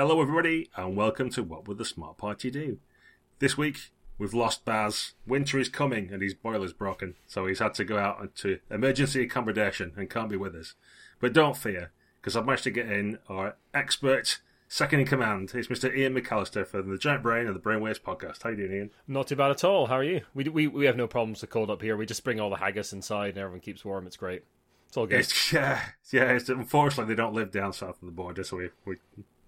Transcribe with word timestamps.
Hello, 0.00 0.22
everybody, 0.22 0.70
and 0.76 0.96
welcome 0.96 1.28
to 1.28 1.42
What 1.42 1.68
Would 1.68 1.76
the 1.76 1.84
Smart 1.84 2.16
Party 2.16 2.50
Do? 2.50 2.78
This 3.38 3.58
week, 3.58 3.90
we've 4.16 4.32
lost 4.32 4.64
Baz. 4.64 5.12
Winter 5.26 5.58
is 5.58 5.68
coming, 5.68 6.10
and 6.10 6.22
his 6.22 6.32
boiler's 6.32 6.72
broken, 6.72 7.16
so 7.26 7.44
he's 7.44 7.58
had 7.58 7.74
to 7.74 7.84
go 7.84 7.98
out 7.98 8.18
into 8.18 8.60
emergency 8.70 9.24
accommodation 9.24 9.92
and 9.98 10.08
can't 10.08 10.30
be 10.30 10.38
with 10.38 10.56
us. 10.56 10.72
But 11.20 11.34
don't 11.34 11.54
fear, 11.54 11.92
because 12.18 12.34
I've 12.34 12.46
managed 12.46 12.64
to 12.64 12.70
get 12.70 12.90
in 12.90 13.18
our 13.28 13.56
expert 13.74 14.40
second 14.68 15.00
in 15.00 15.06
command. 15.06 15.52
It's 15.54 15.68
Mr. 15.68 15.94
Ian 15.94 16.14
McAllister 16.14 16.66
from 16.66 16.88
the 16.88 16.96
Giant 16.96 17.22
Brain 17.22 17.46
and 17.46 17.54
the 17.54 17.60
Brainwaves 17.60 18.00
podcast. 18.00 18.42
How 18.42 18.48
you 18.48 18.56
doing, 18.56 18.72
Ian? 18.72 18.90
Not 19.06 19.26
too 19.26 19.36
bad 19.36 19.50
at 19.50 19.64
all. 19.64 19.88
How 19.88 19.96
are 19.96 20.02
you? 20.02 20.22
We, 20.32 20.44
we, 20.44 20.66
we 20.66 20.86
have 20.86 20.96
no 20.96 21.08
problems 21.08 21.42
with 21.42 21.50
cold 21.50 21.68
up 21.68 21.82
here. 21.82 21.98
We 21.98 22.06
just 22.06 22.24
bring 22.24 22.40
all 22.40 22.48
the 22.48 22.56
haggis 22.56 22.94
inside 22.94 23.34
and 23.34 23.38
everyone 23.38 23.60
keeps 23.60 23.84
warm. 23.84 24.06
It's 24.06 24.16
great. 24.16 24.44
It's 24.88 24.96
all 24.96 25.06
good. 25.06 25.20
It's, 25.20 25.52
yeah, 25.52 25.78
yeah. 26.10 26.32
It's, 26.32 26.48
unfortunately, 26.48 27.14
they 27.14 27.22
don't 27.22 27.34
live 27.34 27.52
down 27.52 27.74
south 27.74 28.00
of 28.00 28.06
the 28.06 28.12
border, 28.12 28.42
so 28.42 28.56
we, 28.56 28.70
we're 28.86 28.98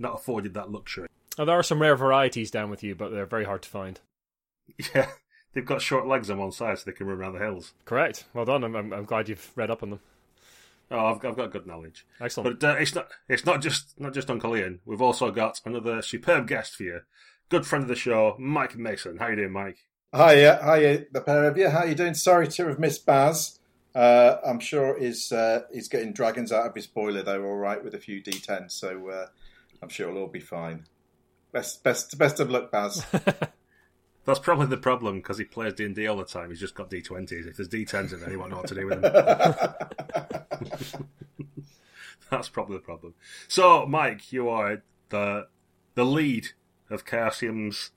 not 0.03 0.15
afforded 0.15 0.53
that 0.55 0.71
luxury. 0.71 1.09
Oh, 1.39 1.45
there 1.47 1.59
are 1.59 1.63
some 1.63 1.81
rare 1.81 1.97
varieties 1.97 2.51
down 2.51 2.69
with 2.69 2.83
you, 2.83 2.95
but 2.95 3.11
they're 3.11 3.25
very 3.25 3.45
hard 3.45 3.63
to 3.63 3.69
find. 3.69 4.01
Yeah, 4.95 5.11
they've 5.53 5.67
got 5.67 5.83
short 5.83 6.07
legs 6.07 6.31
on 6.31 6.39
one 6.39 6.53
side 6.53 6.79
so 6.79 6.85
they 6.87 6.93
can 6.97 7.07
run 7.07 7.19
around 7.19 7.35
the 7.35 7.41
hills. 7.41 7.75
Correct. 7.85 8.25
Well 8.33 8.45
done. 8.45 8.65
I'm, 8.65 8.75
I'm, 8.75 8.93
I'm 8.93 9.05
glad 9.05 9.29
you've 9.29 9.51
read 9.55 9.71
up 9.71 9.83
on 9.83 9.91
them. 9.91 10.01
Oh, 10.91 11.07
I've, 11.07 11.25
I've 11.25 11.37
got 11.37 11.51
good 11.51 11.67
knowledge. 11.67 12.07
Excellent. 12.21 12.61
But 12.61 12.69
uh, 12.69 12.77
it's 12.79 12.95
not 12.95 13.09
it's 13.29 13.45
not 13.45 13.61
just 13.61 13.99
not 13.99 14.15
just 14.15 14.31
Uncle 14.31 14.57
Ian. 14.57 14.81
We've 14.85 15.03
also 15.03 15.31
got 15.31 15.61
another 15.65 16.01
superb 16.03 16.47
guest 16.47 16.77
for 16.77 16.85
you. 16.85 17.01
Good 17.49 17.67
friend 17.67 17.83
of 17.83 17.89
the 17.89 17.97
show, 17.97 18.37
Mike 18.39 18.77
Mason. 18.77 19.19
How 19.19 19.29
you 19.29 19.37
doing, 19.37 19.53
Mike? 19.53 19.79
Hiya, 20.15 20.61
hiya, 20.63 21.07
the 21.11 21.23
pair 21.23 21.45
of 21.45 21.57
you. 21.57 21.71
How 21.71 21.85
you 21.85 21.95
doing? 21.95 22.15
Sorry 22.15 22.47
to 22.49 22.69
have 22.69 22.79
missed 22.79 23.07
Baz. 23.07 23.59
Uh, 23.95 24.37
I'm 24.45 24.61
sure 24.61 24.99
he's 24.99 25.33
uh, 25.33 25.63
he's 25.73 25.89
getting 25.89 26.13
dragons 26.13 26.53
out 26.53 26.67
of 26.67 26.75
his 26.75 26.87
boiler 26.87 27.23
though, 27.23 27.45
all 27.45 27.57
right, 27.57 27.83
with 27.83 27.95
a 27.95 27.99
few 27.99 28.23
D10s. 28.23 28.73
So 28.73 29.09
uh, 29.09 29.27
I'm 29.83 29.89
sure 29.89 30.09
it'll 30.09 30.23
all 30.23 30.29
be 30.29 30.41
fine. 30.41 30.85
Best 31.53 31.83
best 31.83 32.17
best 32.17 32.41
of 32.41 32.51
luck, 32.51 32.71
Baz. 32.71 33.05
That's 34.25 34.39
probably 34.39 34.67
the 34.67 34.77
problem 34.77 35.17
because 35.17 35.39
he 35.39 35.45
plays 35.45 35.75
D 35.75 35.85
and 35.85 35.95
D 35.95 36.07
all 36.07 36.17
the 36.17 36.25
time. 36.25 36.51
He's 36.51 36.61
just 36.61 36.77
got 36.77 36.89
D20s. 36.91 37.47
If 37.47 37.57
there's 37.57 37.69
D10s 37.69 38.13
in 38.13 38.21
there, 38.21 38.31
he 38.31 38.37
won't 38.37 38.51
know 38.53 38.59
what 38.59 38.69
to 38.69 38.75
do 38.75 38.87
with 38.87 39.03
them. 39.03 39.13
That's 42.31 42.49
probably 42.49 42.77
the 42.77 42.83
problem. 42.83 43.15
So, 43.49 43.85
Mike, 43.85 44.33
you 44.33 44.49
are 44.49 44.83
the 45.09 45.49
the 45.95 46.05
lead 46.05 46.51
of 46.89 47.05
Chaosium's 47.05 47.91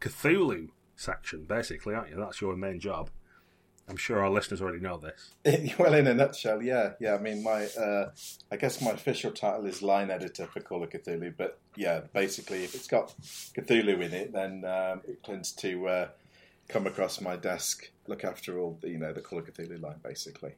Cthulhu 0.00 0.70
section, 0.96 1.44
basically, 1.44 1.94
aren't 1.94 2.10
you? 2.10 2.16
That's 2.16 2.40
your 2.40 2.56
main 2.56 2.80
job. 2.80 3.10
I'm 3.88 3.96
sure 3.96 4.22
our 4.22 4.30
listeners 4.30 4.60
already 4.60 4.80
know 4.80 4.98
this. 4.98 5.74
well, 5.78 5.94
in 5.94 6.06
a 6.06 6.14
nutshell, 6.14 6.62
yeah, 6.62 6.92
yeah. 7.00 7.14
I 7.14 7.18
mean, 7.18 7.42
my, 7.42 7.64
uh, 7.66 8.10
I 8.52 8.56
guess 8.56 8.82
my 8.82 8.90
official 8.90 9.30
title 9.30 9.66
is 9.66 9.82
line 9.82 10.10
editor 10.10 10.46
for 10.46 10.60
Call 10.60 10.82
of 10.82 10.90
Cthulhu, 10.90 11.34
but 11.36 11.58
yeah, 11.74 12.02
basically, 12.12 12.64
if 12.64 12.74
it's 12.74 12.86
got 12.86 13.14
Cthulhu 13.22 14.02
in 14.02 14.12
it, 14.12 14.32
then 14.32 14.64
um, 14.64 15.00
it 15.08 15.22
tends 15.24 15.52
to 15.52 15.88
uh, 15.88 16.08
come 16.68 16.86
across 16.86 17.20
my 17.20 17.36
desk, 17.36 17.90
look 18.06 18.24
after 18.24 18.58
all 18.58 18.78
the, 18.82 18.90
you 18.90 18.98
know, 18.98 19.12
the 19.12 19.22
Call 19.22 19.38
of 19.38 19.46
Cthulhu 19.46 19.80
line, 19.80 20.00
basically. 20.02 20.54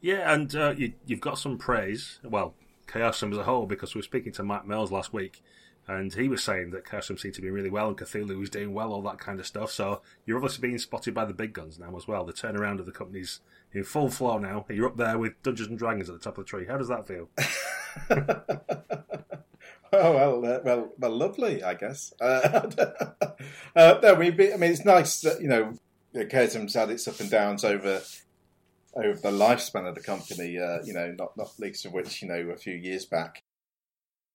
Yeah, 0.00 0.32
and 0.32 0.54
uh, 0.56 0.74
you, 0.76 0.94
have 1.10 1.20
got 1.20 1.38
some 1.38 1.58
praise. 1.58 2.18
Well, 2.24 2.54
Chaosium 2.88 3.32
as 3.32 3.38
a 3.38 3.44
whole, 3.44 3.66
because 3.66 3.94
we 3.94 3.98
were 3.98 4.04
speaking 4.04 4.32
to 4.32 4.42
Matt 4.42 4.66
Mills 4.66 4.90
last 4.90 5.12
week, 5.12 5.42
and 5.88 6.14
he 6.14 6.28
was 6.28 6.42
saying 6.44 6.70
that 6.70 6.84
Chaosium 6.84 7.18
seemed 7.18 7.34
to 7.34 7.42
be 7.42 7.50
really 7.50 7.70
well, 7.70 7.88
and 7.88 7.96
Cthulhu 7.96 8.38
was 8.38 8.50
doing 8.50 8.72
well, 8.72 8.92
all 8.92 9.02
that 9.02 9.18
kind 9.18 9.40
of 9.40 9.46
stuff. 9.46 9.72
So 9.72 10.00
you're 10.24 10.36
obviously 10.36 10.66
being 10.66 10.78
spotted 10.78 11.14
by 11.14 11.24
the 11.24 11.34
big 11.34 11.52
guns 11.52 11.78
now 11.78 11.96
as 11.96 12.06
well. 12.06 12.24
The 12.24 12.32
turnaround 12.32 12.78
of 12.78 12.86
the 12.86 12.92
company's 12.92 13.40
in 13.72 13.84
full 13.84 14.08
flow 14.08 14.38
now. 14.38 14.64
You're 14.68 14.86
up 14.86 14.96
there 14.96 15.18
with 15.18 15.42
Dungeons 15.42 15.68
and 15.68 15.78
Dragons 15.78 16.08
at 16.08 16.14
the 16.14 16.22
top 16.22 16.38
of 16.38 16.44
the 16.44 16.48
tree. 16.48 16.66
How 16.66 16.78
does 16.78 16.88
that 16.88 17.08
feel? 17.08 17.28
oh 19.92 20.12
well, 20.12 20.46
uh, 20.46 20.60
well, 20.64 20.92
well, 20.98 21.16
lovely, 21.16 21.64
I 21.64 21.74
guess. 21.74 22.12
Uh, 22.20 22.70
uh, 23.76 23.98
no, 24.02 24.14
we. 24.14 24.28
I 24.28 24.56
mean, 24.56 24.70
it's 24.70 24.84
nice 24.84 25.20
that 25.22 25.40
you 25.40 25.48
know, 25.48 25.74
Chaosium's 26.14 26.74
had 26.74 26.90
its 26.90 27.08
up 27.08 27.18
and 27.18 27.30
downs 27.30 27.64
over 27.64 28.02
over 28.94 29.18
the 29.18 29.30
lifespan 29.30 29.88
of 29.88 29.96
the 29.96 30.00
company. 30.00 30.58
Uh, 30.58 30.78
you 30.84 30.94
know, 30.94 31.12
not 31.18 31.36
not 31.36 31.58
least 31.58 31.86
of 31.86 31.92
which 31.92 32.22
you 32.22 32.28
know 32.28 32.50
a 32.50 32.56
few 32.56 32.74
years 32.74 33.04
back 33.04 33.42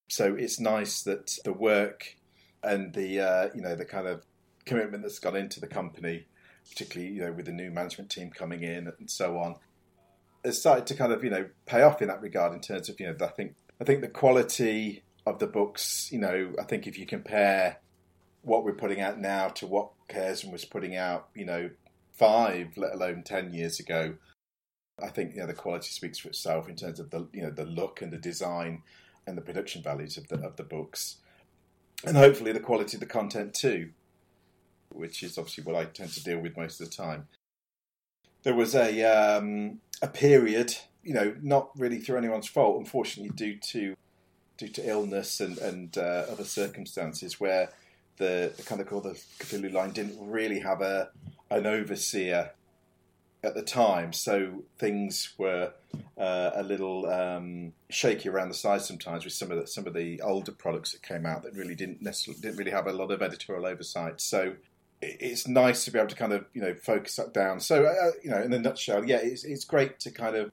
so 0.07 0.35
it's 0.35 0.59
nice 0.59 1.01
that 1.03 1.37
the 1.43 1.53
work 1.53 2.15
and 2.63 2.93
the 2.93 3.19
uh, 3.19 3.49
you 3.53 3.61
know 3.61 3.75
the 3.75 3.85
kind 3.85 4.07
of 4.07 4.23
commitment 4.65 5.03
that's 5.03 5.19
gone 5.19 5.35
into 5.35 5.59
the 5.59 5.67
company, 5.67 6.27
particularly 6.69 7.13
you 7.13 7.21
know 7.21 7.31
with 7.31 7.45
the 7.45 7.51
new 7.51 7.71
management 7.71 8.09
team 8.09 8.29
coming 8.29 8.63
in 8.63 8.91
and 8.99 9.09
so 9.09 9.37
on, 9.37 9.55
has 10.43 10.59
started 10.59 10.87
to 10.87 10.95
kind 10.95 11.11
of 11.11 11.23
you 11.23 11.29
know 11.29 11.47
pay 11.65 11.81
off 11.81 12.01
in 12.01 12.07
that 12.07 12.21
regard 12.21 12.53
in 12.53 12.61
terms 12.61 12.89
of 12.89 12.99
you 12.99 13.07
know 13.07 13.15
I 13.25 13.29
think 13.29 13.55
I 13.81 13.83
think 13.83 14.01
the 14.01 14.07
quality 14.07 15.03
of 15.25 15.39
the 15.39 15.47
books 15.47 16.09
you 16.11 16.19
know 16.19 16.53
I 16.59 16.63
think 16.63 16.87
if 16.87 16.97
you 16.97 17.05
compare 17.05 17.77
what 18.43 18.63
we're 18.63 18.73
putting 18.73 19.01
out 19.01 19.19
now 19.19 19.49
to 19.49 19.67
what 19.67 19.89
Chaosium 20.09 20.51
was 20.51 20.63
putting 20.63 20.95
out 20.95 21.27
you 21.35 21.45
know 21.45 21.69
five 22.13 22.77
let 22.77 22.93
alone 22.93 23.23
ten 23.23 23.53
years 23.53 23.79
ago, 23.79 24.15
I 25.01 25.09
think 25.09 25.33
you 25.33 25.41
know 25.41 25.47
the 25.47 25.53
quality 25.53 25.89
speaks 25.89 26.19
for 26.19 26.29
itself 26.29 26.69
in 26.69 26.77
terms 26.77 26.99
of 26.99 27.09
the 27.09 27.27
you 27.33 27.41
know 27.41 27.51
the 27.51 27.65
look 27.65 28.01
and 28.01 28.11
the 28.11 28.17
design 28.17 28.83
and 29.27 29.37
the 29.37 29.41
production 29.41 29.83
values 29.83 30.17
of 30.17 30.27
the 30.29 30.37
of 30.37 30.55
the 30.55 30.63
books, 30.63 31.17
and 32.03 32.17
hopefully 32.17 32.51
the 32.51 32.59
quality 32.59 32.95
of 32.95 33.01
the 33.01 33.05
content 33.05 33.53
too, 33.53 33.89
which 34.89 35.21
is 35.21 35.37
obviously 35.37 35.63
what 35.63 35.75
I 35.75 35.85
tend 35.85 36.11
to 36.13 36.23
deal 36.23 36.39
with 36.39 36.57
most 36.57 36.81
of 36.81 36.89
the 36.89 36.95
time. 36.95 37.27
There 38.43 38.55
was 38.55 38.73
a 38.73 39.03
um, 39.03 39.81
a 40.01 40.07
period, 40.07 40.77
you 41.03 41.13
know, 41.13 41.35
not 41.41 41.69
really 41.77 41.99
through 41.99 42.17
anyone's 42.17 42.47
fault, 42.47 42.79
unfortunately, 42.79 43.33
due 43.35 43.57
to 43.57 43.95
due 44.57 44.69
to 44.69 44.89
illness 44.89 45.39
and 45.39 45.57
and 45.57 45.97
uh, 45.97 46.25
other 46.31 46.45
circumstances, 46.45 47.39
where 47.39 47.69
the, 48.17 48.53
the 48.55 48.63
kind 48.63 48.81
of 48.81 48.87
Call 48.87 49.05
of 49.05 49.17
Cthulhu 49.39 49.71
line 49.71 49.91
didn't 49.91 50.17
really 50.19 50.59
have 50.59 50.81
a 50.81 51.09
an 51.49 51.65
overseer 51.65 52.51
at 53.43 53.53
the 53.53 53.61
time, 53.61 54.13
so 54.13 54.63
things 54.79 55.33
were 55.37 55.71
uh, 56.17 56.51
a 56.55 56.63
little 56.63 57.05
um, 57.07 57.73
shaky 57.89 58.29
around 58.29 58.49
the 58.49 58.55
sides 58.55 58.87
sometimes 58.87 59.23
with 59.23 59.33
some 59.33 59.51
of 59.51 59.59
the, 59.59 59.67
some 59.67 59.85
of 59.85 59.93
the 59.93 60.19
older 60.21 60.51
products 60.51 60.91
that 60.91 61.03
came 61.03 61.25
out 61.25 61.43
that 61.43 61.53
really 61.53 61.75
didn't 61.75 62.01
necessarily 62.01 62.41
didn't 62.41 62.57
really 62.57 62.71
have 62.71 62.87
a 62.87 62.93
lot 62.93 63.11
of 63.11 63.21
editorial 63.21 63.65
oversight. 63.65 64.19
So 64.19 64.55
it's 65.01 65.47
nice 65.47 65.85
to 65.85 65.91
be 65.91 65.99
able 65.99 66.09
to 66.09 66.15
kind 66.15 66.33
of 66.33 66.45
you 66.53 66.61
know 66.61 66.73
focus 66.73 67.15
that 67.17 67.33
down. 67.33 67.59
So 67.59 67.85
uh, 67.85 68.11
you 68.23 68.31
know, 68.31 68.41
in 68.41 68.51
a 68.53 68.59
nutshell, 68.59 69.05
yeah, 69.05 69.17
it's 69.17 69.43
it's 69.43 69.65
great 69.65 69.99
to 70.01 70.11
kind 70.11 70.35
of 70.35 70.51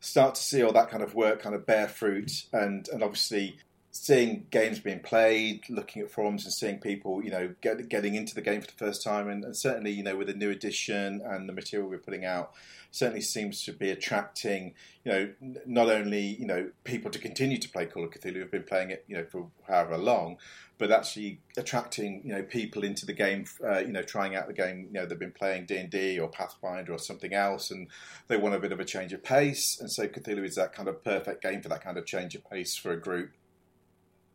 start 0.00 0.34
to 0.36 0.42
see 0.42 0.62
all 0.62 0.72
that 0.72 0.90
kind 0.90 1.02
of 1.02 1.14
work 1.14 1.40
kind 1.42 1.54
of 1.54 1.66
bear 1.66 1.88
fruit, 1.88 2.44
and 2.52 2.88
and 2.88 3.02
obviously 3.02 3.58
seeing 4.04 4.46
games 4.50 4.78
being 4.78 5.00
played, 5.00 5.68
looking 5.68 6.02
at 6.02 6.10
forums 6.10 6.44
and 6.44 6.52
seeing 6.52 6.78
people, 6.78 7.22
you 7.22 7.30
know, 7.30 7.54
get, 7.60 7.88
getting 7.88 8.14
into 8.14 8.34
the 8.34 8.40
game 8.40 8.60
for 8.60 8.66
the 8.66 8.84
first 8.84 9.02
time, 9.02 9.28
and, 9.28 9.44
and, 9.44 9.56
certainly, 9.56 9.90
you 9.90 10.02
know, 10.02 10.16
with 10.16 10.28
the 10.28 10.34
new 10.34 10.50
edition 10.50 11.20
and 11.24 11.48
the 11.48 11.52
material 11.52 11.88
we're 11.88 11.98
putting 11.98 12.24
out, 12.24 12.52
certainly 12.90 13.20
seems 13.20 13.64
to 13.64 13.72
be 13.72 13.90
attracting, 13.90 14.74
you 15.04 15.12
know, 15.12 15.30
not 15.66 15.90
only 15.90 16.20
you 16.20 16.46
know 16.46 16.70
people 16.84 17.10
to 17.10 17.18
continue 17.18 17.58
to 17.58 17.68
play 17.68 17.86
Call 17.86 18.04
of 18.04 18.10
Cthulhu, 18.10 18.34
who've 18.34 18.50
been 18.50 18.62
playing 18.62 18.90
it, 18.90 19.04
you 19.08 19.16
know, 19.16 19.24
for 19.24 19.50
however 19.66 19.98
long, 19.98 20.38
but 20.78 20.90
actually 20.90 21.40
attracting, 21.56 22.22
you 22.24 22.32
know, 22.32 22.42
people 22.42 22.84
into 22.84 23.04
the 23.04 23.12
game, 23.12 23.44
uh, 23.66 23.80
you 23.80 23.92
know, 23.92 24.02
trying 24.02 24.36
out 24.36 24.46
the 24.46 24.54
game. 24.54 24.88
You 24.92 25.00
know, 25.00 25.06
they've 25.06 25.18
been 25.18 25.32
playing 25.32 25.66
D 25.66 25.76
and 25.76 25.90
D 25.90 26.18
or 26.18 26.28
Pathfinder 26.28 26.92
or 26.92 26.98
something 26.98 27.34
else, 27.34 27.70
and 27.70 27.88
they 28.28 28.36
want 28.36 28.54
a 28.54 28.60
bit 28.60 28.72
of 28.72 28.80
a 28.80 28.84
change 28.84 29.12
of 29.12 29.22
pace, 29.22 29.78
and 29.80 29.90
so 29.90 30.08
Cthulhu 30.08 30.44
is 30.44 30.54
that 30.54 30.72
kind 30.72 30.88
of 30.88 31.04
perfect 31.04 31.42
game 31.42 31.62
for 31.62 31.68
that 31.68 31.82
kind 31.82 31.98
of 31.98 32.06
change 32.06 32.34
of 32.34 32.48
pace 32.48 32.76
for 32.76 32.92
a 32.92 33.00
group 33.00 33.30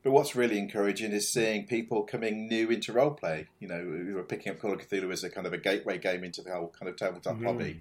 but 0.04 0.12
what's 0.12 0.36
really 0.36 0.60
encouraging 0.60 1.12
is 1.12 1.32
seeing 1.32 1.66
people 1.66 2.04
coming 2.04 2.48
new 2.48 2.70
into 2.70 2.92
roleplay. 2.92 3.48
You 3.60 3.70
know, 3.70 3.80
who 3.80 4.18
are 4.18 4.24
picking 4.24 4.52
up 4.52 4.60
Call 4.60 4.74
of 4.74 4.80
Cthulhu 4.80 5.12
as 5.12 5.24
a 5.24 5.30
kind 5.30 5.48
of 5.48 5.54
a 5.54 5.58
gateway 5.58 5.98
game 5.98 6.24
into 6.24 6.42
the 6.42 6.52
whole 6.52 6.74
kind 6.78 6.90
of 6.90 6.98
tabletop 6.98 7.38
mm. 7.38 7.46
hobby, 7.46 7.80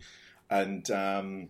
and 0.49 0.88
um, 0.91 1.49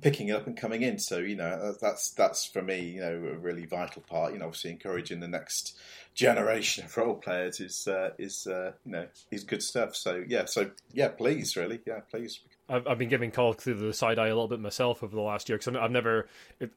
picking 0.00 0.28
it 0.28 0.32
up 0.32 0.46
and 0.46 0.56
coming 0.56 0.82
in. 0.82 0.98
So 0.98 1.18
you 1.18 1.36
know, 1.36 1.74
that's 1.80 2.10
that's 2.10 2.44
for 2.44 2.60
me, 2.60 2.80
you 2.80 3.00
know, 3.00 3.14
a 3.34 3.38
really 3.38 3.66
vital 3.66 4.02
part. 4.02 4.32
You 4.32 4.40
know, 4.40 4.46
obviously 4.46 4.72
encouraging 4.72 5.20
the 5.20 5.28
next 5.28 5.78
generation 6.14 6.84
of 6.84 6.96
role 6.96 7.14
players 7.14 7.60
is 7.60 7.86
uh, 7.86 8.10
is 8.18 8.46
uh, 8.48 8.72
you 8.84 8.92
know 8.92 9.06
is 9.30 9.44
good 9.44 9.62
stuff. 9.62 9.94
So 9.94 10.24
yeah, 10.26 10.46
so 10.46 10.70
yeah, 10.92 11.08
please, 11.08 11.56
really, 11.56 11.80
yeah, 11.86 12.00
please 12.10 12.40
I've, 12.68 12.86
I've 12.86 12.98
been 12.98 13.08
giving 13.08 13.30
Call 13.30 13.54
Cthulhu 13.54 13.80
the 13.80 13.92
side 13.92 14.18
eye 14.18 14.28
a 14.28 14.34
little 14.34 14.48
bit 14.48 14.60
myself 14.60 15.02
over 15.02 15.14
the 15.14 15.22
last 15.22 15.48
year 15.48 15.58
because 15.58 15.74
I've 15.76 15.90
never 15.90 16.26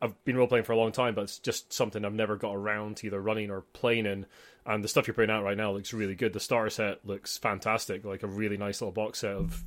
I've 0.01 0.24
been 0.25 0.36
role 0.36 0.48
playing 0.48 0.66
for 0.66 0.74
a 0.74 0.78
long 0.78 0.92
time, 0.92 1.16
but 1.16 1.24
it's 1.24 1.39
just 1.39 1.72
something 1.72 2.04
I've 2.04 2.13
never 2.13 2.36
got 2.36 2.56
around 2.56 2.98
to 2.98 3.07
either 3.07 3.22
running 3.22 3.50
or 3.50 3.62
playing 3.74 4.06
in. 4.06 4.25
And 4.66 4.84
the 4.84 4.89
stuff 4.89 5.07
you're 5.07 5.13
putting 5.13 5.34
out 5.34 5.44
right 5.44 5.56
now 5.56 5.72
looks 5.72 5.94
really 5.94 6.16
good. 6.16 6.34
The 6.34 6.42
starter 6.42 6.69
set 6.69 7.06
looks 7.06 7.38
fantastic, 7.38 8.04
like 8.04 8.24
a 8.24 8.28
really 8.28 8.57
nice 8.57 8.81
little 8.81 8.92
box 8.92 9.19
set 9.19 9.31
of 9.31 9.63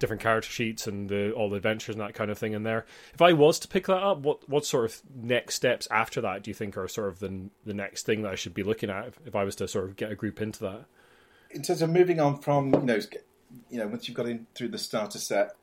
different 0.00 0.22
character 0.22 0.50
sheets 0.50 0.88
and 0.88 1.08
the, 1.08 1.30
all 1.32 1.50
the 1.50 1.56
adventures 1.56 1.94
and 1.94 2.00
that 2.00 2.14
kind 2.14 2.30
of 2.30 2.38
thing 2.38 2.54
in 2.54 2.64
there. 2.64 2.84
If 3.14 3.22
I 3.22 3.32
was 3.32 3.60
to 3.60 3.68
pick 3.68 3.86
that 3.86 4.02
up, 4.02 4.18
what 4.18 4.48
what 4.48 4.64
sort 4.64 4.86
of 4.86 5.00
next 5.14 5.54
steps 5.54 5.86
after 5.90 6.20
that 6.22 6.42
do 6.42 6.50
you 6.50 6.54
think 6.54 6.76
are 6.76 6.88
sort 6.88 7.10
of 7.10 7.20
the 7.20 7.48
the 7.64 7.74
next 7.74 8.06
thing 8.06 8.22
that 8.22 8.32
I 8.32 8.34
should 8.34 8.54
be 8.54 8.64
looking 8.64 8.90
at 8.90 9.06
if, 9.06 9.20
if 9.26 9.36
I 9.36 9.44
was 9.44 9.54
to 9.56 9.68
sort 9.68 9.84
of 9.84 9.94
get 9.94 10.10
a 10.10 10.16
group 10.16 10.42
into 10.42 10.60
that? 10.64 10.86
In 11.52 11.62
terms 11.62 11.82
of 11.82 11.90
moving 11.90 12.18
on 12.18 12.38
from 12.38 12.74
you 12.74 12.80
know 12.80 12.98
you 13.68 13.78
know 13.78 13.86
once 13.86 14.08
you've 14.08 14.16
got 14.16 14.26
in 14.26 14.46
through 14.54 14.68
the 14.68 14.78
starter 14.78 15.18
set 15.18 15.54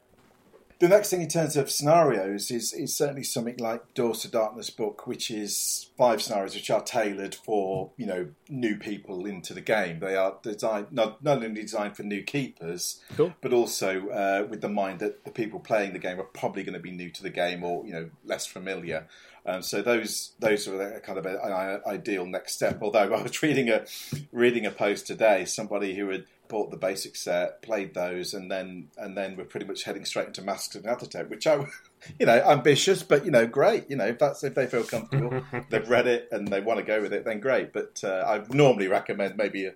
the 0.80 0.88
next 0.88 1.10
thing 1.10 1.22
in 1.22 1.28
terms 1.28 1.56
of 1.58 1.72
scenarios 1.72 2.52
is, 2.52 2.72
is 2.74 2.96
certainly 2.96 3.24
something 3.24 3.58
like 3.58 3.94
Doors 3.94 4.20
to 4.20 4.28
Darkness 4.30 4.70
book, 4.70 5.08
which 5.08 5.32
is 5.32 5.90
five 5.98 6.22
scenarios 6.22 6.54
which 6.54 6.70
are 6.70 6.84
tailored 6.84 7.34
for 7.34 7.92
you 7.98 8.06
know 8.06 8.30
new 8.50 8.78
people 8.78 9.26
into 9.26 9.54
the 9.54 9.62
game. 9.62 10.00
They 10.00 10.16
are 10.16 10.36
designed 10.44 10.88
not 10.92 11.24
not 11.24 11.44
only 11.44 11.62
designed 11.62 11.98
for 11.98 12.04
new 12.04 12.24
keepers, 12.24 13.02
Cool. 13.16 13.34
but 13.42 13.54
also 13.54 14.10
uh, 14.10 14.48
with 14.50 14.62
the 14.62 14.70
mind 14.70 15.00
that 15.00 15.26
the 15.26 15.32
people 15.32 15.60
playing 15.60 15.94
the 15.94 16.00
game 16.00 16.20
are 16.20 16.24
probably 16.24 16.64
going 16.64 16.74
to 16.74 16.80
be 16.80 16.92
new 16.92 17.10
to 17.10 17.24
the 17.24 17.30
game 17.30 17.64
or 17.64 17.86
you 17.86 17.94
know 17.94 18.10
less 18.24 18.46
familiar. 18.46 19.08
Um, 19.46 19.62
so 19.62 19.82
those 19.82 20.34
those 20.40 20.68
are 20.68 21.00
kind 21.00 21.18
of 21.18 21.26
an 21.26 21.82
ideal 21.88 22.26
next 22.26 22.54
step. 22.54 22.80
Although 22.82 23.14
I 23.16 23.22
was 23.24 23.42
reading 23.42 23.70
a 23.70 23.86
reading 24.32 24.66
a 24.66 24.72
post 24.72 25.08
today, 25.08 25.46
somebody 25.46 25.96
who 25.96 26.10
had 26.10 26.26
bought 26.48 26.72
the 26.72 26.78
basic 26.78 27.16
set, 27.16 27.62
played 27.62 27.94
those, 27.94 28.34
and 28.34 28.52
then 28.52 28.90
and 28.98 29.18
then 29.18 29.36
we're 29.36 29.46
pretty 29.46 29.66
much 29.66 29.84
heading 29.84 30.06
straight 30.06 30.28
into 30.28 30.42
Masks 30.42 30.76
of 30.76 30.84
Nyarlathotep, 30.84 31.30
which 31.30 31.48
I, 31.48 31.66
you 32.20 32.26
know, 32.26 32.42
ambitious, 32.48 33.04
but 33.04 33.26
you 33.26 33.32
know, 33.32 33.48
great. 33.48 33.90
You 33.90 33.98
know, 33.98 34.08
if 34.08 34.20
that's 34.20 34.44
if 34.44 34.56
they 34.56 34.68
feel 34.68 34.84
comfortable, 34.84 35.44
they've 35.70 35.90
read 35.90 36.08
it 36.08 36.30
and 36.32 36.48
they 36.48 36.62
want 36.62 36.80
to 36.80 36.86
go 36.86 37.02
with 37.02 37.14
it, 37.14 37.26
then 37.26 37.40
great. 37.40 37.74
But 37.74 38.02
uh, 38.04 38.24
I 38.28 38.54
normally 38.54 38.88
recommend 38.88 39.38
maybe 39.38 39.66
a, 39.66 39.74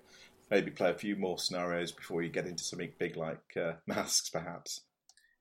maybe 0.49 0.71
play 0.71 0.89
a 0.89 0.95
few 0.95 1.15
more 1.15 1.37
scenarios 1.39 1.91
before 1.91 2.21
you 2.21 2.29
get 2.29 2.47
into 2.47 2.63
something 2.63 2.91
big 2.97 3.17
like 3.17 3.57
uh, 3.57 3.73
Masks, 3.87 4.29
perhaps. 4.29 4.81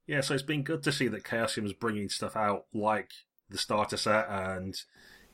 Yeah, 0.06 0.22
so 0.22 0.34
it's 0.34 0.42
been 0.42 0.62
good 0.62 0.82
to 0.84 0.92
see 0.92 1.08
that 1.08 1.24
Chaosium's 1.24 1.72
bringing 1.72 2.08
stuff 2.08 2.36
out 2.36 2.66
like 2.74 3.10
the 3.48 3.58
starter 3.58 3.96
set, 3.96 4.26
and 4.28 4.74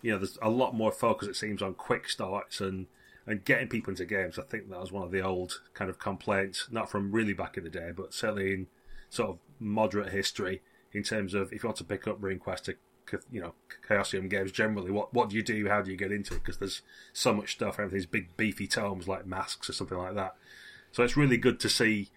you 0.03 0.13
know, 0.13 0.19
there's 0.19 0.39
a 0.43 0.51
lot 0.51 0.75
more 0.75 0.93
focus 0.93 1.29
it 1.29 1.37
seems 1.37 1.63
on 1.63 1.75
quick 1.75 2.09
starts 2.09 2.61
and 2.61 2.87
and 3.27 3.45
getting 3.45 3.69
people 3.69 3.91
into 3.91 4.05
games. 4.05 4.39
I 4.39 4.43
think 4.43 4.71
that 4.71 4.81
was 4.81 4.93
one 4.93 5.03
of 5.03 5.11
the 5.11 5.23
old 5.23 5.61
kind 5.75 5.91
of 5.91 5.99
complaints, 5.99 6.69
not 6.71 6.91
from 6.91 7.13
really 7.13 7.33
back 7.33 7.57
in 7.57 7.65
the 7.65 7.71
day, 7.71 7.91
but 7.95 8.15
certainly 8.15 8.53
in 8.53 8.67
sort 9.11 9.31
of 9.31 9.39
moderate 9.59 10.13
history 10.13 10.63
in 10.93 11.03
terms 11.03 11.35
of 11.35 11.53
if 11.53 11.63
you 11.63 11.69
want 11.69 11.79
to 11.79 11.85
pick 11.85 12.07
up 12.07 12.21
RuneQuest 12.21 12.75
you 13.31 13.41
know 13.41 13.55
Chaosium 13.89 14.29
games 14.29 14.51
generally, 14.51 14.91
what 14.91 15.15
what 15.15 15.31
do 15.31 15.37
you 15.37 15.43
do? 15.43 15.69
How 15.69 15.83
do 15.83 15.91
you 15.91 15.97
get 15.97 16.13
into 16.13 16.35
it? 16.35 16.43
Because 16.43 16.59
there's 16.59 16.83
so 17.13 17.33
much 17.33 17.53
stuff, 17.53 17.79
everything's 17.79 18.07
big 18.07 18.37
beefy 18.37 18.67
tomes 18.67 19.07
like 19.07 19.27
masks 19.27 19.69
or 19.69 19.73
something 19.73 19.99
like 19.99 20.15
that. 20.15 20.35
So 20.93 21.03
it's 21.03 21.17
really 21.17 21.37
good 21.37 21.61
to 21.61 21.69
see 21.69 22.11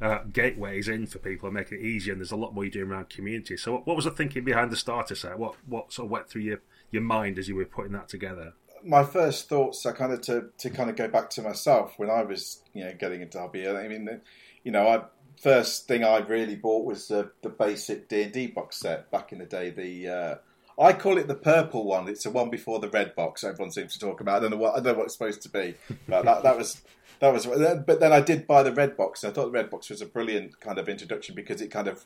uh, 0.00 0.20
gateways 0.32 0.88
in 0.88 1.06
for 1.06 1.18
people 1.18 1.48
and 1.48 1.54
making 1.54 1.78
it 1.78 1.84
easier. 1.84 2.12
And 2.12 2.20
there's 2.20 2.30
a 2.30 2.36
lot 2.36 2.54
more 2.54 2.64
you're 2.64 2.70
doing 2.70 2.90
around 2.90 3.08
community. 3.08 3.56
So, 3.56 3.72
what, 3.72 3.86
what 3.86 3.96
was 3.96 4.04
the 4.04 4.10
thinking 4.10 4.44
behind 4.44 4.70
the 4.70 4.76
starter 4.76 5.14
set? 5.14 5.38
What 5.38 5.56
what 5.66 5.92
sort 5.92 6.06
of 6.06 6.10
went 6.10 6.28
through 6.28 6.42
your, 6.42 6.60
your 6.90 7.02
mind 7.02 7.38
as 7.38 7.48
you 7.48 7.56
were 7.56 7.64
putting 7.64 7.92
that 7.92 8.08
together? 8.08 8.54
My 8.84 9.04
first 9.04 9.48
thoughts 9.48 9.84
are 9.86 9.92
kind 9.92 10.12
of 10.12 10.20
to, 10.22 10.46
to 10.58 10.70
kind 10.70 10.90
of 10.90 10.96
go 10.96 11.08
back 11.08 11.30
to 11.30 11.42
myself 11.42 11.94
when 11.96 12.10
I 12.10 12.22
was 12.22 12.62
you 12.74 12.84
know 12.84 12.92
getting 12.98 13.22
into 13.22 13.38
hobby. 13.38 13.68
I 13.68 13.88
mean, 13.88 14.20
you 14.64 14.72
know, 14.72 14.88
I 14.88 15.02
first 15.40 15.86
thing 15.86 16.04
I 16.04 16.18
really 16.18 16.56
bought 16.56 16.84
was 16.84 17.08
the, 17.08 17.30
the 17.42 17.48
basic 17.48 18.08
D 18.08 18.22
and 18.22 18.32
D 18.32 18.46
box 18.48 18.76
set 18.76 19.10
back 19.10 19.32
in 19.32 19.38
the 19.38 19.46
day. 19.46 19.70
The 19.70 20.08
uh, 20.08 20.34
I 20.80 20.92
call 20.92 21.18
it 21.18 21.26
the 21.26 21.34
purple 21.34 21.84
one. 21.84 22.08
It's 22.08 22.24
the 22.24 22.30
one 22.30 22.50
before 22.50 22.78
the 22.78 22.88
red 22.88 23.16
box. 23.16 23.42
Everyone 23.42 23.72
seems 23.72 23.94
to 23.94 23.98
talk 23.98 24.20
about. 24.20 24.36
I 24.36 24.40
don't 24.40 24.50
know 24.50 24.56
what 24.56 24.74
I 24.74 24.76
don't 24.76 24.92
know 24.92 24.98
what 24.98 25.04
it's 25.04 25.14
supposed 25.14 25.42
to 25.42 25.48
be, 25.48 25.74
but 26.08 26.24
that, 26.24 26.42
that 26.44 26.56
was 26.56 26.82
that 27.20 27.32
was. 27.32 27.46
But 27.46 28.00
then 28.00 28.12
I 28.12 28.20
did 28.20 28.46
buy 28.46 28.62
the 28.62 28.72
red 28.72 28.96
box. 28.96 29.24
And 29.24 29.32
I 29.32 29.34
thought 29.34 29.46
the 29.46 29.58
red 29.58 29.70
box 29.70 29.90
was 29.90 30.00
a 30.00 30.06
brilliant 30.06 30.60
kind 30.60 30.78
of 30.78 30.88
introduction 30.88 31.34
because 31.34 31.60
it 31.60 31.70
kind 31.70 31.88
of 31.88 32.04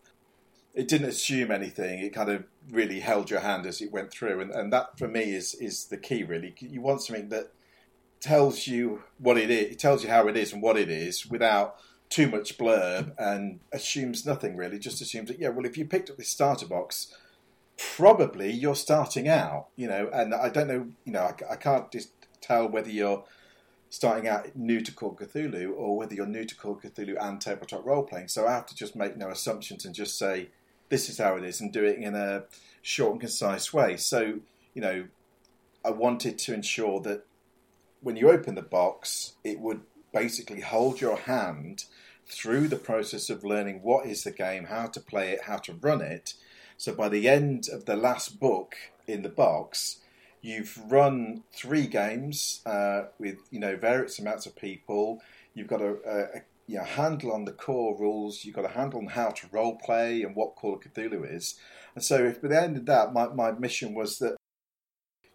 it 0.75 0.89
didn't 0.89 1.09
assume 1.09 1.51
anything. 1.51 2.01
It 2.01 2.15
kind 2.15 2.31
of 2.31 2.45
really 2.71 3.01
held 3.01 3.31
your 3.31 3.41
hand 3.41 3.67
as 3.67 3.81
it 3.81 3.93
went 3.93 4.11
through, 4.11 4.41
and, 4.41 4.51
and 4.51 4.73
that 4.73 4.99
for 4.99 5.09
me 5.09 5.35
is 5.35 5.55
is 5.55 5.87
the 5.87 5.97
key. 5.97 6.23
Really, 6.23 6.55
you 6.59 6.81
want 6.81 7.03
something 7.03 7.29
that 7.29 7.53
tells 8.21 8.67
you 8.67 9.03
what 9.19 9.37
it 9.37 9.51
is, 9.51 9.73
it 9.73 9.79
tells 9.79 10.05
you 10.05 10.11
how 10.11 10.29
it 10.29 10.37
is 10.37 10.53
and 10.53 10.63
what 10.63 10.79
it 10.79 10.89
is, 10.89 11.27
without 11.27 11.77
too 12.09 12.29
much 12.29 12.57
blurb, 12.57 13.13
and 13.19 13.61
assumes 13.73 14.25
nothing 14.25 14.57
really. 14.57 14.79
Just 14.79 15.01
assumes 15.01 15.29
that 15.29 15.39
yeah, 15.39 15.49
well, 15.49 15.67
if 15.67 15.77
you 15.77 15.85
picked 15.85 16.11
up 16.11 16.17
this 16.17 16.29
starter 16.29 16.67
box, 16.67 17.15
probably 17.77 18.51
you're 18.51 18.75
starting 18.75 19.29
out, 19.29 19.69
you 19.77 19.89
know. 19.89 20.09
And 20.13 20.35
I 20.35 20.49
don't 20.49 20.69
know, 20.69 20.89
you 21.05 21.13
know, 21.13 21.23
I, 21.23 21.53
I 21.53 21.57
can't 21.57 21.91
just 21.91 22.13
tell 22.41 22.69
whether 22.69 22.91
you're 22.91 23.25
starting 23.91 24.27
out 24.27 24.57
new 24.57 24.81
to 24.81 24.91
Call 24.91 25.15
Cthulhu 25.15 25.71
or 25.77 25.99
whether 25.99 26.15
you're 26.15 26.25
new 26.25 26.47
to 26.47 26.57
Call 26.57 26.77
Cthulhu 26.77 27.15
and 27.21 27.39
tabletop 27.39 27.85
role 27.85 28.03
playing. 28.03 28.29
So 28.29 28.47
I 28.47 28.53
have 28.53 28.65
to 28.67 28.75
just 28.75 28.97
make 28.97 29.19
no 29.19 29.29
assumptions 29.29 29.85
and 29.85 29.95
just 29.95 30.19
say 30.19 30.49
this 30.93 31.09
is 31.09 31.17
how 31.17 31.37
it 31.37 31.43
is 31.43 31.59
and 31.59 31.73
do 31.73 31.83
it 31.83 31.99
in 31.99 32.15
a 32.15 32.45
short 32.83 33.13
and 33.13 33.21
concise 33.23 33.73
way. 33.73 33.97
So, 33.97 34.41
you 34.75 34.83
know, 34.83 35.07
I 35.83 35.91
wanted 35.91 36.39
to 36.41 36.53
ensure 36.53 37.01
that 37.01 37.25
when 38.03 38.17
you 38.17 38.31
open 38.31 38.57
the 38.57 38.63
box, 38.63 39.33
it 39.43 39.59
would 39.59 39.81
basically 40.13 40.61
hold 40.61 41.01
your 41.01 41.17
hand 41.17 41.87
through 42.27 42.69
the 42.69 42.77
process 42.77 43.31
of 43.31 43.43
learning 43.43 43.81
what 43.83 44.05
is 44.05 44.25
the 44.25 44.31
game, 44.31 44.65
how 44.65 44.85
to 44.89 45.01
play 45.01 45.31
it, 45.31 45.45
how 45.45 45.57
to 45.57 45.73
run 45.73 46.03
it. 46.03 46.35
So 46.77 46.95
by 46.95 47.09
the 47.09 47.27
end 47.27 47.69
of 47.73 47.87
the 47.87 47.97
last 47.97 48.39
book 48.39 48.75
in 49.07 49.23
the 49.23 49.31
box, 49.31 50.01
you've 50.43 50.79
run 50.93 51.45
three 51.55 51.87
games 51.87 52.61
uh, 52.67 53.05
with 53.19 53.39
you 53.51 53.61
know 53.61 53.77
various 53.77 54.19
amounts 54.19 54.45
of 54.45 54.57
people. 54.57 55.23
You've 55.55 55.69
got 55.69 55.81
a, 55.81 55.95
a, 56.07 56.21
a 56.39 56.43
you 56.73 56.79
know, 56.79 56.85
handle 56.85 57.33
on 57.33 57.45
the 57.45 57.53
core 57.53 57.95
rules. 57.99 58.45
You've 58.45 58.57
got 58.57 58.65
a 58.65 58.69
handle 58.69 58.99
on 59.01 59.09
how 59.09 59.29
to 59.29 59.47
role 59.53 59.77
play 59.77 60.23
and 60.23 60.35
what 60.35 60.57
Call 60.57 60.75
of 60.75 60.81
Cthulhu 60.81 61.31
is. 61.31 61.61
And 61.95 62.03
so, 62.03 62.25
if 62.25 62.41
by 62.41 62.49
the 62.49 62.63
end 62.63 62.79
of 62.79 62.87
that, 62.87 63.13
my, 63.13 63.29
my 63.29 63.53
mission 63.53 63.95
was 63.95 64.19
that 64.19 64.37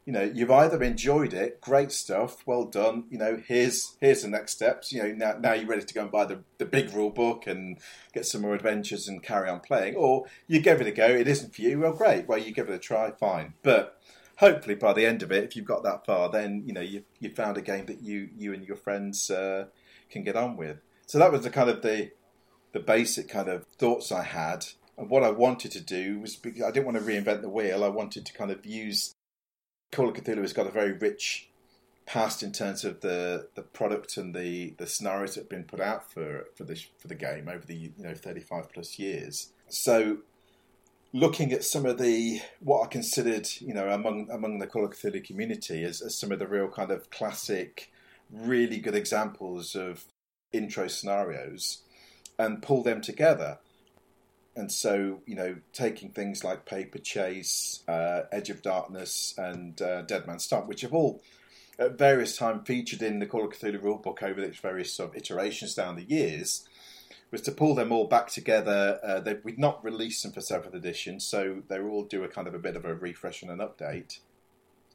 you 0.04 0.14
know 0.14 0.24
you've 0.24 0.50
either 0.50 0.82
enjoyed 0.82 1.36
it, 1.36 1.62
great 1.62 1.92
stuff, 1.92 2.38
well 2.48 2.66
done. 2.66 3.04
You 3.12 3.20
know, 3.20 3.40
here's 3.48 3.98
here's 4.02 4.24
the 4.24 4.30
next 4.30 4.54
steps. 4.54 4.92
You 4.92 5.04
know, 5.04 5.14
now 5.14 5.38
now 5.40 5.54
you're 5.54 5.68
ready 5.68 5.86
to 5.86 5.94
go 5.94 6.02
and 6.02 6.12
buy 6.12 6.26
the 6.26 6.44
the 6.58 6.66
big 6.66 6.92
rule 6.92 7.12
book 7.12 7.46
and 7.46 7.78
get 8.14 8.26
some 8.26 8.42
more 8.42 8.56
adventures 8.56 9.08
and 9.08 9.22
carry 9.22 9.48
on 9.48 9.60
playing, 9.60 9.96
or 9.96 10.26
you 10.48 10.60
give 10.60 10.82
it 10.82 10.88
a 10.88 10.92
go. 10.92 11.06
It 11.06 11.28
isn't 11.28 11.54
for 11.54 11.62
you. 11.62 11.82
Well, 11.82 11.94
great. 11.94 12.28
Well, 12.28 12.40
you 12.40 12.52
give 12.52 12.68
it 12.68 12.74
a 12.74 12.80
try. 12.80 13.12
Fine, 13.12 13.54
but 13.62 14.02
hopefully 14.38 14.76
by 14.76 14.94
the 14.94 15.06
end 15.06 15.22
of 15.22 15.32
it, 15.32 15.44
if 15.44 15.56
you've 15.56 15.66
got 15.66 15.84
that 15.84 16.04
far, 16.04 16.32
then 16.32 16.64
you 16.66 16.74
know 16.74 16.82
you 16.82 17.04
you 17.20 17.30
found 17.30 17.58
a 17.58 17.62
game 17.62 17.86
that 17.86 18.02
you 18.02 18.28
you 18.36 18.54
and 18.54 18.66
your 18.66 18.78
friends 18.78 19.30
uh, 19.30 19.66
can 20.10 20.24
get 20.24 20.36
on 20.36 20.58
with. 20.58 20.78
So 21.08 21.18
that 21.18 21.32
was 21.32 21.42
the 21.42 21.50
kind 21.50 21.70
of 21.70 21.82
the 21.82 22.12
the 22.74 22.80
basic 22.80 23.30
kind 23.30 23.48
of 23.48 23.66
thoughts 23.80 24.12
I 24.12 24.24
had, 24.24 24.66
and 24.98 25.10
what 25.10 25.24
I 25.24 25.32
wanted 25.32 25.72
to 25.72 25.82
do 25.82 26.20
was 26.20 26.38
I 26.46 26.72
didn't 26.72 26.86
want 26.86 26.98
to 26.98 27.04
reinvent 27.04 27.42
the 27.42 27.50
wheel. 27.50 27.84
I 27.84 27.90
wanted 27.90 28.26
to 28.26 28.34
kind 28.34 28.52
of 28.52 28.66
use 28.66 29.14
Call 29.92 30.10
of 30.10 30.16
Cthulhu 30.16 30.42
has 30.42 30.54
got 30.54 30.68
a 30.68 30.72
very 30.72 30.92
rich 30.92 31.50
past 32.06 32.44
in 32.44 32.52
terms 32.52 32.84
of 32.84 33.02
the 33.02 33.48
the 33.56 33.62
product 33.62 34.18
and 34.18 34.36
the 34.36 34.76
the 34.78 34.88
scenarios 34.88 35.36
that 35.36 35.42
have 35.42 35.50
been 35.50 35.64
put 35.64 35.80
out 35.80 36.12
for 36.12 36.46
for 36.56 36.66
this 36.66 36.88
for 36.98 37.08
the 37.08 37.16
game 37.16 37.48
over 37.48 37.66
the 37.66 37.76
you 37.76 37.94
know 37.98 38.14
35 38.14 38.70
plus 38.74 39.00
years. 39.00 39.52
So 39.70 40.20
looking 41.14 41.54
at 41.54 41.64
some 41.64 41.86
of 41.86 41.98
the 41.98 42.42
what 42.60 42.84
I 42.84 42.88
considered, 42.88 43.48
you 43.60 43.74
know, 43.74 43.90
among 43.90 44.30
among 44.30 44.60
the 44.60 44.68
Call 44.68 44.86
of 44.86 44.92
Cthulhu 44.92 45.24
community 45.24 45.84
as, 45.84 46.02
as 46.02 46.20
some 46.20 46.32
of 46.32 46.40
the 46.40 46.48
real 46.48 46.68
kind 46.68 46.92
of 46.92 47.10
classic, 47.10 47.92
really 48.30 48.80
good 48.80 48.96
examples 48.96 49.74
of 49.74 50.06
intro 50.52 50.88
scenarios, 50.88 51.84
and 52.38 52.62
pull 52.62 52.84
them 52.84 53.02
together. 53.02 53.60
And 54.56 54.72
so, 54.72 55.22
you 55.28 55.36
know, 55.36 55.58
taking 55.72 56.10
things 56.10 56.44
like 56.44 56.66
Paper 56.66 56.98
Chase, 56.98 57.84
uh, 57.88 58.22
Edge 58.32 58.50
of 58.50 58.64
Darkness, 58.64 59.36
and 59.38 59.80
uh, 59.82 60.02
Dead 60.02 60.26
Man's 60.26 60.46
Stump, 60.46 60.68
which 60.68 60.82
have 60.82 60.94
all 60.94 61.22
at 61.80 61.98
various 61.98 62.36
times 62.36 62.64
featured 62.66 63.04
in 63.04 63.20
the 63.20 63.28
Call 63.28 63.46
of 63.46 63.52
Cthulhu 63.52 63.80
rulebook 63.80 64.24
over 64.24 64.42
its 64.42 64.58
various 64.58 64.92
sort 64.92 65.12
of 65.12 65.16
iterations 65.16 65.76
down 65.76 65.96
the 65.96 66.04
years, 66.04 66.68
was 67.30 67.42
to 67.42 67.52
pull 67.52 67.76
them 67.76 67.92
all 67.92 68.08
back 68.08 68.30
together. 68.30 69.00
Uh, 69.04 69.20
they, 69.20 69.36
we'd 69.44 69.60
not 69.60 69.84
released 69.84 70.24
them 70.24 70.32
for 70.32 70.42
seventh 70.42 70.74
edition, 70.74 71.20
so 71.20 71.62
they 71.68 71.80
all 71.80 72.04
do 72.04 72.24
a 72.24 72.28
kind 72.28 72.48
of 72.48 72.56
a 72.56 72.60
bit 72.60 72.76
of 72.76 72.86
a 72.86 72.96
refresh 72.96 73.44
and 73.44 73.52
an 73.52 73.60
update. 73.60 74.20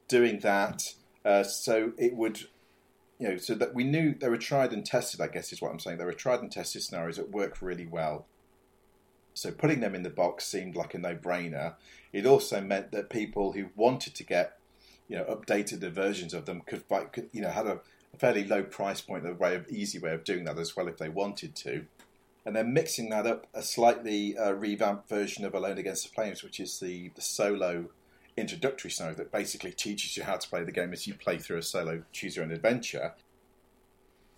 Doing 0.09 0.41
that, 0.41 0.95
uh, 1.25 1.45
so 1.45 1.93
it 1.99 2.17
would, 2.17 2.49
you 3.23 3.29
know, 3.29 3.37
so 3.37 3.55
that 3.55 3.73
we 3.73 3.85
knew 3.85 4.15
they 4.15 4.29
were 4.29 4.37
tried 4.37 4.73
and 4.73 4.85
tested. 4.85 5.21
I 5.21 5.29
guess 5.29 5.53
is 5.53 5.63
what 5.63 5.71
I'm 5.71 5.79
saying. 5.79 5.99
They 5.99 6.05
were 6.05 6.13
tried 6.13 6.41
and 6.41 6.51
tested 6.51 6.83
scenarios 6.83 7.19
that 7.19 7.31
worked 7.31 7.63
really 7.63 7.87
well. 7.87 8.27
So 9.33 9.53
putting 9.53 9.79
them 9.79 9.95
in 9.95 10.03
the 10.03 10.11
box 10.11 10.45
seemed 10.45 10.75
like 10.75 10.93
a 10.93 10.99
no-brainer. 10.99 11.75
It 12.13 12.27
also 12.27 12.61
meant 12.61 12.91
that 12.91 13.11
people 13.11 13.53
who 13.53 13.71
wanted 13.77 14.17
to 14.17 14.25
get, 14.25 14.59
you 15.07 15.17
know, 15.17 15.25
updated 15.25 15.89
versions 15.93 16.35
of 16.35 16.47
them 16.47 16.63
could, 16.63 16.83
could 17.13 17.31
you 17.33 17.43
know, 17.43 17.51
had 17.51 17.69
a, 17.69 17.81
a 18.13 18.17
fairly 18.19 18.45
low 18.45 18.65
price 18.65 19.01
point, 19.01 19.25
a 19.25 19.33
way 19.33 19.55
of 19.55 19.69
easy 19.69 20.01
way 20.01 20.13
of 20.13 20.25
doing 20.25 20.43
that 20.45 20.59
as 20.59 20.77
well 20.77 20.89
if 20.89 20.99
they 20.99 21.09
wanted 21.09 21.55
to 21.57 21.87
and 22.45 22.57
then 22.57 22.73
mixing 22.73 23.09
that 23.11 23.27
up 23.27 23.47
a 23.55 23.63
slightly 23.63 24.37
uh, 24.37 24.51
revamped 24.51 25.09
version 25.09 25.45
of 25.45 25.55
Alone 25.55 25.79
Against 25.79 26.03
the 26.03 26.09
Flames, 26.09 26.43
which 26.43 26.59
is 26.59 26.81
the, 26.81 27.11
the 27.15 27.21
solo 27.21 27.87
introductory 28.37 28.91
scenario 28.91 29.17
that 29.17 29.33
basically 29.33 29.73
teaches 29.73 30.17
you 30.17 30.25
how 30.25 30.37
to 30.37 30.49
play 30.49 30.65
the 30.65 30.73
game 30.73 30.93
as 30.93 31.07
you 31.07 31.15
play 31.15 31.39
through 31.39 31.59
a 31.59 31.63
solo 31.63 32.03
choose 32.13 32.37
your 32.37 32.45
own 32.45 32.53
adventure. 32.53 33.15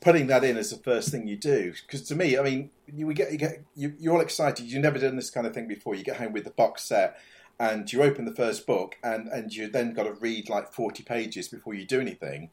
Putting 0.01 0.27
that 0.27 0.45
in 0.45 0.57
as 0.57 0.71
the 0.71 0.77
first 0.77 1.11
thing 1.11 1.27
you 1.27 1.37
do, 1.37 1.73
because 1.87 2.03
to 2.09 2.15
me, 2.15 2.37
I 2.37 2.43
mean, 2.43 2.71
you 2.93 3.13
get 3.15 3.33
you 3.33 3.39
get 3.39 3.63
you, 3.75 3.95
you're 3.99 4.15
all 4.15 4.21
excited. 4.21 4.67
You've 4.67 4.83
never 4.83 4.99
done 4.99 5.17
this 5.17 5.31
kind 5.31 5.47
of 5.47 5.55
thing 5.55 5.67
before. 5.67 5.95
You 5.95 6.05
get 6.05 6.19
home 6.19 6.33
with 6.33 6.45
the 6.45 6.51
box 6.51 6.85
set, 6.85 7.19
and 7.59 7.91
you 7.91 8.03
open 8.03 8.27
the 8.27 8.35
first 8.35 8.67
book, 8.67 8.97
and 9.03 9.29
and 9.29 9.55
you 9.55 9.69
then 9.69 9.95
got 9.95 10.03
to 10.03 10.13
read 10.13 10.51
like 10.51 10.75
forty 10.75 11.03
pages 11.03 11.49
before 11.49 11.73
you 11.73 11.87
do 11.87 12.01
anything 12.01 12.51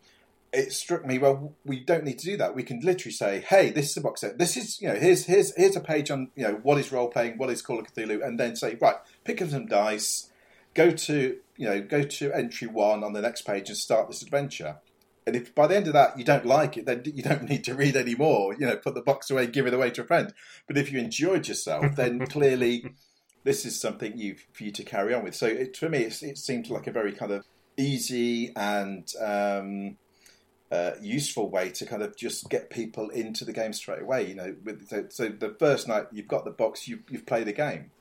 it 0.53 0.73
struck 0.73 1.05
me. 1.05 1.17
Well, 1.17 1.53
we 1.65 1.79
don't 1.79 2.03
need 2.03 2.19
to 2.19 2.25
do 2.25 2.37
that. 2.37 2.55
We 2.55 2.63
can 2.63 2.81
literally 2.81 3.13
say, 3.13 3.39
"Hey, 3.39 3.69
this 3.69 3.91
is 3.91 3.97
a 3.97 4.01
box 4.01 4.21
set. 4.21 4.37
This 4.37 4.57
is 4.57 4.81
you 4.81 4.89
know 4.89 4.95
here's 4.95 5.25
here's 5.25 5.55
here's 5.55 5.75
a 5.75 5.81
page 5.81 6.11
on 6.11 6.29
you 6.35 6.43
know 6.43 6.59
what 6.63 6.77
is 6.77 6.91
role 6.91 7.07
playing, 7.07 7.37
what 7.37 7.49
is 7.49 7.61
Call 7.61 7.79
of 7.79 7.93
Cthulhu," 7.93 8.25
and 8.25 8.39
then 8.39 8.55
say, 8.55 8.77
"Right, 8.79 8.97
pick 9.23 9.41
up 9.41 9.49
some 9.49 9.65
dice, 9.65 10.29
go 10.73 10.91
to 10.91 11.37
you 11.57 11.67
know 11.67 11.81
go 11.81 12.03
to 12.03 12.33
entry 12.33 12.67
one 12.67 13.03
on 13.03 13.13
the 13.13 13.21
next 13.21 13.43
page 13.43 13.69
and 13.69 13.77
start 13.77 14.07
this 14.07 14.21
adventure." 14.21 14.77
And 15.27 15.35
if 15.35 15.53
by 15.53 15.67
the 15.67 15.75
end 15.75 15.87
of 15.87 15.93
that 15.93 16.17
you 16.17 16.25
don't 16.25 16.45
like 16.45 16.77
it, 16.77 16.85
then 16.85 17.03
you 17.13 17.23
don't 17.23 17.49
need 17.49 17.63
to 17.65 17.75
read 17.75 17.95
any 17.95 18.15
more. 18.15 18.53
You 18.53 18.67
know, 18.67 18.75
put 18.75 18.95
the 18.95 19.01
box 19.01 19.29
away, 19.29 19.47
give 19.47 19.67
it 19.67 19.73
away 19.73 19.91
to 19.91 20.01
a 20.01 20.05
friend. 20.05 20.33
But 20.67 20.77
if 20.77 20.91
you 20.91 20.99
enjoyed 20.99 21.47
yourself, 21.47 21.95
then 21.95 22.25
clearly 22.27 22.85
this 23.43 23.65
is 23.65 23.79
something 23.79 24.17
you 24.17 24.35
for 24.53 24.63
you 24.63 24.71
to 24.71 24.83
carry 24.83 25.13
on 25.13 25.23
with. 25.23 25.35
So 25.35 25.47
it, 25.47 25.77
for 25.77 25.89
me, 25.89 25.99
it, 25.99 26.21
it 26.23 26.37
seemed 26.37 26.69
like 26.69 26.87
a 26.87 26.91
very 26.91 27.13
kind 27.13 27.31
of 27.31 27.45
easy 27.77 28.53
and 28.55 29.11
um, 29.19 29.97
uh, 30.71 30.91
useful 31.01 31.49
way 31.49 31.69
to 31.69 31.85
kind 31.85 32.01
of 32.01 32.15
just 32.15 32.49
get 32.49 32.69
people 32.69 33.09
into 33.09 33.45
the 33.45 33.53
game 33.53 33.73
straight 33.73 34.01
away. 34.01 34.27
You 34.27 34.35
know, 34.35 34.55
with, 34.63 34.87
so, 34.87 35.05
so, 35.09 35.29
the 35.29 35.55
first 35.59 35.87
night 35.87 36.05
you've 36.11 36.27
got 36.27 36.45
the 36.45 36.51
box, 36.51 36.87
you've, 36.87 37.01
you've 37.09 37.25
played 37.25 37.47
a 37.47 37.53
game. 37.53 37.91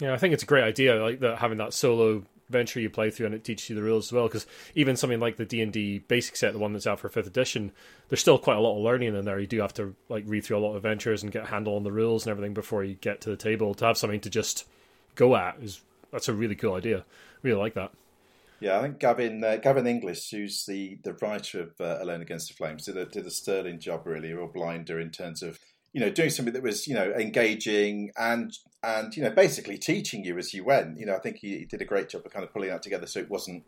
Yeah, 0.00 0.12
I 0.12 0.16
think 0.16 0.34
it's 0.34 0.42
a 0.42 0.46
great 0.46 0.64
idea, 0.64 1.02
like 1.02 1.20
that 1.20 1.38
having 1.38 1.58
that 1.58 1.72
solo 1.72 2.24
venture 2.50 2.78
you 2.78 2.90
play 2.90 3.10
through 3.10 3.26
and 3.26 3.34
it 3.34 3.42
teaches 3.42 3.70
you 3.70 3.76
the 3.76 3.82
rules 3.82 4.08
as 4.08 4.12
well. 4.12 4.26
Because 4.26 4.46
even 4.74 4.96
something 4.96 5.20
like 5.20 5.36
the 5.36 5.44
D 5.44 5.62
and 5.62 5.72
D 5.72 5.98
basic 5.98 6.36
set, 6.36 6.52
the 6.52 6.58
one 6.58 6.72
that's 6.72 6.86
out 6.86 7.00
for 7.00 7.08
fifth 7.08 7.26
edition, 7.26 7.72
there's 8.08 8.20
still 8.20 8.38
quite 8.38 8.56
a 8.56 8.60
lot 8.60 8.76
of 8.76 8.82
learning 8.82 9.14
in 9.14 9.24
there. 9.24 9.38
You 9.38 9.46
do 9.46 9.60
have 9.60 9.74
to 9.74 9.94
like 10.08 10.24
read 10.26 10.44
through 10.44 10.58
a 10.58 10.60
lot 10.60 10.70
of 10.70 10.76
adventures 10.76 11.22
and 11.22 11.32
get 11.32 11.44
a 11.44 11.48
handle 11.48 11.76
on 11.76 11.84
the 11.84 11.92
rules 11.92 12.26
and 12.26 12.30
everything 12.30 12.54
before 12.54 12.84
you 12.84 12.94
get 12.94 13.20
to 13.22 13.30
the 13.30 13.36
table. 13.36 13.74
To 13.74 13.86
have 13.86 13.96
something 13.96 14.20
to 14.20 14.30
just 14.30 14.66
go 15.14 15.36
at 15.36 15.56
is 15.62 15.80
that's 16.12 16.28
a 16.28 16.34
really 16.34 16.54
cool 16.56 16.74
idea. 16.74 17.04
Really 17.42 17.58
like 17.58 17.74
that. 17.74 17.92
Yeah, 18.60 18.78
I 18.78 18.82
think 18.82 18.98
Gavin 18.98 19.42
uh, 19.44 19.56
Gavin 19.56 19.86
Inglis, 19.86 20.30
who's 20.30 20.64
the, 20.64 20.98
the 21.02 21.14
writer 21.14 21.62
of 21.62 21.80
uh, 21.80 21.98
Alone 22.00 22.22
Against 22.22 22.48
the 22.48 22.54
Flames, 22.54 22.86
did 22.86 22.96
a, 22.96 23.04
did 23.04 23.26
a 23.26 23.30
sterling 23.30 23.78
job 23.78 24.06
really, 24.06 24.32
or 24.32 24.48
Blinder, 24.48 25.00
in 25.00 25.10
terms 25.10 25.42
of 25.42 25.58
you 25.94 26.00
know 26.00 26.10
doing 26.10 26.28
something 26.28 26.52
that 26.52 26.62
was 26.62 26.86
you 26.86 26.94
know 26.94 27.12
engaging 27.12 28.10
and 28.18 28.58
and 28.82 29.16
you 29.16 29.22
know 29.22 29.30
basically 29.30 29.78
teaching 29.78 30.24
you 30.24 30.36
as 30.36 30.52
you 30.52 30.64
went. 30.64 30.98
You 30.98 31.06
know, 31.06 31.14
I 31.14 31.20
think 31.20 31.38
he, 31.38 31.58
he 31.58 31.64
did 31.64 31.80
a 31.80 31.86
great 31.86 32.10
job 32.10 32.26
of 32.26 32.32
kind 32.32 32.44
of 32.44 32.52
pulling 32.52 32.68
that 32.68 32.82
together, 32.82 33.06
so 33.06 33.20
it 33.20 33.30
wasn't 33.30 33.64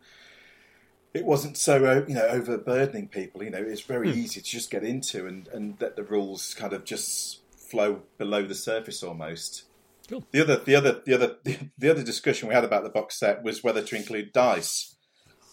it 1.13 1.25
wasn't 1.25 1.57
so 1.57 1.85
uh, 1.85 2.05
you 2.07 2.13
know 2.13 2.27
overburdening 2.27 3.07
people. 3.07 3.43
You 3.43 3.49
know, 3.49 3.63
it's 3.63 3.81
very 3.81 4.11
hmm. 4.11 4.19
easy 4.19 4.41
to 4.41 4.45
just 4.45 4.69
get 4.69 4.83
into 4.83 5.25
and 5.25 5.47
and 5.47 5.77
let 5.79 5.95
the 5.95 6.03
rules 6.03 6.53
kind 6.53 6.73
of 6.73 6.83
just 6.83 7.39
flow 7.55 8.03
below 8.17 8.43
the 8.45 8.55
surface 8.55 9.01
almost. 9.01 9.63
Cool. 10.09 10.23
The 10.31 10.41
other, 10.41 10.55
the 10.57 10.75
other, 10.75 11.01
the 11.05 11.13
other, 11.13 11.35
the 11.77 11.89
other 11.89 12.03
discussion 12.03 12.47
we 12.47 12.55
had 12.55 12.63
about 12.63 12.83
the 12.83 12.89
box 12.89 13.19
set 13.19 13.43
was 13.43 13.63
whether 13.63 13.81
to 13.81 13.95
include 13.95 14.33
dice, 14.33 14.95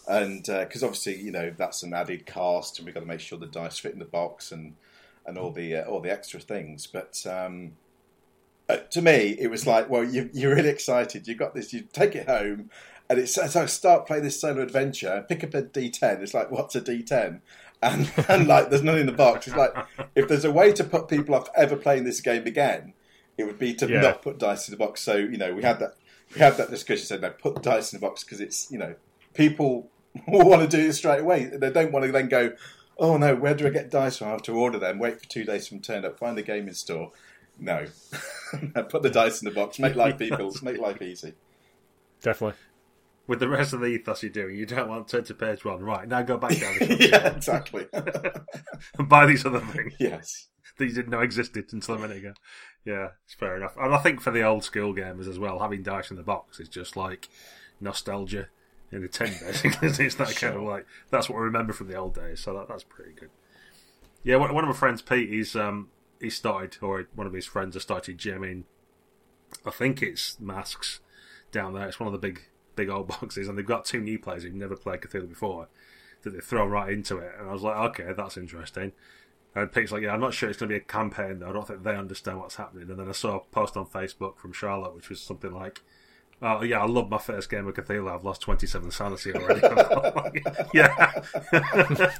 and 0.09 0.43
because 0.43 0.83
uh, 0.83 0.87
obviously 0.87 1.21
you 1.21 1.31
know 1.31 1.53
that's 1.57 1.83
an 1.83 1.93
added 1.93 2.25
cost, 2.25 2.79
and 2.79 2.85
we've 2.85 2.93
got 2.93 3.01
to 3.01 3.05
make 3.05 3.21
sure 3.21 3.39
the 3.39 3.47
dice 3.47 3.79
fit 3.79 3.93
in 3.93 3.99
the 3.99 4.05
box 4.05 4.51
and 4.51 4.75
and 5.25 5.37
all 5.37 5.51
the 5.51 5.77
uh, 5.77 5.83
all 5.83 5.99
the 5.99 6.11
extra 6.11 6.39
things. 6.39 6.87
But 6.87 7.25
um, 7.29 7.73
uh, 8.69 8.77
to 8.77 9.01
me, 9.01 9.35
it 9.39 9.49
was 9.49 9.65
like, 9.67 9.89
well, 9.89 10.03
you, 10.03 10.29
are 10.47 10.55
really 10.55 10.69
excited. 10.69 11.27
You 11.27 11.35
got 11.35 11.53
this. 11.53 11.73
You 11.73 11.81
take 11.93 12.15
it 12.15 12.27
home, 12.27 12.69
and 13.09 13.19
it's 13.19 13.33
so 13.33 13.65
start 13.65 14.07
playing 14.07 14.23
this 14.23 14.39
solo 14.39 14.61
adventure. 14.61 15.25
Pick 15.27 15.43
up 15.43 15.53
a 15.53 15.63
D10. 15.63 16.21
It's 16.21 16.33
like, 16.33 16.51
what's 16.51 16.75
a 16.75 16.81
D10? 16.81 17.41
And 17.81 18.11
and 18.29 18.47
like, 18.47 18.69
there's 18.69 18.83
nothing 18.83 19.01
in 19.01 19.07
the 19.07 19.13
box. 19.13 19.47
It's 19.47 19.55
like, 19.55 19.75
if 20.15 20.27
there's 20.27 20.45
a 20.45 20.51
way 20.51 20.71
to 20.73 20.83
put 20.83 21.07
people 21.07 21.35
off 21.35 21.49
ever 21.55 21.75
playing 21.75 22.03
this 22.03 22.21
game 22.21 22.45
again 22.45 22.93
it 23.37 23.45
would 23.45 23.59
be 23.59 23.73
to 23.75 23.87
yeah. 23.87 24.01
not 24.01 24.21
put 24.21 24.37
dice 24.37 24.67
in 24.67 24.71
the 24.71 24.77
box. 24.77 25.01
So 25.01 25.15
you 25.15 25.37
know, 25.37 25.53
we 25.53 25.63
had 25.63 25.79
that 25.79 25.95
we 26.33 26.39
had 26.39 26.57
that 26.57 26.69
discussion. 26.69 27.05
Said 27.05 27.21
no, 27.21 27.31
put 27.31 27.61
dice 27.61 27.93
in 27.93 27.99
the 27.99 28.05
box 28.05 28.23
because 28.23 28.41
it's 28.41 28.71
you 28.71 28.77
know 28.77 28.95
people 29.33 29.89
will 30.27 30.47
want 30.47 30.61
to 30.61 30.77
do 30.77 30.89
it 30.89 30.93
straight 30.93 31.21
away. 31.21 31.45
They 31.45 31.71
don't 31.71 31.91
want 31.91 32.05
to 32.05 32.11
then 32.11 32.29
go, 32.29 32.53
oh 32.97 33.17
no, 33.17 33.35
where 33.35 33.53
do 33.53 33.67
I 33.67 33.69
get 33.69 33.91
dice 33.91 34.17
from? 34.17 34.27
I 34.27 34.31
have 34.31 34.43
to 34.43 34.53
order 34.53 34.79
them. 34.79 34.99
Wait 34.99 35.19
for 35.19 35.27
two 35.27 35.43
days 35.43 35.67
from 35.67 35.79
turn 35.79 36.05
up. 36.05 36.19
Find 36.19 36.37
the 36.37 36.43
gaming 36.43 36.73
store. 36.73 37.11
No, 37.57 37.85
put 38.89 39.01
the 39.01 39.09
dice 39.09 39.41
in 39.41 39.47
the 39.47 39.55
box. 39.55 39.79
Make 39.79 39.95
life 39.95 40.17
people 40.17 40.53
make 40.61 40.77
life 40.77 41.01
easy. 41.01 41.33
Definitely. 42.21 42.59
With 43.27 43.39
the 43.39 43.49
rest 43.49 43.73
of 43.73 43.79
the 43.79 43.87
ethos 43.87 44.21
you're 44.21 44.31
doing, 44.31 44.55
you 44.55 44.67
don't 44.67 44.87
want 44.87 45.07
to 45.07 45.17
turn 45.17 45.25
to 45.25 45.33
page 45.33 45.65
one. 45.65 45.81
Right 45.81 46.07
now, 46.07 46.21
go 46.21 46.37
back 46.37 46.59
down. 46.59 46.75
yeah, 46.99 47.29
exactly. 47.35 47.87
and 47.93 49.09
buy 49.09 49.25
these 49.25 49.45
other 49.45 49.61
things. 49.61 49.93
Yes 49.99 50.47
that 50.77 50.85
you 50.85 50.93
didn't 50.93 51.11
know 51.11 51.21
existed 51.21 51.71
until 51.71 51.95
a 51.95 51.99
minute 51.99 52.17
ago. 52.17 52.33
Yeah, 52.83 53.09
it's 53.25 53.33
fair 53.33 53.55
enough. 53.55 53.75
And 53.77 53.93
I 53.93 53.97
think 53.99 54.21
for 54.21 54.31
the 54.31 54.43
old 54.43 54.63
school 54.63 54.93
gamers 54.93 55.27
as 55.27 55.39
well, 55.39 55.59
having 55.59 55.83
dice 55.83 56.11
in 56.11 56.17
the 56.17 56.23
box 56.23 56.59
is 56.59 56.69
just 56.69 56.95
like 56.97 57.29
nostalgia 57.79 58.47
in 58.91 59.01
the 59.01 59.07
tin, 59.07 59.33
basically. 59.41 59.87
it's 60.05 60.15
that 60.15 60.29
sure. 60.29 60.49
kind 60.49 60.61
of 60.61 60.67
like 60.67 60.85
that's 61.09 61.29
what 61.29 61.37
we 61.37 61.45
remember 61.45 61.73
from 61.73 61.87
the 61.87 61.95
old 61.95 62.15
days. 62.15 62.39
So 62.39 62.53
that, 62.53 62.67
that's 62.67 62.83
pretty 62.83 63.13
good. 63.13 63.29
Yeah, 64.23 64.37
one, 64.37 64.53
one 64.53 64.63
of 64.63 64.69
my 64.69 64.75
friends, 64.75 65.01
Pete, 65.01 65.29
he's 65.29 65.55
um 65.55 65.89
he 66.19 66.29
started, 66.29 66.77
or 66.81 67.07
one 67.13 67.27
of 67.27 67.33
his 67.33 67.45
friends 67.45 67.75
has 67.75 67.83
started 67.83 68.17
jamming. 68.17 68.65
I 69.65 69.71
think 69.71 70.01
it's 70.01 70.39
masks 70.39 70.99
down 71.51 71.73
there. 71.73 71.87
It's 71.87 71.99
one 71.99 72.07
of 72.07 72.13
the 72.13 72.19
big 72.19 72.41
big 72.75 72.89
old 72.89 73.07
boxes, 73.19 73.47
and 73.47 73.57
they've 73.57 73.65
got 73.65 73.85
two 73.85 74.01
new 74.01 74.19
players 74.19 74.43
who've 74.43 74.53
never 74.53 74.75
played 74.75 75.01
Cthulhu 75.01 75.29
before 75.29 75.67
that 76.23 76.31
they 76.31 76.39
throw 76.39 76.65
right 76.65 76.91
into 76.91 77.17
it. 77.17 77.33
And 77.39 77.49
I 77.49 77.53
was 77.53 77.61
like, 77.61 77.77
okay, 77.77 78.13
that's 78.15 78.35
interesting. 78.35 78.91
And 79.53 79.71
Pete's 79.71 79.91
like, 79.91 80.01
yeah, 80.01 80.11
I'm 80.11 80.19
not 80.19 80.33
sure 80.33 80.49
it's 80.49 80.59
going 80.59 80.69
to 80.69 80.73
be 80.73 80.77
a 80.77 80.81
campaign 80.81 81.39
though. 81.39 81.49
I 81.49 81.53
don't 81.53 81.65
think 81.65 81.83
they 81.83 81.95
understand 81.95 82.39
what's 82.39 82.55
happening. 82.55 82.89
And 82.89 82.99
then 82.99 83.07
I 83.07 83.13
saw 83.13 83.37
a 83.37 83.39
post 83.39 83.77
on 83.77 83.85
Facebook 83.85 84.37
from 84.37 84.51
Charlotte, 84.51 84.95
which 84.95 85.09
was 85.09 85.21
something 85.21 85.53
like, 85.53 85.81
oh, 86.41 86.63
yeah, 86.63 86.81
I 86.81 86.85
love 86.85 87.09
my 87.09 87.17
first 87.17 87.49
game 87.49 87.67
of 87.67 87.73
Cthulhu. 87.73 88.13
I've 88.13 88.23
lost 88.23 88.41
27 88.41 88.91
sanity 88.91 89.33
already. 89.33 89.61
yeah. 90.73 91.21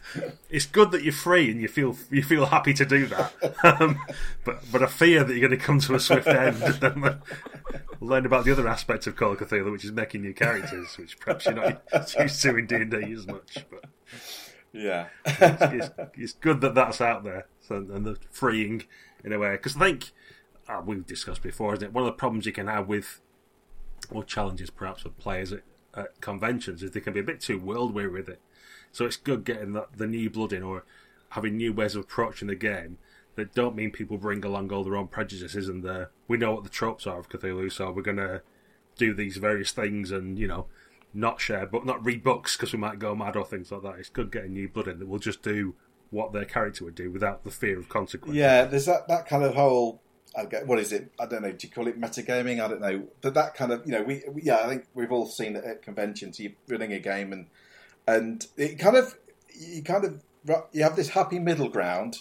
it's 0.49 0.65
good 0.65 0.91
that 0.91 1.03
you're 1.03 1.13
free 1.13 1.51
and 1.51 1.61
you 1.61 1.67
feel 1.67 1.95
you 2.09 2.23
feel 2.23 2.45
happy 2.47 2.73
to 2.73 2.85
do 2.85 3.07
that. 3.07 3.33
Um, 3.63 3.99
but 4.43 4.63
but 4.71 4.83
I 4.83 4.87
fear 4.87 5.23
that 5.23 5.33
you're 5.33 5.47
going 5.47 5.59
to 5.59 5.65
come 5.65 5.79
to 5.79 5.95
a 5.95 5.99
swift 5.99 6.27
end 6.27 6.61
and 6.61 6.75
then 6.75 7.21
learn 7.99 8.25
about 8.25 8.45
the 8.45 8.51
other 8.51 8.67
aspects 8.67 9.07
of 9.07 9.15
Call 9.15 9.33
of 9.33 9.39
Cthulhu, 9.39 9.71
which 9.71 9.85
is 9.85 9.91
making 9.91 10.21
new 10.21 10.33
characters, 10.33 10.97
which 10.97 11.19
perhaps 11.19 11.45
you're 11.45 11.55
not 11.55 11.81
used 12.19 12.41
to 12.41 12.57
in 12.57 12.67
D&D 12.67 13.13
as 13.13 13.27
much. 13.27 13.65
But 13.69 13.85
yeah, 14.71 15.07
it's, 15.25 15.61
it's, 15.61 15.89
it's, 16.15 16.33
good 16.33 16.61
that 16.61 16.75
that's 16.75 16.99
out 17.01 17.23
there 17.23 17.47
so, 17.61 17.77
and 17.77 18.05
the 18.05 18.17
freeing 18.29 18.83
in 19.23 19.33
a 19.33 19.39
way 19.39 19.51
because 19.51 19.75
I 19.77 19.79
think 19.79 20.11
uh, 20.67 20.81
we've 20.85 21.05
discussed 21.05 21.41
before, 21.41 21.73
isn't 21.73 21.85
it? 21.85 21.93
One 21.93 22.03
of 22.03 22.07
the 22.07 22.13
problems 22.13 22.45
you 22.45 22.51
can 22.51 22.67
have 22.67 22.87
with 22.87 23.21
or 24.11 24.23
challenges 24.23 24.69
perhaps 24.69 25.03
with 25.03 25.17
players 25.17 25.51
at, 25.51 25.63
at 25.95 26.19
conventions 26.21 26.83
is 26.83 26.91
they 26.91 26.99
can 26.99 27.13
be 27.13 27.19
a 27.19 27.23
bit 27.23 27.41
too 27.41 27.59
world 27.59 27.93
weary 27.93 28.09
with 28.09 28.29
it. 28.29 28.41
So 28.91 29.05
it's 29.05 29.17
good 29.17 29.43
getting 29.43 29.73
the, 29.73 29.87
the 29.95 30.07
new 30.07 30.29
blood 30.29 30.53
in 30.53 30.63
or 30.63 30.85
having 31.29 31.57
new 31.57 31.73
ways 31.73 31.95
of 31.95 32.03
approaching 32.03 32.47
the 32.47 32.55
game 32.55 32.97
that 33.35 33.53
don't 33.53 33.75
mean 33.75 33.91
people 33.91 34.17
bring 34.17 34.43
along 34.43 34.71
all 34.71 34.83
their 34.83 34.95
own 34.95 35.07
prejudices 35.07 35.67
and 35.67 35.83
the, 35.83 36.09
we 36.27 36.37
know 36.37 36.53
what 36.53 36.63
the 36.63 36.69
tropes 36.69 37.05
are 37.05 37.19
of 37.19 37.29
Cthulhu, 37.29 37.71
so 37.71 37.91
we're 37.91 38.01
to 38.03 38.41
do 38.97 39.13
these 39.13 39.37
various 39.37 39.71
things 39.71 40.11
and 40.11 40.39
you 40.39 40.47
know 40.47 40.67
not 41.13 41.39
share, 41.39 41.65
but 41.65 41.85
not 41.85 42.05
read 42.05 42.23
books 42.23 42.55
because 42.55 42.73
we 42.73 42.79
might 42.79 42.99
go 42.99 43.15
mad 43.15 43.35
or 43.35 43.45
things 43.45 43.71
like 43.71 43.81
that. 43.83 43.95
It's 43.99 44.09
good 44.09 44.31
getting 44.31 44.53
new 44.53 44.67
blood 44.67 44.87
in 44.87 44.99
that 44.99 45.07
will 45.07 45.19
just 45.19 45.41
do 45.41 45.75
what 46.09 46.33
their 46.33 46.45
character 46.45 46.83
would 46.83 46.95
do 46.95 47.09
without 47.09 47.43
the 47.43 47.51
fear 47.51 47.79
of 47.79 47.89
consequence. 47.89 48.35
Yeah, 48.35 48.65
there's 48.65 48.85
that, 48.85 49.07
that 49.07 49.27
kind 49.27 49.43
of 49.43 49.55
whole. 49.55 50.01
What 50.65 50.79
is 50.79 50.91
it? 50.91 51.11
I 51.19 51.25
don't 51.25 51.43
know. 51.43 51.51
Do 51.51 51.67
you 51.67 51.73
call 51.73 51.87
it 51.87 51.99
metagaming? 51.99 52.61
I 52.61 52.67
don't 52.67 52.81
know. 52.81 53.07
But 53.21 53.33
that 53.35 53.53
kind 53.53 53.71
of, 53.71 53.85
you 53.85 53.93
know, 53.93 54.03
we, 54.03 54.21
we 54.29 54.41
yeah, 54.43 54.57
I 54.57 54.67
think 54.67 54.85
we've 54.93 55.11
all 55.11 55.27
seen 55.27 55.55
it 55.55 55.63
at 55.63 55.81
conventions. 55.81 56.39
You're 56.39 56.51
running 56.67 56.91
a 56.93 56.99
game, 56.99 57.31
and 57.31 57.47
and 58.07 58.45
it 58.57 58.77
kind 58.77 58.97
of, 58.97 59.17
you 59.57 59.81
kind 59.81 60.03
of, 60.03 60.23
you 60.73 60.83
have 60.83 60.95
this 60.95 61.09
happy 61.09 61.39
middle 61.39 61.69
ground, 61.69 62.17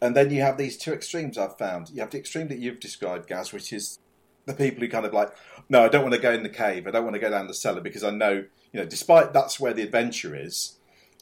and 0.00 0.16
then 0.16 0.30
you 0.30 0.40
have 0.40 0.56
these 0.56 0.78
two 0.78 0.92
extremes. 0.92 1.36
I've 1.36 1.58
found 1.58 1.90
you 1.90 2.00
have 2.00 2.10
the 2.10 2.18
extreme 2.18 2.48
that 2.48 2.58
you've 2.58 2.80
described, 2.80 3.26
Gaz, 3.26 3.52
which 3.52 3.72
is 3.72 3.98
the 4.46 4.54
people 4.54 4.80
who 4.80 4.88
kind 4.88 5.06
of 5.06 5.12
like, 5.12 5.30
no, 5.68 5.84
I 5.84 5.88
don't 5.88 6.02
want 6.02 6.14
to 6.14 6.20
go 6.20 6.32
in 6.32 6.42
the 6.42 6.48
cave. 6.48 6.86
I 6.86 6.90
don't 6.90 7.04
want 7.04 7.14
to 7.14 7.20
go 7.20 7.30
down 7.30 7.46
the 7.46 7.54
cellar 7.54 7.80
because 7.80 8.04
I 8.04 8.10
know, 8.10 8.44
you 8.72 8.80
know, 8.80 8.84
despite 8.86 9.32
that's 9.32 9.60
where 9.60 9.72
the 9.74 9.82
adventure 9.82 10.34
is, 10.34 10.78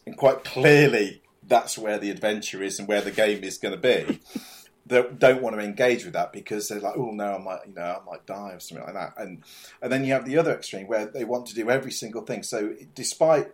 and 0.06 0.16
quite 0.16 0.44
clearly 0.44 1.22
that's 1.46 1.76
where 1.76 1.98
the 1.98 2.10
adventure 2.10 2.62
is 2.62 2.78
and 2.78 2.86
where 2.86 3.00
the 3.00 3.10
game 3.10 3.42
is 3.42 3.58
going 3.58 3.74
to 3.74 3.80
be. 3.80 4.20
They 4.86 5.02
don't 5.18 5.42
want 5.42 5.56
to 5.56 5.62
engage 5.62 6.04
with 6.04 6.14
that 6.14 6.32
because 6.32 6.68
they're 6.68 6.80
like, 6.80 6.96
oh 6.96 7.10
no, 7.10 7.36
I 7.36 7.38
might, 7.38 7.60
you 7.66 7.74
know, 7.74 7.82
I 7.82 8.10
might 8.10 8.26
die 8.26 8.52
or 8.52 8.60
something 8.60 8.84
like 8.84 8.94
that. 8.94 9.14
And 9.16 9.42
and 9.80 9.92
then 9.92 10.04
you 10.04 10.12
have 10.12 10.24
the 10.24 10.38
other 10.38 10.52
extreme 10.52 10.86
where 10.86 11.06
they 11.06 11.24
want 11.24 11.46
to 11.46 11.54
do 11.54 11.70
every 11.70 11.92
single 11.92 12.22
thing. 12.22 12.42
So 12.42 12.74
despite 12.94 13.52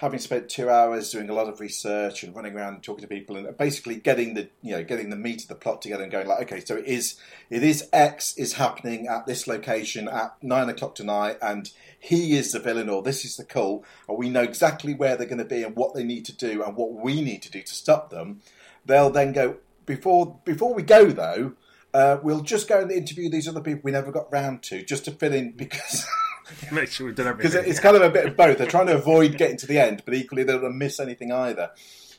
having 0.00 0.18
spent 0.18 0.48
two 0.48 0.70
hours 0.70 1.10
doing 1.10 1.28
a 1.28 1.34
lot 1.34 1.46
of 1.46 1.60
research 1.60 2.22
and 2.22 2.34
running 2.34 2.56
around 2.56 2.72
and 2.72 2.82
talking 2.82 3.02
to 3.02 3.06
people 3.06 3.36
and 3.36 3.58
basically 3.58 3.96
getting 3.96 4.32
the 4.32 4.48
you 4.62 4.72
know 4.72 4.82
getting 4.82 5.10
the 5.10 5.16
meat 5.16 5.42
of 5.42 5.48
the 5.48 5.54
plot 5.54 5.82
together 5.82 6.02
and 6.02 6.10
going 6.10 6.26
like 6.26 6.40
okay 6.40 6.64
so 6.64 6.74
it 6.74 6.86
is 6.86 7.20
it 7.50 7.62
is 7.62 7.86
X 7.92 8.34
is 8.38 8.54
happening 8.54 9.06
at 9.06 9.26
this 9.26 9.46
location 9.46 10.08
at 10.08 10.34
nine 10.42 10.70
o'clock 10.70 10.94
tonight 10.94 11.36
and 11.42 11.70
he 11.98 12.32
is 12.32 12.52
the 12.52 12.58
villain 12.58 12.88
or 12.88 13.02
this 13.02 13.26
is 13.26 13.36
the 13.36 13.44
cult 13.44 13.84
and 14.08 14.16
we 14.16 14.30
know 14.30 14.42
exactly 14.42 14.94
where 14.94 15.18
they're 15.18 15.26
going 15.26 15.36
to 15.36 15.44
be 15.44 15.62
and 15.62 15.76
what 15.76 15.92
they 15.92 16.02
need 16.02 16.24
to 16.24 16.34
do 16.34 16.62
and 16.62 16.76
what 16.76 16.94
we 16.94 17.20
need 17.20 17.42
to 17.42 17.50
do 17.50 17.60
to 17.60 17.74
stop 17.74 18.08
them. 18.08 18.40
They'll 18.86 19.10
then 19.10 19.34
go 19.34 19.58
before 19.86 20.40
before 20.44 20.74
we 20.74 20.82
go 20.82 21.06
though. 21.06 21.54
Uh, 21.92 22.18
we'll 22.22 22.42
just 22.42 22.68
go 22.68 22.80
and 22.80 22.92
interview 22.92 23.28
these 23.28 23.48
other 23.48 23.60
people 23.60 23.80
we 23.82 23.90
never 23.90 24.12
got 24.12 24.30
round 24.32 24.62
to 24.62 24.84
just 24.84 25.04
to 25.06 25.10
fill 25.10 25.32
in 25.32 25.50
because 25.50 26.06
Make 26.72 26.90
sure 26.90 27.06
we've 27.06 27.14
done 27.14 27.28
everything. 27.28 27.50
Because 27.50 27.68
it's 27.68 27.80
kind 27.80 27.96
of 27.96 28.02
a 28.02 28.10
bit 28.10 28.26
of 28.26 28.36
both. 28.36 28.58
They're 28.58 28.66
trying 28.66 28.86
to 28.86 28.96
avoid 28.96 29.36
getting 29.36 29.56
to 29.58 29.66
the 29.66 29.78
end, 29.78 30.02
but 30.04 30.14
equally 30.14 30.42
they 30.42 30.52
don't 30.52 30.78
miss 30.78 31.00
anything 31.00 31.32
either. 31.32 31.70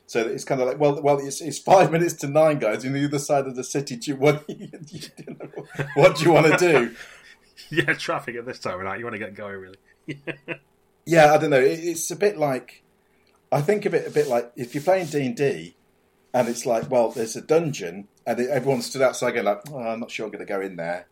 So 0.07 0.25
it's 0.25 0.43
kind 0.43 0.59
of 0.61 0.67
like, 0.67 0.79
well, 0.79 1.01
well, 1.01 1.19
it's, 1.19 1.41
it's 1.41 1.57
five 1.57 1.91
minutes 1.91 2.13
to 2.15 2.27
nine, 2.27 2.59
guys. 2.59 2.85
On 2.85 2.93
the 2.93 3.05
other 3.05 3.19
side 3.19 3.47
of 3.47 3.55
the 3.55 3.63
city, 3.63 3.95
do 3.95 4.11
you, 4.11 4.17
what, 4.17 4.43
you 4.49 4.69
know, 5.27 5.63
what 5.95 6.17
do 6.17 6.25
you 6.25 6.31
want 6.31 6.47
to 6.47 6.57
do? 6.57 6.95
yeah, 7.69 7.93
traffic 7.93 8.35
at 8.35 8.45
this 8.45 8.59
time 8.59 8.79
of 8.79 8.83
night. 8.83 8.99
You 8.99 9.05
want 9.05 9.15
to 9.15 9.19
get 9.19 9.35
going, 9.35 9.55
really? 9.55 9.77
yeah, 11.05 11.33
I 11.33 11.37
don't 11.37 11.49
know. 11.49 11.61
It, 11.61 11.79
it's 11.79 12.11
a 12.11 12.15
bit 12.15 12.37
like 12.37 12.83
I 13.51 13.61
think 13.61 13.85
of 13.85 13.93
it 13.93 14.07
a 14.07 14.11
bit 14.11 14.27
like 14.27 14.51
if 14.55 14.73
you're 14.73 14.83
playing 14.83 15.07
D 15.07 15.25
and 15.25 15.35
D, 15.35 15.75
and 16.33 16.47
it's 16.47 16.65
like, 16.65 16.89
well, 16.89 17.09
there's 17.09 17.35
a 17.35 17.41
dungeon, 17.41 18.07
and 18.25 18.39
it, 18.39 18.49
everyone 18.49 18.81
stood 18.81 19.01
outside 19.01 19.31
going 19.31 19.45
like, 19.45 19.61
oh, 19.71 19.79
I'm 19.79 19.99
not 19.99 20.11
sure 20.11 20.25
I'm 20.25 20.31
going 20.31 20.45
to 20.45 20.51
go 20.51 20.61
in 20.61 20.75
there. 20.77 21.07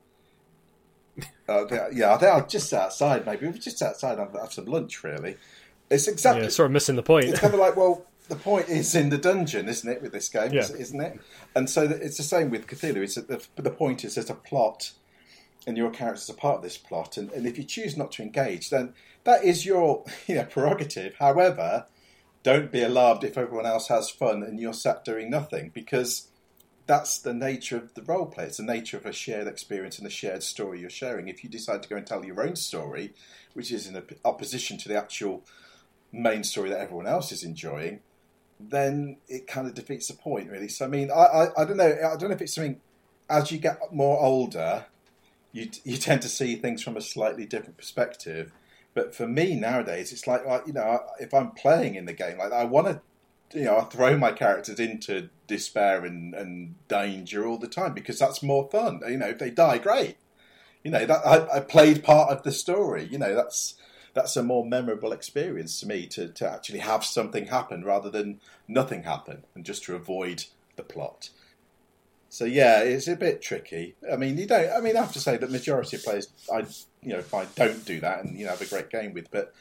uh, 1.50 1.66
yeah, 1.92 2.14
I 2.14 2.18
think 2.18 2.32
I'll 2.32 2.48
just 2.48 2.70
sit 2.70 2.80
outside. 2.80 3.26
Maybe 3.26 3.48
we're 3.48 3.54
just 3.54 3.82
outside 3.82 4.18
and 4.18 4.36
have 4.36 4.54
some 4.54 4.66
lunch. 4.66 5.04
Really, 5.04 5.36
it's 5.90 6.08
exactly 6.08 6.44
yeah, 6.44 6.50
sort 6.50 6.68
of 6.68 6.72
missing 6.72 6.96
the 6.96 7.04
point. 7.04 7.26
It's 7.26 7.40
kind 7.40 7.54
of 7.54 7.60
like, 7.60 7.76
well, 7.78 8.06
the 8.30 8.36
point 8.36 8.70
is 8.70 8.96
in 8.96 9.10
the 9.10 9.18
dungeon, 9.18 9.68
isn't 9.68 9.90
it? 9.90 10.02
With 10.02 10.14
this 10.14 10.30
game, 10.30 10.54
yeah. 10.54 10.62
isn't 10.62 11.02
it? 11.02 11.20
And 11.56 11.70
so 11.70 11.84
it's 11.84 12.18
the 12.18 12.24
same 12.24 12.50
with 12.50 12.68
Cthulhu. 12.68 12.98
It's 12.98 13.16
the, 13.16 13.46
the 13.56 13.72
point 13.72 14.06
is 14.06 14.16
there's 14.16 14.30
a 14.30 14.36
plot, 14.36 14.92
and 15.68 15.76
your 15.76 15.90
characters 15.90 16.30
are 16.30 16.34
part 16.34 16.58
of 16.58 16.64
this 16.64 16.78
plot. 16.78 17.18
And, 17.18 17.32
and 17.32 17.46
if 17.46 17.58
you 17.58 17.64
choose 17.64 17.98
not 17.98 18.12
to 18.14 18.24
engage, 18.24 18.70
then 18.70 18.94
that 19.26 19.44
is 19.44 19.66
your 19.66 20.06
you 20.28 20.36
know, 20.36 20.46
prerogative. 20.46 21.16
However, 21.16 21.86
don't 22.44 22.72
be 22.72 22.82
alarmed 22.82 23.24
if 23.24 23.38
everyone 23.38 23.66
else 23.66 23.88
has 23.88 24.10
fun 24.10 24.44
and 24.44 24.60
you're 24.60 24.74
sat 24.74 25.04
doing 25.04 25.30
nothing 25.30 25.72
because 25.74 26.28
that's 26.88 27.20
the 27.20 27.34
nature 27.34 27.78
of 27.78 27.94
the 27.94 28.02
role 28.02 28.26
play. 28.26 28.46
It's 28.46 28.58
the 28.58 28.64
nature 28.64 28.98
of 28.98 29.06
a 29.06 29.12
shared 29.12 29.48
experience 29.48 30.00
and 30.00 30.08
a 30.08 30.12
shared 30.12 30.42
story 30.42 30.80
you're 30.80 30.90
sharing. 30.90 31.28
If 31.28 31.44
you 31.44 31.50
decide 31.50 31.84
to 31.84 31.90
go 31.90 31.96
and 31.96 32.08
tell 32.08 32.26
your 32.26 32.42
own 32.42 32.56
story, 32.56 33.14
which 33.54 33.72
is 33.72 33.88
in 33.88 34.02
opposition 34.26 34.78
to 34.80 34.90
the 34.90 34.98
actual 34.98 35.44
main 36.12 36.44
story 36.44 36.70
that 36.70 36.80
everyone 36.80 37.06
else 37.08 37.32
is 37.32 37.44
enjoying, 37.44 38.00
then 38.60 39.18
it 39.28 39.48
kind 39.48 39.68
of 39.68 39.74
defeats 39.74 40.08
the 40.08 40.16
point, 40.16 40.50
really. 40.50 40.68
So, 40.68 40.86
I 40.86 40.88
mean, 40.88 41.12
I, 41.12 41.24
I, 41.24 41.62
I 41.62 41.66
don't 41.66 41.78
know. 41.78 41.94
I 41.94 42.18
don't 42.18 42.30
know 42.30 42.36
if 42.36 42.42
it's 42.42 42.56
something 42.56 42.82
as 43.30 43.52
you 43.52 43.60
get 43.60 43.78
more 43.94 44.20
older, 44.20 44.86
you 45.52 45.70
you 45.84 45.98
tend 45.98 46.22
to 46.24 46.30
see 46.30 46.56
things 46.56 46.82
from 46.82 46.98
a 46.98 47.02
slightly 47.02 47.46
different 47.46 47.78
perspective. 47.78 48.52
But 48.94 49.16
for 49.16 49.28
me 49.28 49.56
nowadays, 49.56 50.12
it's 50.12 50.28
like, 50.28 50.46
like 50.46 50.68
you 50.68 50.74
know, 50.74 51.02
if 51.20 51.34
I'm 51.34 51.52
playing 51.52 51.96
in 51.96 52.06
the 52.06 52.14
game, 52.14 52.38
like 52.38 52.52
I 52.52 52.64
want 52.66 52.88
to, 52.88 53.58
you 53.58 53.66
know, 53.66 53.78
I 53.78 53.84
throw 53.86 54.18
my 54.18 54.32
characters 54.32 54.80
into 54.80 55.30
despair 55.48 56.06
and, 56.06 56.34
and 56.34 56.76
danger 56.88 57.46
all 57.46 57.58
the 57.58 57.68
time 57.68 57.94
because 57.94 58.20
that's 58.20 58.44
more 58.44 58.70
fun. 58.70 59.02
You 59.08 59.18
know, 59.18 59.30
if 59.30 59.40
they 59.40 59.52
die, 59.52 59.78
great. 59.78 60.18
You 60.84 60.92
know, 60.92 61.06
that 61.06 61.26
I, 61.26 61.58
I 61.58 61.60
played 61.60 62.04
part 62.04 62.32
of 62.32 62.44
the 62.44 62.52
story. 62.52 63.08
You 63.10 63.18
know, 63.18 63.36
that's 63.36 63.76
that's 64.14 64.36
a 64.36 64.44
more 64.44 64.66
memorable 64.66 65.12
experience 65.12 65.80
to 65.80 65.88
me 65.88 66.08
to, 66.08 66.28
to 66.30 66.50
actually 66.50 66.80
have 66.80 67.06
something 67.06 67.48
happen 67.48 67.84
rather 67.84 68.10
than 68.10 68.40
nothing 68.68 69.04
happen 69.04 69.44
and 69.56 69.66
just 69.66 69.84
to 69.84 69.96
avoid 69.96 70.46
the 70.76 70.84
plot. 70.84 71.30
So 72.30 72.46
yeah, 72.46 72.82
it's 72.82 73.08
a 73.08 73.16
bit 73.16 73.42
tricky. 73.42 73.96
I 74.12 74.16
mean, 74.16 74.38
you 74.38 74.46
don't. 74.46 74.72
I 74.72 74.80
mean, 74.82 74.96
I 74.96 75.02
have 75.02 75.14
to 75.14 75.20
say 75.20 75.38
that 75.38 75.50
majority 75.50 75.98
of 75.98 76.04
players, 76.04 76.28
I 76.54 76.60
you 77.02 77.14
know, 77.14 77.20
if 77.20 77.34
I 77.34 77.46
don't 77.56 77.84
do 77.86 78.00
that 78.02 78.24
and 78.24 78.38
you 78.38 78.46
know 78.46 78.52
have 78.52 78.62
a 78.62 78.66
great 78.66 78.92
game 78.92 79.14
with, 79.14 79.32
but 79.32 79.54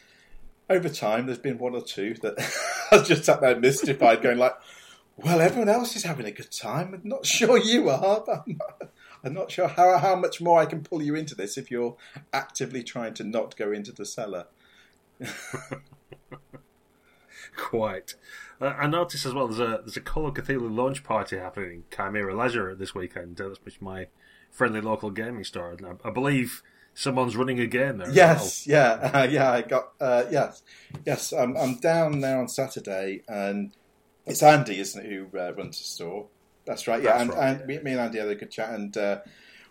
over 0.69 0.91
time, 0.91 1.27
there's 1.27 1.39
been 1.39 1.59
one 1.59 1.75
or 1.75 1.81
two 1.81 2.15
that 2.23 2.35
I 2.93 2.99
just 2.99 3.25
sat 3.25 3.41
there 3.41 3.59
mystified, 3.59 4.21
going 4.23 4.37
like, 4.37 4.55
"Well, 5.17 5.41
everyone 5.41 5.71
else 5.71 5.97
is 5.97 6.05
having 6.05 6.27
a 6.27 6.31
good 6.31 6.53
time. 6.53 6.93
I'm 6.93 7.09
not 7.09 7.25
sure 7.35 7.59
you 7.59 7.89
are. 7.89 8.23
I'm 8.29 8.59
not, 8.59 8.93
I'm 9.25 9.35
not 9.35 9.51
sure 9.51 9.69
how 9.69 9.97
how 9.97 10.15
much 10.15 10.41
more 10.43 10.61
I 10.61 10.67
can 10.67 10.83
pull 10.83 11.03
you 11.03 11.15
into 11.15 11.35
this 11.35 11.57
if 11.57 11.71
you're 11.71 11.97
actively 12.35 12.83
trying 12.83 13.15
to 13.15 13.25
not 13.25 13.57
go 13.57 13.73
into 13.73 13.93
the 13.93 14.05
cellar." 14.05 14.47
Quite. 17.59 18.15
Uh, 18.61 18.67
I 18.67 18.87
noticed 18.87 19.27
as 19.27 19.35
well 19.35 19.49
there's 19.49 19.61
a 19.61 19.83
there's 19.83 19.97
a 19.97 20.01
Call 20.01 20.27
of 20.27 20.35
Cthulhu 20.35 20.75
launch 20.75 21.03
party 21.03 21.37
happening 21.37 21.71
in 21.73 21.85
Chimera 21.95 22.35
Leisure 22.35 22.75
this 22.75 22.95
weekend. 22.95 23.41
Uh, 23.41 23.49
that's 23.49 23.65
which 23.65 23.81
my 23.81 24.07
friendly 24.51 24.81
local 24.81 25.11
gaming 25.11 25.45
store. 25.45 25.77
I, 25.85 26.09
I, 26.09 26.11
believe 26.11 26.63
someone's 26.95 27.37
running 27.37 27.59
a 27.59 27.67
game 27.67 27.99
there. 27.99 28.11
Yes, 28.11 28.67
well. 28.67 28.77
yeah, 28.77 29.11
uh, 29.15 29.29
yeah. 29.29 29.51
I 29.51 29.63
got 29.63 29.89
uh, 30.01 30.25
yes, 30.31 30.63
yes. 31.05 31.33
I'm 31.33 31.57
I'm 31.57 31.79
down 31.81 32.21
there 32.21 32.39
on 32.39 32.49
Saturday, 32.49 33.23
and 33.29 33.73
it's 34.25 34.43
Andy, 34.43 34.79
isn't 34.79 35.05
it, 35.05 35.11
who 35.11 35.39
uh, 35.39 35.53
runs 35.53 35.79
the 35.79 35.85
store? 35.85 36.27
That's 36.65 36.87
right. 36.87 37.03
Yeah, 37.03 37.19
That's 37.19 37.23
and, 37.23 37.31
right, 37.31 37.61
and 37.61 37.71
yeah. 37.71 37.81
Me, 37.81 37.91
and 37.93 38.01
Andy 38.01 38.19
had 38.19 38.29
a 38.29 38.35
good 38.37 38.53
chat, 38.53 38.71
and 38.71 38.97
uh, 38.97 39.19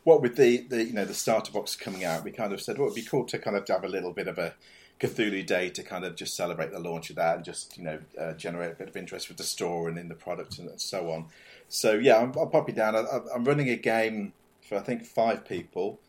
what 0.03 0.21
with 0.21 0.35
the, 0.35 0.65
the 0.69 0.83
you 0.83 0.93
know 0.93 1.05
the 1.05 1.13
starter 1.13 1.51
box 1.51 1.75
coming 1.75 2.03
out, 2.03 2.23
we 2.23 2.31
kind 2.31 2.51
of 2.51 2.61
said, 2.61 2.77
well, 2.77 2.87
it'd 2.87 2.95
be 2.95 3.09
cool 3.09 3.25
to 3.25 3.39
kind 3.39 3.55
of 3.55 3.67
have 3.67 3.83
a 3.83 3.89
little 3.89 4.13
bit 4.13 4.27
of 4.27 4.37
a 4.37 4.55
Cthulhu 4.99 5.45
Day 5.45 5.69
to 5.69 5.83
kind 5.83 6.03
of 6.05 6.15
just 6.15 6.35
celebrate 6.35 6.71
the 6.71 6.79
launch 6.79 7.09
of 7.09 7.17
that 7.17 7.35
and 7.37 7.45
just 7.45 7.77
you 7.77 7.83
know 7.83 7.99
uh, 8.19 8.33
generate 8.33 8.71
a 8.71 8.75
bit 8.75 8.89
of 8.89 8.97
interest 8.97 9.27
with 9.27 9.37
the 9.37 9.43
store 9.43 9.87
and 9.87 9.97
in 9.97 10.07
the 10.07 10.15
product 10.15 10.57
and 10.57 10.79
so 10.79 11.11
on. 11.11 11.25
So 11.69 11.93
yeah, 11.93 12.17
I'm, 12.17 12.33
I'm 12.37 12.49
popping 12.49 12.75
down. 12.75 12.95
I, 12.95 13.05
I'm 13.33 13.43
running 13.43 13.69
a 13.69 13.75
game 13.75 14.33
for 14.67 14.77
I 14.77 14.81
think 14.81 15.05
five 15.05 15.45
people. 15.45 15.99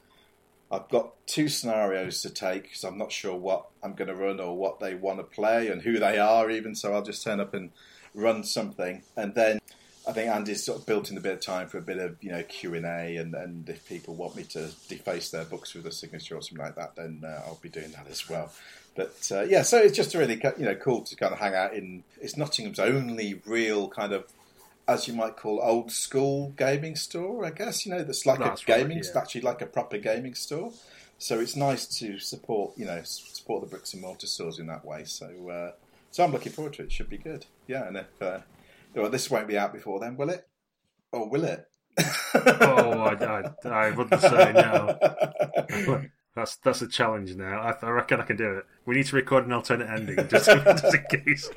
I've 0.70 0.88
got 0.90 1.14
two 1.26 1.48
scenarios 1.48 2.20
to 2.22 2.30
take 2.30 2.64
because 2.64 2.84
I'm 2.84 2.98
not 2.98 3.10
sure 3.10 3.34
what 3.34 3.68
I'm 3.82 3.94
going 3.94 4.08
to 4.08 4.14
run 4.14 4.38
or 4.38 4.54
what 4.54 4.80
they 4.80 4.94
want 4.94 5.18
to 5.18 5.24
play 5.24 5.68
and 5.68 5.80
who 5.80 5.98
they 5.98 6.18
are 6.18 6.50
even. 6.50 6.74
So 6.74 6.92
I'll 6.92 7.02
just 7.02 7.24
turn 7.24 7.40
up 7.40 7.54
and 7.54 7.70
run 8.14 8.44
something, 8.44 9.02
and 9.16 9.34
then 9.34 9.60
I 10.08 10.12
think 10.12 10.30
Andy's 10.30 10.64
sort 10.64 10.78
of 10.78 10.86
built 10.86 11.10
in 11.10 11.18
a 11.18 11.20
bit 11.20 11.34
of 11.34 11.40
time 11.42 11.68
for 11.68 11.76
a 11.76 11.82
bit 11.82 11.98
of 11.98 12.16
you 12.22 12.30
know 12.30 12.42
Q 12.42 12.74
and 12.74 12.86
A, 12.86 13.16
and 13.18 13.68
if 13.68 13.86
people 13.86 14.14
want 14.14 14.36
me 14.36 14.42
to 14.44 14.70
deface 14.88 15.30
their 15.30 15.44
books 15.44 15.74
with 15.74 15.86
a 15.86 15.92
signature 15.92 16.34
or 16.34 16.40
something 16.40 16.64
like 16.64 16.76
that, 16.76 16.96
then 16.96 17.22
uh, 17.22 17.42
I'll 17.46 17.58
be 17.60 17.68
doing 17.68 17.90
that 17.92 18.06
as 18.10 18.26
well. 18.26 18.50
But 18.96 19.30
uh, 19.30 19.42
yeah, 19.42 19.62
so 19.62 19.76
it's 19.76 19.94
just 19.94 20.14
really 20.14 20.40
you 20.56 20.64
know 20.64 20.74
cool 20.76 21.02
to 21.02 21.14
kind 21.14 21.34
of 21.34 21.38
hang 21.38 21.54
out 21.54 21.74
in. 21.74 22.04
It's 22.22 22.38
Nottingham's 22.38 22.78
only 22.78 23.42
real 23.44 23.88
kind 23.88 24.14
of, 24.14 24.24
as 24.88 25.06
you 25.06 25.12
might 25.12 25.36
call, 25.36 25.60
old 25.62 25.92
school 25.92 26.54
gaming 26.56 26.96
store. 26.96 27.44
I 27.44 27.50
guess 27.50 27.84
you 27.84 27.92
know 27.92 28.02
that's 28.02 28.24
like 28.24 28.38
that's 28.38 28.62
a 28.62 28.64
gaming, 28.64 28.96
right, 28.96 29.06
yeah. 29.14 29.20
actually 29.20 29.42
like 29.42 29.60
a 29.60 29.66
proper 29.66 29.98
gaming 29.98 30.34
store. 30.34 30.72
So 31.18 31.38
it's 31.38 31.54
nice 31.54 31.84
to 31.98 32.18
support 32.18 32.72
you 32.78 32.86
know 32.86 33.02
support 33.04 33.60
the 33.60 33.68
bricks 33.68 33.92
and 33.92 34.00
mortar 34.00 34.26
stores 34.26 34.58
in 34.58 34.68
that 34.68 34.86
way. 34.86 35.04
So 35.04 35.50
uh, 35.50 35.72
so 36.10 36.24
I'm 36.24 36.32
looking 36.32 36.52
forward 36.52 36.72
to 36.74 36.82
it. 36.82 36.86
it 36.86 36.92
should 36.92 37.10
be 37.10 37.18
good. 37.18 37.44
Yeah, 37.66 37.86
and 37.86 37.98
if 37.98 38.22
uh, 38.22 38.38
well, 38.98 39.10
this 39.10 39.30
won't 39.30 39.48
be 39.48 39.58
out 39.58 39.72
before 39.72 40.00
then, 40.00 40.16
will 40.16 40.30
it? 40.30 40.46
Or 41.12 41.28
will 41.28 41.44
it? 41.44 41.66
oh, 42.34 43.00
I, 43.00 43.14
I, 43.24 43.68
I, 43.68 43.90
wouldn't 43.90 44.20
say 44.20 44.52
no. 44.52 46.06
That's 46.38 46.54
that's 46.56 46.82
a 46.82 46.86
challenge 46.86 47.34
now. 47.34 47.58
I, 47.58 47.74
I, 47.84 47.90
reckon 47.90 48.20
I 48.20 48.24
can 48.24 48.36
do 48.36 48.58
it. 48.58 48.66
We 48.86 48.94
need 48.94 49.06
to 49.06 49.16
record 49.16 49.46
an 49.46 49.52
alternate 49.52 49.90
ending 49.90 50.28
just, 50.28 50.46
just 50.48 50.94
in 50.94 51.24
case. 51.24 51.50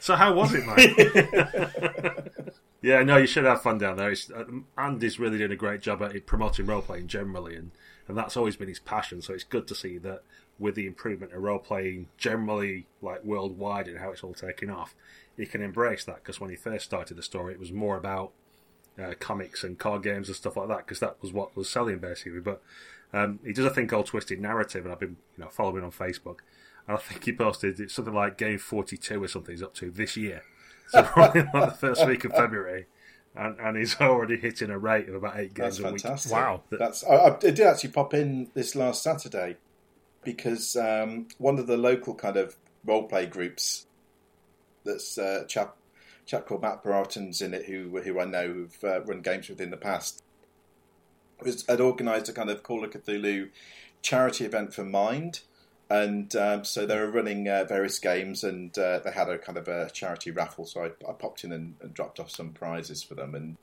So 0.00 0.16
how 0.16 0.34
was 0.34 0.52
it, 0.52 0.66
mate? 0.66 2.52
yeah, 2.82 3.02
no, 3.02 3.16
you 3.16 3.26
should 3.26 3.44
have 3.44 3.62
fun 3.62 3.78
down 3.78 3.96
there. 3.96 4.10
It's, 4.10 4.30
uh, 4.30 4.44
Andy's 4.76 5.18
really 5.18 5.38
doing 5.38 5.52
a 5.52 5.56
great 5.56 5.80
job 5.80 6.02
at 6.02 6.26
promoting 6.26 6.66
role 6.66 6.82
playing 6.82 7.06
generally, 7.06 7.56
and, 7.56 7.70
and 8.06 8.18
that's 8.18 8.36
always 8.36 8.56
been 8.56 8.68
his 8.68 8.80
passion. 8.80 9.22
So 9.22 9.32
it's 9.32 9.44
good 9.44 9.66
to 9.68 9.74
see 9.74 9.96
that 9.96 10.24
with 10.58 10.74
the 10.74 10.86
improvement 10.86 11.32
of 11.32 11.42
role 11.42 11.58
playing 11.58 12.08
generally, 12.16 12.86
like 13.02 13.24
worldwide, 13.24 13.88
and 13.88 13.98
how 13.98 14.10
it's 14.10 14.22
all 14.22 14.34
taking 14.34 14.70
off, 14.70 14.94
he 15.36 15.46
can 15.46 15.62
embrace 15.62 16.04
that 16.04 16.16
because 16.16 16.40
when 16.40 16.50
he 16.50 16.56
first 16.56 16.84
started 16.84 17.16
the 17.16 17.22
story, 17.22 17.52
it 17.52 17.60
was 17.60 17.72
more 17.72 17.96
about 17.96 18.32
uh, 19.02 19.14
comics 19.18 19.64
and 19.64 19.78
card 19.78 20.02
games 20.02 20.28
and 20.28 20.36
stuff 20.36 20.56
like 20.56 20.68
that 20.68 20.78
because 20.78 21.00
that 21.00 21.16
was 21.20 21.32
what 21.32 21.56
was 21.56 21.68
selling 21.68 21.98
basically. 21.98 22.40
But 22.40 22.62
um, 23.12 23.40
he 23.44 23.52
does 23.52 23.64
a 23.64 23.70
thing 23.70 23.88
called 23.88 24.06
Twisted 24.06 24.40
Narrative, 24.40 24.84
and 24.84 24.92
I've 24.92 25.00
been 25.00 25.16
you 25.36 25.44
know 25.44 25.50
following 25.50 25.84
on 25.84 25.90
Facebook, 25.90 26.38
and 26.86 26.96
I 26.96 27.00
think 27.00 27.24
he 27.24 27.32
posted 27.32 27.80
it's 27.80 27.94
something 27.94 28.14
like 28.14 28.38
Game 28.38 28.58
Forty 28.58 28.96
Two 28.96 29.22
or 29.22 29.28
something 29.28 29.52
he's 29.52 29.62
up 29.62 29.74
to 29.74 29.90
this 29.90 30.16
year. 30.16 30.42
So 30.88 31.02
probably 31.04 31.42
like 31.42 31.70
the 31.70 31.76
first 31.78 32.06
week 32.06 32.24
of 32.24 32.32
February. 32.32 32.86
And, 33.36 33.58
and 33.58 33.76
he's 33.76 34.00
already 34.00 34.36
hitting 34.36 34.70
a 34.70 34.78
rate 34.78 35.08
of 35.08 35.16
about 35.16 35.36
eight 35.36 35.54
games 35.54 35.78
That's 35.78 35.80
a 35.80 35.82
fantastic. 35.82 36.30
week. 36.30 36.40
Wow! 36.40 36.62
That's 36.70 37.02
I, 37.02 37.16
I, 37.16 37.36
did 37.36 37.58
actually 37.58 37.90
pop 37.90 38.14
in 38.14 38.48
this 38.54 38.76
last 38.76 39.02
Saturday 39.02 39.56
because 40.24 40.76
um, 40.76 41.28
one 41.38 41.58
of 41.58 41.66
the 41.66 41.76
local 41.76 42.14
kind 42.14 42.36
of 42.36 42.56
role 42.84 43.04
play 43.04 43.26
groups 43.26 43.86
that's 44.84 45.18
uh, 45.18 45.42
a 45.44 45.46
chap 45.46 45.76
chap 46.26 46.46
called 46.46 46.62
Matt 46.62 46.82
Broughton's 46.82 47.42
in 47.42 47.54
it, 47.54 47.66
who 47.66 48.00
who 48.00 48.20
I 48.20 48.24
know 48.24 48.46
who've 48.48 48.84
uh, 48.84 49.02
run 49.02 49.20
games 49.20 49.48
with 49.48 49.60
in 49.60 49.70
the 49.70 49.76
past. 49.76 50.22
Was 51.42 51.64
had 51.66 51.80
organised 51.80 52.28
a 52.28 52.32
kind 52.32 52.50
of 52.50 52.62
Call 52.62 52.84
of 52.84 52.90
Cthulhu 52.90 53.50
charity 54.02 54.44
event 54.44 54.72
for 54.72 54.84
Mind, 54.84 55.40
and 55.90 56.34
um, 56.36 56.64
so 56.64 56.86
they 56.86 56.98
were 56.98 57.10
running 57.10 57.48
uh, 57.48 57.64
various 57.64 57.98
games, 57.98 58.44
and 58.44 58.76
uh, 58.78 59.00
they 59.00 59.10
had 59.10 59.28
a 59.28 59.38
kind 59.38 59.58
of 59.58 59.68
a 59.68 59.90
charity 59.90 60.30
raffle. 60.30 60.66
So 60.66 60.84
I, 60.84 60.86
I 61.08 61.12
popped 61.12 61.44
in 61.44 61.52
and, 61.52 61.74
and, 61.80 61.92
dropped 61.92 62.20
off 62.20 62.30
some 62.30 62.50
prizes 62.50 63.02
for 63.02 63.14
them, 63.14 63.34
and 63.34 63.56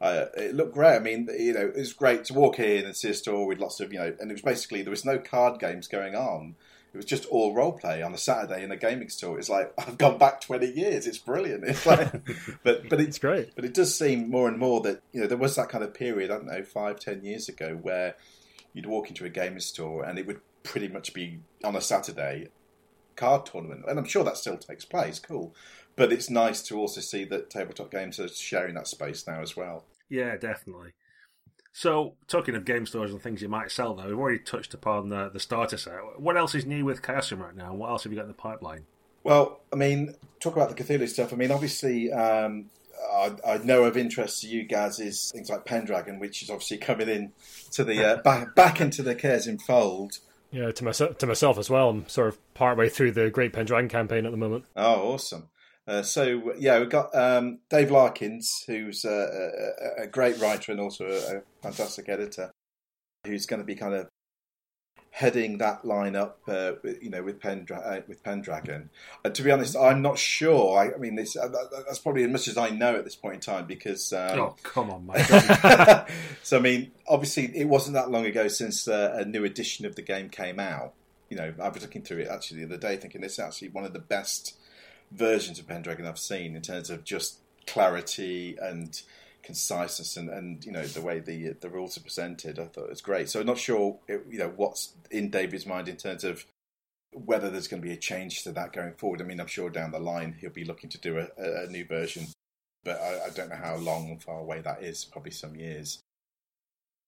uh, 0.00 0.26
it 0.36 0.54
looked 0.54 0.74
great. 0.74 0.96
I 0.96 1.00
mean, 1.00 1.28
you 1.38 1.52
know, 1.52 1.66
it 1.66 1.76
was 1.76 1.92
great 1.92 2.24
to 2.26 2.34
walk 2.34 2.58
in 2.58 2.84
and 2.84 2.96
see 2.96 3.10
a 3.10 3.14
store 3.14 3.46
with 3.46 3.58
lots 3.58 3.80
of, 3.80 3.92
you 3.92 3.98
know, 3.98 4.14
and 4.20 4.30
it 4.30 4.34
was 4.34 4.42
basically 4.42 4.82
there 4.82 4.90
was 4.90 5.04
no 5.04 5.18
card 5.18 5.58
games 5.60 5.88
going 5.88 6.14
on 6.14 6.54
it 6.92 6.96
was 6.96 7.04
just 7.04 7.26
all 7.26 7.54
role 7.54 7.72
play 7.72 8.02
on 8.02 8.14
a 8.14 8.18
Saturday 8.18 8.64
in 8.64 8.70
a 8.70 8.76
gaming 8.76 9.10
store. 9.10 9.38
It's 9.38 9.50
like 9.50 9.72
I've 9.78 9.98
gone 9.98 10.18
back 10.18 10.40
twenty 10.40 10.70
years. 10.70 11.06
It's 11.06 11.18
brilliant. 11.18 11.64
It's 11.64 11.84
like, 11.86 12.12
but 12.62 12.88
but 12.88 13.00
it's 13.00 13.18
great. 13.18 13.54
But 13.54 13.64
it 13.64 13.74
does 13.74 13.96
seem 13.96 14.30
more 14.30 14.48
and 14.48 14.58
more 14.58 14.80
that 14.82 15.02
you 15.12 15.20
know 15.20 15.26
there 15.26 15.38
was 15.38 15.56
that 15.56 15.68
kind 15.68 15.84
of 15.84 15.94
period. 15.94 16.30
I 16.30 16.34
don't 16.34 16.46
know, 16.46 16.62
five 16.62 16.98
ten 16.98 17.24
years 17.24 17.48
ago 17.48 17.78
where 17.80 18.16
you'd 18.72 18.86
walk 18.86 19.08
into 19.08 19.24
a 19.24 19.28
gaming 19.28 19.60
store 19.60 20.04
and 20.04 20.18
it 20.18 20.26
would 20.26 20.40
pretty 20.62 20.88
much 20.88 21.12
be 21.12 21.38
on 21.64 21.76
a 21.76 21.80
Saturday 21.80 22.48
card 23.16 23.46
tournament, 23.46 23.84
and 23.88 23.98
I'm 23.98 24.04
sure 24.04 24.24
that 24.24 24.36
still 24.36 24.56
takes 24.56 24.84
place. 24.84 25.18
Cool, 25.18 25.54
but 25.96 26.12
it's 26.12 26.30
nice 26.30 26.62
to 26.62 26.78
also 26.78 27.00
see 27.00 27.24
that 27.24 27.50
tabletop 27.50 27.90
games 27.90 28.18
are 28.18 28.28
sharing 28.28 28.74
that 28.76 28.88
space 28.88 29.26
now 29.26 29.42
as 29.42 29.56
well. 29.56 29.84
Yeah, 30.08 30.36
definitely. 30.36 30.92
So, 31.72 32.14
talking 32.26 32.54
of 32.56 32.64
game 32.64 32.86
stores 32.86 33.12
and 33.12 33.22
things 33.22 33.40
you 33.40 33.48
might 33.48 33.70
sell, 33.70 33.94
though, 33.94 34.06
we've 34.06 34.18
already 34.18 34.40
touched 34.40 34.74
upon 34.74 35.10
the, 35.10 35.28
the 35.28 35.38
starter 35.38 35.76
set. 35.76 35.94
What 36.16 36.36
else 36.36 36.54
is 36.54 36.66
new 36.66 36.84
with 36.84 37.02
Chaosium 37.02 37.40
right 37.40 37.54
now? 37.54 37.74
What 37.74 37.90
else 37.90 38.04
have 38.04 38.12
you 38.12 38.16
got 38.16 38.22
in 38.22 38.28
the 38.28 38.34
pipeline? 38.34 38.86
Well, 39.22 39.60
I 39.72 39.76
mean, 39.76 40.14
talk 40.40 40.56
about 40.56 40.74
the 40.74 40.82
Cthulhu 40.82 41.08
stuff. 41.08 41.32
I 41.32 41.36
mean, 41.36 41.50
obviously, 41.50 42.10
um, 42.10 42.70
I, 43.12 43.32
I, 43.46 43.58
know 43.58 43.84
of 43.84 43.96
interest 43.96 44.42
to 44.42 44.48
you 44.48 44.64
guys 44.64 44.98
is 44.98 45.30
things 45.30 45.50
like 45.50 45.64
Pendragon, 45.64 46.18
which 46.18 46.42
is 46.42 46.50
obviously 46.50 46.78
coming 46.78 47.08
in 47.08 47.32
to 47.72 47.84
the 47.84 48.04
uh, 48.04 48.22
back 48.22 48.54
back 48.54 48.80
into 48.80 49.02
the 49.02 49.14
Chaosium 49.14 49.60
fold. 49.60 50.18
Yeah, 50.50 50.70
to 50.70 50.84
myself 50.84 51.18
to 51.18 51.26
myself 51.26 51.58
as 51.58 51.68
well. 51.68 51.90
I'm 51.90 52.08
sort 52.08 52.28
of 52.28 52.54
partway 52.54 52.88
through 52.88 53.12
the 53.12 53.30
Great 53.30 53.52
Pendragon 53.52 53.88
campaign 53.88 54.24
at 54.24 54.32
the 54.32 54.38
moment. 54.38 54.64
Oh, 54.76 55.12
awesome! 55.12 55.48
Uh, 55.88 56.02
so 56.02 56.52
yeah, 56.58 56.78
we've 56.78 56.90
got 56.90 57.14
um, 57.16 57.60
Dave 57.70 57.90
Larkins, 57.90 58.62
who's 58.66 59.06
a, 59.06 59.08
a, 59.98 60.02
a, 60.02 60.06
great 60.06 60.38
writer 60.38 60.70
and 60.70 60.80
also 60.82 61.06
a, 61.06 61.38
a 61.38 61.42
fantastic 61.62 62.10
editor, 62.10 62.50
who's 63.26 63.46
going 63.46 63.60
to 63.60 63.64
be 63.64 63.74
kind 63.74 63.94
of 63.94 64.06
heading 65.12 65.56
that 65.58 65.86
line 65.86 66.14
up, 66.14 66.40
uh, 66.46 66.72
you 67.00 67.08
know, 67.08 67.22
with 67.22 67.40
Pendra- 67.40 67.84
uh, 67.84 68.02
with 68.06 68.22
Pendragon. 68.22 68.90
Uh, 69.24 69.30
to 69.30 69.42
be 69.42 69.50
honest, 69.50 69.78
I'm 69.78 70.02
not 70.02 70.18
sure. 70.18 70.78
I, 70.78 70.92
I 70.94 70.98
mean, 70.98 71.14
this, 71.14 71.38
uh, 71.38 71.48
that's 71.86 72.00
probably 72.00 72.22
as 72.24 72.30
much 72.30 72.48
as 72.48 72.58
I 72.58 72.68
know 72.68 72.94
at 72.96 73.04
this 73.04 73.16
point 73.16 73.36
in 73.36 73.40
time 73.40 73.64
because. 73.66 74.12
Um, 74.12 74.38
oh 74.38 74.56
come 74.62 74.90
on, 74.90 75.06
mate! 75.06 75.24
so 76.42 76.58
I 76.58 76.60
mean, 76.60 76.92
obviously, 77.08 77.50
it 77.56 77.66
wasn't 77.66 77.94
that 77.94 78.10
long 78.10 78.26
ago 78.26 78.48
since 78.48 78.86
uh, 78.86 79.16
a 79.18 79.24
new 79.24 79.42
edition 79.42 79.86
of 79.86 79.96
the 79.96 80.02
game 80.02 80.28
came 80.28 80.60
out. 80.60 80.92
You 81.30 81.38
know, 81.38 81.54
I 81.58 81.70
was 81.70 81.80
looking 81.80 82.02
through 82.02 82.18
it 82.18 82.28
actually 82.28 82.60
the 82.60 82.74
other 82.74 82.76
day, 82.76 82.96
thinking 82.98 83.22
this 83.22 83.32
is 83.32 83.38
actually 83.38 83.68
one 83.68 83.84
of 83.84 83.94
the 83.94 83.98
best 83.98 84.54
versions 85.10 85.58
of 85.58 85.66
Pendragon 85.66 86.06
I've 86.06 86.18
seen 86.18 86.54
in 86.54 86.62
terms 86.62 86.90
of 86.90 87.04
just 87.04 87.38
clarity 87.66 88.56
and 88.60 89.00
conciseness 89.42 90.16
and, 90.16 90.28
and 90.28 90.64
you 90.64 90.72
know 90.72 90.84
the 90.84 91.00
way 91.00 91.20
the 91.20 91.54
the 91.60 91.70
rules 91.70 91.96
are 91.96 92.02
presented. 92.02 92.58
I 92.58 92.64
thought 92.64 92.84
it 92.84 92.90
was 92.90 93.00
great. 93.00 93.28
So 93.28 93.40
I'm 93.40 93.46
not 93.46 93.58
sure 93.58 93.98
it, 94.06 94.24
you 94.28 94.38
know 94.38 94.52
what's 94.54 94.94
in 95.10 95.30
David's 95.30 95.66
mind 95.66 95.88
in 95.88 95.96
terms 95.96 96.24
of 96.24 96.44
whether 97.12 97.50
there's 97.50 97.68
going 97.68 97.82
to 97.82 97.88
be 97.88 97.94
a 97.94 97.98
change 97.98 98.42
to 98.44 98.52
that 98.52 98.72
going 98.72 98.92
forward. 98.92 99.22
I 99.22 99.24
mean, 99.24 99.40
I'm 99.40 99.46
sure 99.46 99.70
down 99.70 99.92
the 99.92 99.98
line 99.98 100.36
he'll 100.38 100.50
be 100.50 100.64
looking 100.64 100.90
to 100.90 100.98
do 100.98 101.18
a, 101.18 101.64
a 101.64 101.66
new 101.68 101.84
version, 101.86 102.26
but 102.84 103.00
I, 103.00 103.26
I, 103.26 103.30
don't 103.30 103.48
know 103.48 103.56
how 103.56 103.76
long 103.76 104.10
and 104.10 104.22
far 104.22 104.40
away 104.40 104.60
that 104.60 104.82
is. 104.82 105.06
Probably 105.06 105.30
some 105.30 105.56
years. 105.56 106.00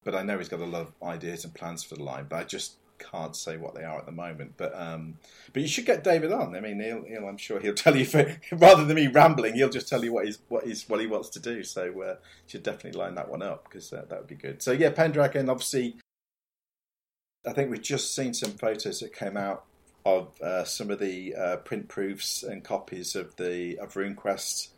But 0.02 0.14
I 0.14 0.22
know 0.22 0.38
he's 0.38 0.48
got 0.48 0.60
a 0.60 0.64
lot 0.64 0.80
of 0.80 0.92
ideas 1.02 1.44
and 1.44 1.54
plans 1.54 1.84
for 1.84 1.96
the 1.96 2.02
line. 2.02 2.26
But 2.28 2.36
I 2.36 2.44
just 2.44 2.76
can't 3.00 3.34
say 3.34 3.56
what 3.56 3.74
they 3.74 3.82
are 3.82 3.98
at 3.98 4.06
the 4.06 4.12
moment. 4.12 4.54
But 4.56 4.78
um, 4.78 5.18
but 5.52 5.62
you 5.62 5.68
should 5.68 5.86
get 5.86 6.04
David 6.04 6.32
on. 6.32 6.54
I 6.54 6.60
mean, 6.60 6.80
he'll, 6.80 7.04
he'll 7.04 7.28
I'm 7.28 7.36
sure 7.36 7.58
he'll 7.60 7.74
tell 7.74 7.96
you 7.96 8.04
for, 8.04 8.36
rather 8.52 8.84
than 8.84 8.96
me 8.96 9.08
rambling, 9.08 9.54
he'll 9.54 9.70
just 9.70 9.88
tell 9.88 10.04
you 10.04 10.12
what 10.12 10.26
he's 10.26 10.38
what 10.48 10.64
he's 10.64 10.88
what 10.88 11.00
he 11.00 11.06
wants 11.06 11.30
to 11.30 11.40
do. 11.40 11.64
So 11.64 12.02
uh, 12.02 12.16
should 12.46 12.62
definitely 12.62 13.00
line 13.00 13.14
that 13.16 13.28
one 13.28 13.42
up 13.42 13.64
because 13.64 13.92
uh, 13.92 14.04
that 14.08 14.18
would 14.18 14.28
be 14.28 14.34
good. 14.34 14.62
So 14.62 14.72
yeah, 14.72 14.90
Pendragon. 14.90 15.48
Obviously, 15.48 15.96
I 17.46 17.52
think 17.52 17.70
we've 17.70 17.82
just 17.82 18.14
seen 18.14 18.34
some 18.34 18.52
photos 18.52 19.00
that 19.00 19.14
came 19.14 19.36
out 19.36 19.64
of 20.04 20.40
uh, 20.40 20.64
some 20.64 20.90
of 20.90 20.98
the 20.98 21.34
uh, 21.34 21.56
print 21.56 21.88
proofs 21.88 22.42
and 22.42 22.62
copies 22.64 23.16
of 23.16 23.36
the 23.36 23.78
of 23.78 23.94
RuneQuest 23.94 24.68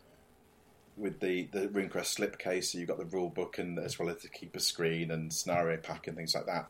with 0.95 1.19
the 1.19 1.47
the 1.51 1.67
RuneQuest 1.67 2.19
slipcase. 2.19 2.65
So 2.65 2.77
you've 2.77 2.87
got 2.87 2.97
the 2.97 3.05
rule 3.05 3.29
book 3.29 3.57
and 3.57 3.77
as 3.79 3.99
well 3.99 4.09
as 4.09 4.21
the 4.21 4.29
keeper 4.29 4.59
screen 4.59 5.11
and 5.11 5.31
scenario 5.31 5.77
pack 5.77 6.07
and 6.07 6.15
things 6.15 6.35
like 6.35 6.45
that 6.45 6.67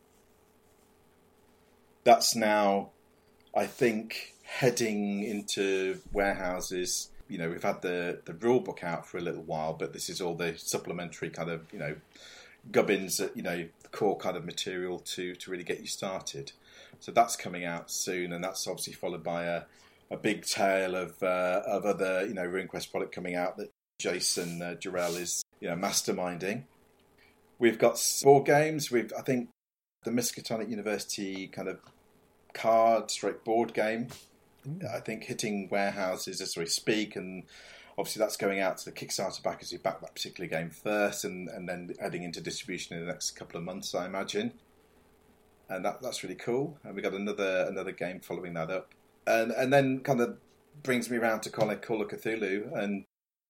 that's 2.04 2.36
now, 2.36 2.90
I 3.56 3.66
think, 3.66 4.34
heading 4.44 5.24
into 5.24 6.00
warehouses. 6.12 7.10
You 7.28 7.38
know, 7.38 7.48
we've 7.50 7.62
had 7.62 7.82
the 7.82 8.20
the 8.24 8.34
rule 8.34 8.60
book 8.60 8.84
out 8.84 9.06
for 9.06 9.18
a 9.18 9.22
little 9.22 9.42
while, 9.42 9.72
but 9.72 9.92
this 9.92 10.08
is 10.08 10.20
all 10.20 10.34
the 10.34 10.56
supplementary 10.56 11.30
kind 11.30 11.50
of 11.50 11.72
you 11.72 11.78
know 11.78 11.96
gubbins, 12.70 13.20
you 13.34 13.42
know, 13.42 13.66
core 13.90 14.16
kind 14.16 14.36
of 14.36 14.44
material 14.44 14.98
to 14.98 15.34
to 15.34 15.50
really 15.50 15.64
get 15.64 15.80
you 15.80 15.86
started. 15.86 16.52
So 17.00 17.12
that's 17.12 17.36
coming 17.36 17.64
out 17.64 17.90
soon, 17.90 18.32
and 18.32 18.44
that's 18.44 18.66
obviously 18.66 18.92
followed 18.92 19.24
by 19.24 19.44
a 19.44 19.62
a 20.10 20.16
big 20.16 20.44
tail 20.44 20.94
of 20.94 21.22
uh, 21.22 21.62
of 21.66 21.84
other 21.84 22.26
you 22.26 22.34
know 22.34 22.46
RuneQuest 22.46 22.90
product 22.90 23.14
coming 23.14 23.34
out 23.34 23.56
that 23.56 23.70
Jason 23.98 24.62
uh, 24.62 24.76
is 24.82 25.42
you 25.60 25.68
know 25.68 25.76
masterminding. 25.76 26.64
We've 27.58 27.78
got 27.78 28.02
board 28.22 28.46
games. 28.46 28.90
We've 28.90 29.12
I 29.16 29.22
think 29.22 29.48
the 30.04 30.10
Miskatonic 30.10 30.70
University 30.70 31.48
kind 31.48 31.68
of 31.68 31.78
card 32.52 33.10
straight 33.10 33.44
board 33.44 33.74
game. 33.74 34.08
Mm. 34.66 34.94
I 34.94 35.00
think 35.00 35.24
hitting 35.24 35.68
warehouses 35.70 36.40
as 36.40 36.56
we 36.56 36.66
speak, 36.66 37.16
and 37.16 37.44
obviously 37.98 38.20
that's 38.20 38.36
going 38.36 38.60
out 38.60 38.78
to 38.78 38.84
the 38.86 38.92
Kickstarter 38.92 39.42
backers 39.42 39.70
who 39.70 39.78
back 39.78 40.00
that 40.00 40.14
particular 40.14 40.48
game 40.48 40.70
first, 40.70 41.24
and, 41.24 41.48
and 41.48 41.68
then 41.68 41.94
heading 42.00 42.22
into 42.22 42.40
distribution 42.40 42.96
in 42.96 43.04
the 43.04 43.12
next 43.12 43.32
couple 43.32 43.58
of 43.58 43.64
months, 43.64 43.94
I 43.94 44.06
imagine. 44.06 44.52
And 45.68 45.84
that 45.84 46.02
that's 46.02 46.22
really 46.22 46.34
cool. 46.34 46.78
And 46.84 46.94
we 46.94 47.02
got 47.02 47.14
another 47.14 47.66
another 47.68 47.92
game 47.92 48.20
following 48.20 48.54
that 48.54 48.70
up, 48.70 48.94
and 49.26 49.50
and 49.50 49.72
then 49.72 50.00
kind 50.00 50.20
of 50.20 50.36
brings 50.82 51.10
me 51.10 51.16
around 51.16 51.40
to 51.40 51.50
Call 51.50 51.70
of 51.70 51.80
Cthulhu 51.80 52.76
and 52.76 53.04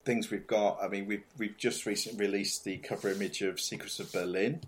things 0.04 0.30
we've 0.30 0.46
got. 0.46 0.78
I 0.82 0.88
mean, 0.88 1.06
we've 1.06 1.24
we've 1.38 1.56
just 1.56 1.86
recently 1.86 2.26
released 2.26 2.64
the 2.64 2.76
cover 2.78 3.10
image 3.10 3.42
of 3.42 3.60
Secrets 3.60 3.98
of 3.98 4.12
Berlin, 4.12 4.60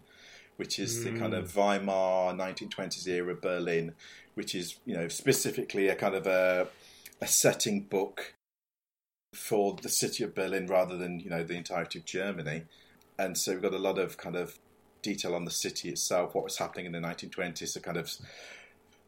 which 0.56 0.78
is 0.78 0.98
mm. 0.98 1.04
the 1.04 1.18
kind 1.18 1.34
of 1.34 1.52
mm. 1.52 1.56
Weimar 1.56 2.34
1920s 2.34 3.06
era 3.08 3.34
Berlin, 3.34 3.94
which 4.34 4.54
is 4.54 4.76
you 4.84 4.94
know 4.94 5.08
specifically 5.08 5.88
a 5.88 5.94
kind 5.94 6.14
of 6.14 6.26
a 6.26 6.68
a 7.20 7.26
setting 7.26 7.82
book 7.82 8.34
for 9.34 9.76
the 9.82 9.88
city 9.88 10.24
of 10.24 10.34
Berlin 10.34 10.66
rather 10.66 10.96
than 10.96 11.20
you 11.20 11.30
know 11.30 11.42
the 11.42 11.54
entirety 11.54 11.98
of 11.98 12.04
Germany, 12.04 12.64
and 13.18 13.36
so 13.36 13.52
we've 13.52 13.62
got 13.62 13.74
a 13.74 13.78
lot 13.78 13.98
of 13.98 14.16
kind 14.16 14.36
of 14.36 14.58
detail 15.06 15.34
on 15.34 15.44
the 15.44 15.50
city 15.50 15.88
itself, 15.88 16.34
what 16.34 16.44
was 16.44 16.58
happening 16.58 16.86
in 16.86 16.92
the 16.92 16.98
1920s, 16.98 17.74
the 17.74 17.80
kind 17.80 17.96
of 17.96 18.10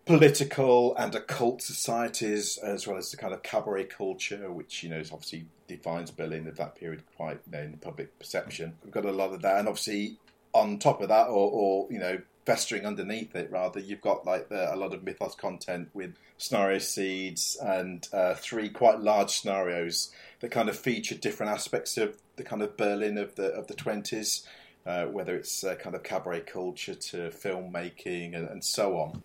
political 0.07 0.97
and 0.97 1.15
occult 1.15 1.61
societies, 1.61 2.57
as 2.59 2.87
well 2.87 2.97
as 2.97 3.11
the 3.11 3.17
kind 3.17 3.35
of 3.35 3.43
cabaret 3.43 3.85
culture, 3.85 4.51
which 4.51 4.83
you 4.83 4.89
know 4.89 5.03
obviously 5.13 5.47
defines 5.67 6.11
Berlin 6.11 6.47
at 6.47 6.57
that 6.57 6.77
period 6.77 7.03
quite 7.17 7.41
you 7.47 7.53
know, 7.53 7.63
in 7.63 7.73
the 7.73 7.79
public 7.79 8.19
perception. 8.19 8.75
We've 8.83 8.93
got 8.93 9.05
a 9.05 9.13
lot 9.13 9.33
of 9.33 9.43
that, 9.43 9.59
and 9.59 9.69
obviously 9.69 10.19
on 10.53 10.79
top 10.79 11.01
of 11.01 11.09
that, 11.09 11.29
or, 11.29 11.51
or 11.51 11.87
you 11.91 11.99
know 11.99 12.19
festering 12.49 12.87
underneath 12.87 13.35
it. 13.37 13.51
Rather, 13.51 13.79
you've 13.79 14.01
got 14.01 14.25
like 14.25 14.49
the, 14.49 14.75
a 14.75 14.77
lot 14.77 14.95
of 14.95 15.05
mythos 15.05 15.35
content 15.35 15.91
with 15.93 16.15
scenario 16.39 16.79
seeds 16.79 17.59
and 17.61 18.09
uh, 18.13 18.35
three 18.35 18.71
quite 18.71 19.01
large 19.01 19.31
scenarios 19.31 20.11
that 20.41 20.51
kind 20.51 20.69
of 20.71 20.79
feature 20.79 21.15
different 21.15 21.53
aspects 21.53 21.99
of 21.99 22.17
the 22.37 22.45
kind 22.45 22.63
of 22.63 22.77
Berlin 22.77 23.19
of 23.19 23.35
the 23.35 23.49
of 23.49 23.67
the 23.67 23.75
twenties. 23.75 24.47
Uh, 24.87 25.05
whether 25.05 25.37
it's 25.37 25.65
uh, 25.65 25.75
kind 25.75 25.95
of 25.95 26.03
cabaret 26.03 26.41
culture 26.41 26.95
to 26.95 27.29
filmmaking 27.29 28.35
and, 28.35 28.49
and, 28.49 28.65
so 28.65 28.97
on. 28.97 29.23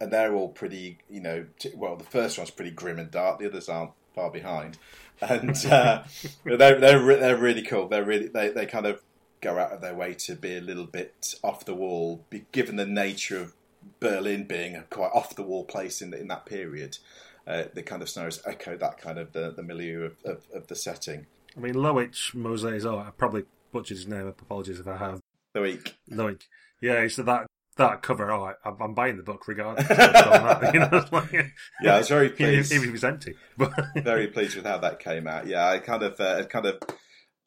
And 0.00 0.12
they're 0.12 0.34
all 0.34 0.48
pretty, 0.48 0.98
you 1.08 1.20
know, 1.20 1.46
t- 1.60 1.70
well, 1.76 1.94
the 1.94 2.02
first 2.02 2.38
one's 2.38 2.50
pretty 2.50 2.72
grim 2.72 2.98
and 2.98 3.08
dark, 3.08 3.38
the 3.38 3.46
others 3.46 3.68
aren't 3.68 3.92
far 4.16 4.32
behind. 4.32 4.78
And 5.20 5.64
uh, 5.66 6.02
they're, 6.44 6.80
they're, 6.80 6.80
they're 6.80 7.36
really 7.36 7.62
cool. 7.62 7.86
They're 7.86 8.04
really, 8.04 8.26
they, 8.26 8.48
they 8.48 8.66
kind 8.66 8.86
of 8.86 9.00
go 9.44 9.58
out 9.58 9.72
of 9.72 9.82
their 9.82 9.94
way 9.94 10.14
to 10.14 10.34
be 10.34 10.56
a 10.56 10.60
little 10.60 10.86
bit 10.86 11.34
off 11.44 11.66
the 11.66 11.74
wall, 11.74 12.24
given 12.50 12.76
the 12.76 12.86
nature 12.86 13.38
of 13.38 13.54
Berlin 14.00 14.44
being 14.44 14.74
a 14.74 14.82
quite 14.84 15.10
off 15.12 15.36
the 15.36 15.42
wall 15.42 15.64
place 15.64 16.00
in 16.00 16.10
the, 16.10 16.20
in 16.20 16.28
that 16.28 16.46
period. 16.46 16.98
Uh, 17.46 17.64
the 17.74 17.82
kind 17.82 18.00
of 18.00 18.08
scenarios 18.08 18.40
echo 18.46 18.74
that 18.74 18.96
kind 18.96 19.18
of 19.18 19.32
the, 19.32 19.52
the 19.54 19.62
milieu 19.62 20.04
of, 20.04 20.16
of, 20.24 20.46
of 20.54 20.66
the 20.68 20.74
setting. 20.74 21.26
I 21.54 21.60
mean, 21.60 21.74
Loic 21.74 22.34
Moses, 22.34 22.86
oh, 22.86 22.98
I 22.98 23.10
probably 23.10 23.44
butchered 23.70 23.98
his 23.98 24.08
name. 24.08 24.26
Apologies 24.26 24.80
if 24.80 24.88
I 24.88 24.96
have. 24.96 25.20
Loic. 25.54 25.92
Loic. 26.10 26.40
Yeah, 26.80 27.06
so 27.08 27.22
that 27.24 27.46
that 27.76 28.00
cover. 28.00 28.32
Oh, 28.32 28.44
I, 28.44 28.54
I'm 28.80 28.94
buying 28.94 29.18
the 29.18 29.22
book 29.22 29.46
regardless. 29.46 29.88
you 30.72 30.80
know, 30.80 31.04
like, 31.12 31.52
yeah, 31.82 31.96
I 31.96 31.98
was 31.98 32.08
very 32.08 32.30
pleased. 32.30 32.72
Even 32.72 32.84
if 32.84 32.88
it 32.88 32.92
was 32.92 33.04
empty, 33.04 33.34
but 33.58 33.72
very 33.96 34.28
pleased 34.28 34.56
with 34.56 34.64
how 34.64 34.78
that 34.78 35.00
came 35.00 35.26
out. 35.26 35.46
Yeah, 35.46 35.68
I 35.68 35.80
kind 35.80 36.02
of, 36.02 36.18
uh, 36.18 36.44
kind 36.46 36.64
of 36.64 36.80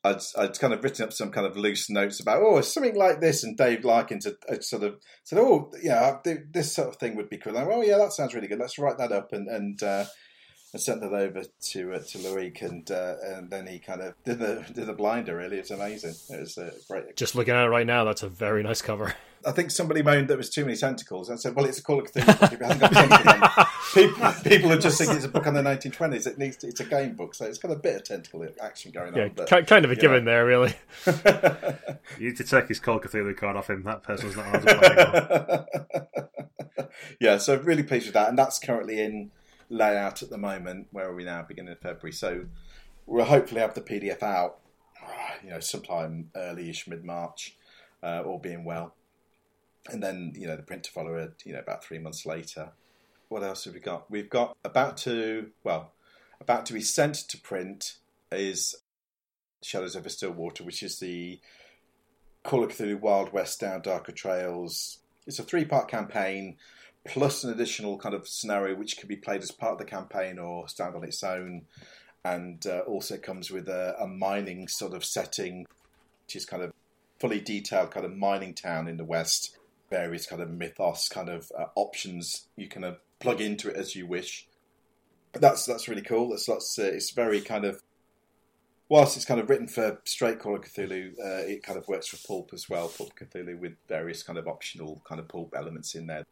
I'd, 0.08 0.22
I'd 0.38 0.60
kind 0.60 0.74
of 0.74 0.84
written 0.84 1.06
up 1.06 1.14
some 1.14 1.32
kind 1.32 1.46
of 1.46 1.58
loose 1.58 1.90
notes 1.90 2.20
about, 2.20 2.42
oh, 2.42 2.62
something 2.62 2.96
like 2.96 3.22
this. 3.22 3.44
And 3.44 3.58
Dave 3.58 3.84
Larkins 3.84 4.26
had, 4.26 4.36
had 4.48 4.64
sort 4.64 4.84
of 4.84 4.96
said, 5.24 5.40
oh, 5.40 5.72
yeah, 5.82 6.18
this 6.52 6.74
sort 6.74 6.90
of 6.90 6.96
thing 6.96 7.16
would 7.16 7.30
be 7.30 7.38
cool. 7.38 7.56
And 7.56 7.70
oh, 7.72 7.82
yeah, 7.82 7.98
that 7.98 8.14
sounds 8.14 8.34
really 8.34 8.48
good. 8.48 8.60
Let's 8.60 8.80
write 8.80 8.98
that 8.98 9.12
up. 9.12 9.34
And, 9.34 9.48
and, 9.48 9.82
uh, 9.84 10.06
I 10.74 10.80
sent 10.80 11.00
that 11.00 11.14
over 11.14 11.44
to 11.44 11.94
uh, 11.94 12.00
to 12.00 12.18
Loic, 12.18 12.62
and 12.62 12.92
uh, 12.92 13.16
and 13.24 13.50
then 13.50 13.68
he 13.68 13.80
kind 13.80 14.02
of 14.02 14.16
did 14.26 14.40
the 14.40 14.66
did 14.74 14.86
the 14.86 14.94
blinder. 14.94 15.38
Really, 15.38 15.58
it's 15.58 15.72
amazing. 15.72 16.14
It 16.30 16.42
was 16.42 16.58
uh, 16.58 16.72
great. 16.90 17.16
Just 17.16 17.36
looking 17.36 17.54
at 17.54 17.64
it 17.64 17.70
right 17.70 17.88
now, 17.88 18.04
that's 18.04 18.22
a 18.22 18.28
very 18.28 18.64
nice 18.64 18.82
cover. 18.82 19.16
I 19.46 19.52
think 19.52 19.72
somebody 19.72 20.02
moaned 20.02 20.30
there 20.30 20.38
was 20.38 20.50
too 20.50 20.66
many 20.66 20.78
tentacles. 20.78 21.30
I 21.30 21.36
said, 21.36 21.56
"Well, 21.56 21.66
it's 21.66 21.80
a 21.80 21.84
Call 21.84 22.00
of 22.00 22.12
Cthulhu 22.12 22.40
book. 22.40 22.52
It 22.54 22.62
hasn't 22.62 22.82
got 22.82 22.92
tentacles." 22.92 23.68
people, 23.94 24.32
people 24.44 24.72
are 24.72 24.78
just 24.78 24.98
thinking 24.98 25.16
it's 25.16 25.26
a 25.26 25.30
book 25.30 25.48
on 25.48 25.54
the 25.54 25.62
1920s. 25.62 26.28
It 26.28 26.38
needs 26.38 26.58
to, 26.58 26.68
it's 26.68 26.80
a 26.80 26.86
game 26.86 27.16
book, 27.16 27.36
so 27.36 27.46
it's 27.46 27.58
got 27.58 27.72
a 27.72 27.76
bit 27.76 27.96
of 27.96 28.04
tentacle 28.04 28.46
action 28.62 28.92
going 28.92 29.16
yeah, 29.16 29.24
on. 29.24 29.32
But, 29.36 29.68
kind 29.68 29.86
of 29.86 29.92
a 29.92 29.96
given 29.96 30.26
there, 30.26 30.46
really. 30.46 30.74
you 31.08 32.30
need 32.30 32.38
to 32.38 32.44
take 32.44 32.68
his 32.68 32.80
Call 32.80 32.98
of 32.98 33.04
Cthulhu 33.04 33.36
card 33.38 33.56
off 33.56 33.70
him. 33.70 33.84
That 33.84 34.04
person's 34.04 34.36
not 34.36 34.48
allowed 34.48 34.68
to 34.68 35.68
play 36.08 36.88
Yeah, 37.20 37.38
so 37.38 37.58
really 37.58 37.84
pleased 37.84 38.06
with 38.06 38.14
that, 38.14 38.30
and 38.30 38.38
that's 38.38 38.60
currently 38.60 39.02
in 39.02 39.32
layout 39.70 40.22
at 40.22 40.30
the 40.30 40.38
moment. 40.38 40.88
Where 40.92 41.10
are 41.10 41.16
we 41.16 41.24
now? 41.24 41.44
Beginning 41.48 41.74
of 41.74 41.80
February. 41.80 42.14
So 42.14 42.46
we'll 43.06 43.26
hopefully 43.26 43.62
have 43.62 43.74
the 43.74 43.82
PDF 43.82 44.22
out, 44.24 44.60
you 45.44 45.50
know, 45.50 45.60
sometime 45.60 46.30
early-ish 46.36 46.88
mid-March, 46.88 47.58
uh, 48.04 48.22
all 48.26 48.40
being 48.40 48.64
well. 48.64 48.94
And 49.90 50.04
then 50.04 50.34
you 50.36 50.48
know 50.48 50.56
the 50.56 50.64
print 50.64 50.84
to 50.84 50.92
follow 50.92 51.16
it, 51.16 51.42
you 51.46 51.54
know, 51.54 51.60
about 51.60 51.84
three 51.84 52.00
months 52.00 52.26
later. 52.26 52.72
What 53.30 53.44
else 53.44 53.66
have 53.66 53.74
we 53.74 53.80
got? 53.80 54.10
We've 54.10 54.30
got 54.30 54.56
about 54.64 54.98
to 54.98 55.52
well, 55.64 55.94
about 56.40 56.66
to 56.68 56.74
be 56.74 56.82
sent 56.82 57.16
to 57.16 57.38
print 57.38 57.98
is 58.32 58.76
Shadows 59.62 59.96
over 59.96 60.10
Stillwater, 60.10 60.64
which 60.64 60.84
is 60.84 61.00
the 61.00 61.40
Call 62.44 62.64
of 62.64 62.72
Cthulhu 62.72 63.00
Wild 63.00 63.34
West 63.34 63.60
Down 63.60 63.82
Darker 63.82 64.12
Trails. 64.12 65.00
It's 65.26 65.40
a 65.40 65.44
three-part 65.44 65.90
campaign 65.90 66.58
plus 67.08 67.44
an 67.44 67.52
additional 67.52 67.98
kind 67.98 68.14
of 68.14 68.28
scenario 68.28 68.76
which 68.76 68.98
can 68.98 69.08
be 69.08 69.16
played 69.16 69.42
as 69.42 69.52
part 69.52 69.74
of 69.74 69.78
the 69.80 69.86
campaign 69.86 70.38
or 70.38 70.68
stand 70.68 70.96
on 70.96 71.04
its 71.04 71.24
own. 71.24 71.64
And 72.24 72.66
uh, 72.68 72.80
also 72.80 73.18
comes 73.18 73.50
with 73.50 73.68
a, 73.70 73.96
a 74.00 74.08
mining 74.08 74.68
sort 74.68 74.94
of 74.94 75.06
setting, 75.06 75.66
which 76.26 76.36
is 76.36 76.46
kind 76.46 76.62
of 76.62 76.74
fully 77.20 77.40
detailed 77.40 77.92
kind 77.92 78.06
of 78.06 78.16
mining 78.16 78.54
town 78.54 78.88
in 78.88 78.98
the 78.98 79.06
west. 79.06 79.57
Various 79.90 80.26
kind 80.26 80.42
of 80.42 80.50
mythos 80.50 81.08
kind 81.08 81.30
of 81.30 81.52
uh, 81.58 81.66
options 81.76 82.48
you 82.56 82.68
can 82.68 82.84
uh, 82.84 82.96
plug 83.20 83.42
into 83.42 83.70
it 83.70 83.76
as 83.76 83.96
you 83.96 84.06
wish. 84.06 84.48
That's 85.34 85.66
that's 85.66 85.88
really 85.88 86.02
cool. 86.02 86.30
That's 86.30 86.48
lots. 86.48 86.78
Uh, 86.78 86.84
it's 86.84 87.12
very 87.12 87.42
kind 87.42 87.66
of 87.66 87.82
whilst 88.90 89.16
it's 89.16 89.26
kind 89.26 89.40
of 89.40 89.50
written 89.50 89.68
for 89.68 90.02
straight 90.06 90.40
Call 90.40 90.56
of 90.56 90.62
Cthulhu, 90.62 91.12
uh, 91.20 91.46
it 91.46 91.64
kind 91.64 91.78
of 91.78 91.88
works 91.88 92.08
for 92.08 92.28
pulp 92.28 92.52
as 92.54 92.70
well. 92.70 92.88
Pulp 92.90 93.14
Cthulhu 93.18 93.60
with 93.60 93.74
various 93.88 94.24
kind 94.24 94.40
of 94.40 94.48
optional 94.48 95.02
kind 95.06 95.20
of 95.20 95.28
pulp 95.28 95.54
elements 95.56 95.96
in 95.96 96.08
there. 96.08 96.26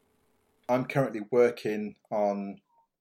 I'm 0.68 0.86
currently 0.86 1.22
working 1.32 1.96
on 2.10 2.60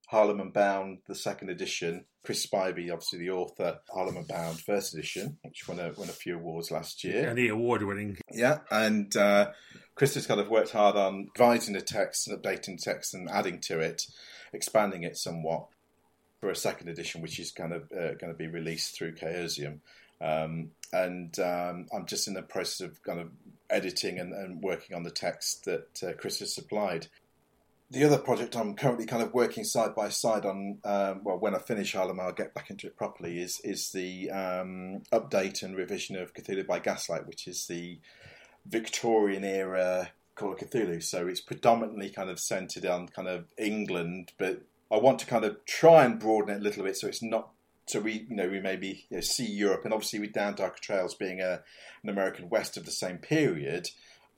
Harlem 0.08 0.40
Unbound, 0.40 0.98
the 1.06 1.14
second 1.14 1.50
edition. 1.50 2.04
Chris 2.24 2.46
Spivey, 2.46 2.90
obviously 2.90 3.18
the 3.18 3.30
author, 3.30 3.80
Harlem 3.92 4.16
Unbound, 4.16 4.60
first 4.60 4.94
edition, 4.94 5.38
which 5.42 5.66
won 5.68 5.78
a 5.78 5.92
won 5.96 6.08
a 6.08 6.12
few 6.12 6.36
awards 6.36 6.70
last 6.70 7.04
year. 7.04 7.28
And 7.28 7.38
the 7.38 7.48
award 7.48 7.82
winning. 7.82 8.18
Yeah, 8.30 8.58
and 8.70 9.14
uh, 9.16 9.50
Chris 9.94 10.14
has 10.14 10.26
kind 10.26 10.40
of 10.40 10.48
worked 10.48 10.70
hard 10.70 10.96
on 10.96 11.28
revising 11.38 11.74
the 11.74 11.80
text 11.80 12.26
and 12.26 12.40
updating 12.40 12.78
the 12.78 12.82
text 12.82 13.14
and 13.14 13.28
adding 13.30 13.60
to 13.60 13.78
it, 13.78 14.06
expanding 14.52 15.02
it 15.02 15.16
somewhat 15.16 15.66
for 16.40 16.50
a 16.50 16.56
second 16.56 16.88
edition, 16.88 17.22
which 17.22 17.38
is 17.38 17.52
kind 17.52 17.72
of 17.72 17.82
uh, 17.92 18.14
going 18.14 18.32
to 18.32 18.34
be 18.34 18.48
released 18.48 18.96
through 18.96 19.14
Chaosium. 19.14 19.78
Um, 20.20 20.70
and 20.92 21.38
um, 21.38 21.86
I'm 21.94 22.06
just 22.06 22.28
in 22.28 22.34
the 22.34 22.42
process 22.42 22.80
of 22.80 23.02
kind 23.02 23.20
of 23.20 23.30
editing 23.70 24.18
and, 24.18 24.32
and 24.32 24.62
working 24.62 24.96
on 24.96 25.02
the 25.02 25.10
text 25.10 25.64
that 25.64 26.02
uh, 26.02 26.12
Chris 26.14 26.40
has 26.40 26.54
supplied 26.54 27.08
the 27.90 28.04
other 28.04 28.18
project 28.18 28.56
I'm 28.56 28.74
currently 28.74 29.06
kind 29.06 29.22
of 29.22 29.34
working 29.34 29.62
side 29.62 29.94
by 29.94 30.08
side 30.08 30.44
on, 30.44 30.78
um, 30.84 31.20
well, 31.22 31.38
when 31.38 31.54
I 31.54 31.58
finish 31.58 31.94
Harlem, 31.94 32.18
I'll 32.18 32.32
get 32.32 32.54
back 32.54 32.70
into 32.70 32.86
it 32.86 32.96
properly, 32.96 33.38
is 33.38 33.60
is 33.60 33.92
the 33.92 34.30
um, 34.30 35.02
update 35.12 35.62
and 35.62 35.76
revision 35.76 36.16
of 36.16 36.34
Cthulhu 36.34 36.66
by 36.66 36.80
Gaslight, 36.80 37.26
which 37.26 37.46
is 37.46 37.66
the 37.66 37.98
Victorian 38.66 39.44
era 39.44 40.10
Call 40.34 40.52
of 40.52 40.58
Cthulhu. 40.58 41.02
So 41.02 41.28
it's 41.28 41.40
predominantly 41.40 42.10
kind 42.10 42.28
of 42.28 42.40
centered 42.40 42.86
on 42.86 43.08
kind 43.08 43.28
of 43.28 43.44
England, 43.56 44.32
but 44.38 44.62
I 44.90 44.96
want 44.98 45.18
to 45.20 45.26
kind 45.26 45.44
of 45.44 45.64
try 45.64 46.04
and 46.04 46.18
broaden 46.18 46.54
it 46.54 46.60
a 46.60 46.64
little 46.64 46.84
bit 46.84 46.96
so 46.96 47.06
it's 47.06 47.22
not. 47.22 47.50
So 47.86 48.00
we, 48.00 48.26
you 48.28 48.36
know, 48.36 48.48
we 48.48 48.60
maybe 48.60 49.04
you 49.10 49.18
know, 49.18 49.20
see 49.20 49.46
Europe, 49.46 49.84
and 49.84 49.92
obviously 49.92 50.18
with 50.18 50.32
Down 50.32 50.54
Darker 50.54 50.80
Trails 50.80 51.14
being 51.14 51.40
a, 51.40 51.60
an 52.02 52.08
American 52.08 52.48
West 52.48 52.76
of 52.78 52.86
the 52.86 52.90
same 52.90 53.18
period, 53.18 53.90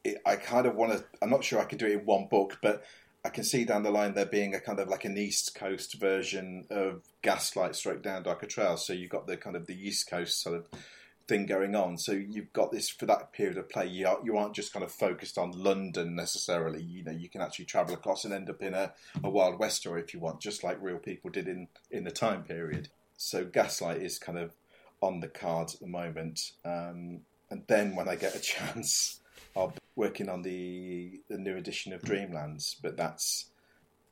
it, 0.03 0.19
I 0.27 0.37
kind 0.37 0.67
of 0.67 0.75
want 0.75 0.93
to. 0.93 1.05
I'm 1.23 1.31
not 1.31 1.45
sure 1.45 1.61
I 1.61 1.65
could 1.65 1.79
do 1.79 1.87
it 1.87 1.93
in 1.93 2.07
one 2.07 2.27
book, 2.29 2.59
but 2.61 2.85
I 3.25 3.29
can 3.29 3.45
see 3.45 3.65
down 3.65 3.83
the 3.83 3.91
line 3.91 4.15
there 4.15 4.27
being 4.27 4.55
a 4.55 4.61
kind 4.61 4.79
of 4.79 4.89
like 4.89 5.05
an 5.05 5.17
East 5.17 5.55
Coast 5.55 5.99
version 5.99 6.65
of 6.71 7.03
Gaslight 7.23 7.75
Straight 7.75 8.03
Down 8.03 8.23
Darker 8.23 8.47
Trails. 8.47 8.87
So 8.87 8.93
you've 8.93 9.11
got 9.11 9.27
the 9.27 9.37
kind 9.37 9.57
of 9.57 9.67
the 9.67 9.75
East 9.75 10.09
Coast 10.11 10.43
sort 10.43 10.57
of 10.57 10.69
thing 11.29 11.47
going 11.47 11.75
on. 11.75 11.99
So 11.99 12.13
you've 12.13 12.53
got 12.53 12.73
this 12.73 12.89
for 12.89 13.07
that 13.07 13.33
period 13.33 13.59
of 13.59 13.69
play. 13.69 13.87
You, 13.87 14.07
are, 14.07 14.19
you 14.25 14.37
aren't 14.37 14.55
just 14.55 14.73
kind 14.73 14.85
of 14.85 14.93
focused 14.93 15.39
on 15.39 15.53
London 15.53 16.15
necessarily. 16.15 16.83
You 16.83 17.05
know, 17.05 17.13
you 17.13 17.29
can 17.29 17.41
actually 17.41 17.65
travel 17.65 17.95
across 17.95 18.25
and 18.25 18.33
end 18.33 18.51
up 18.51 18.63
in 18.63 18.75
a, 18.75 18.93
a 19.23 19.31
Wild 19.31 19.59
West 19.59 19.79
story 19.79 20.03
if 20.03 20.15
you 20.15 20.21
want, 20.21 20.41
just 20.41 20.63
like 20.63 20.79
real 20.81 20.99
people 20.99 21.31
did 21.31 21.49
in 21.49 21.69
in 21.91 22.05
the 22.05 22.11
time 22.11 22.43
period. 22.43 22.89
So 23.17 23.45
Gaslight 23.45 24.03
is 24.03 24.19
kind 24.19 24.39
of 24.39 24.53
on 25.01 25.21
the 25.21 25.29
cards 25.29 25.75
at 25.75 25.81
the 25.81 25.87
moment. 25.87 26.53
Um, 26.65 27.21
and 27.51 27.63
then 27.67 27.97
when 27.97 28.09
I 28.09 28.17
get 28.17 28.35
a 28.35 28.41
chance 28.41 29.21
are 29.55 29.73
working 29.95 30.29
on 30.29 30.43
the 30.43 31.21
the 31.29 31.39
new 31.39 31.57
edition 31.57 31.93
of 31.93 32.03
Dreamlands, 32.03 32.77
but 32.83 32.97
that's 32.97 33.47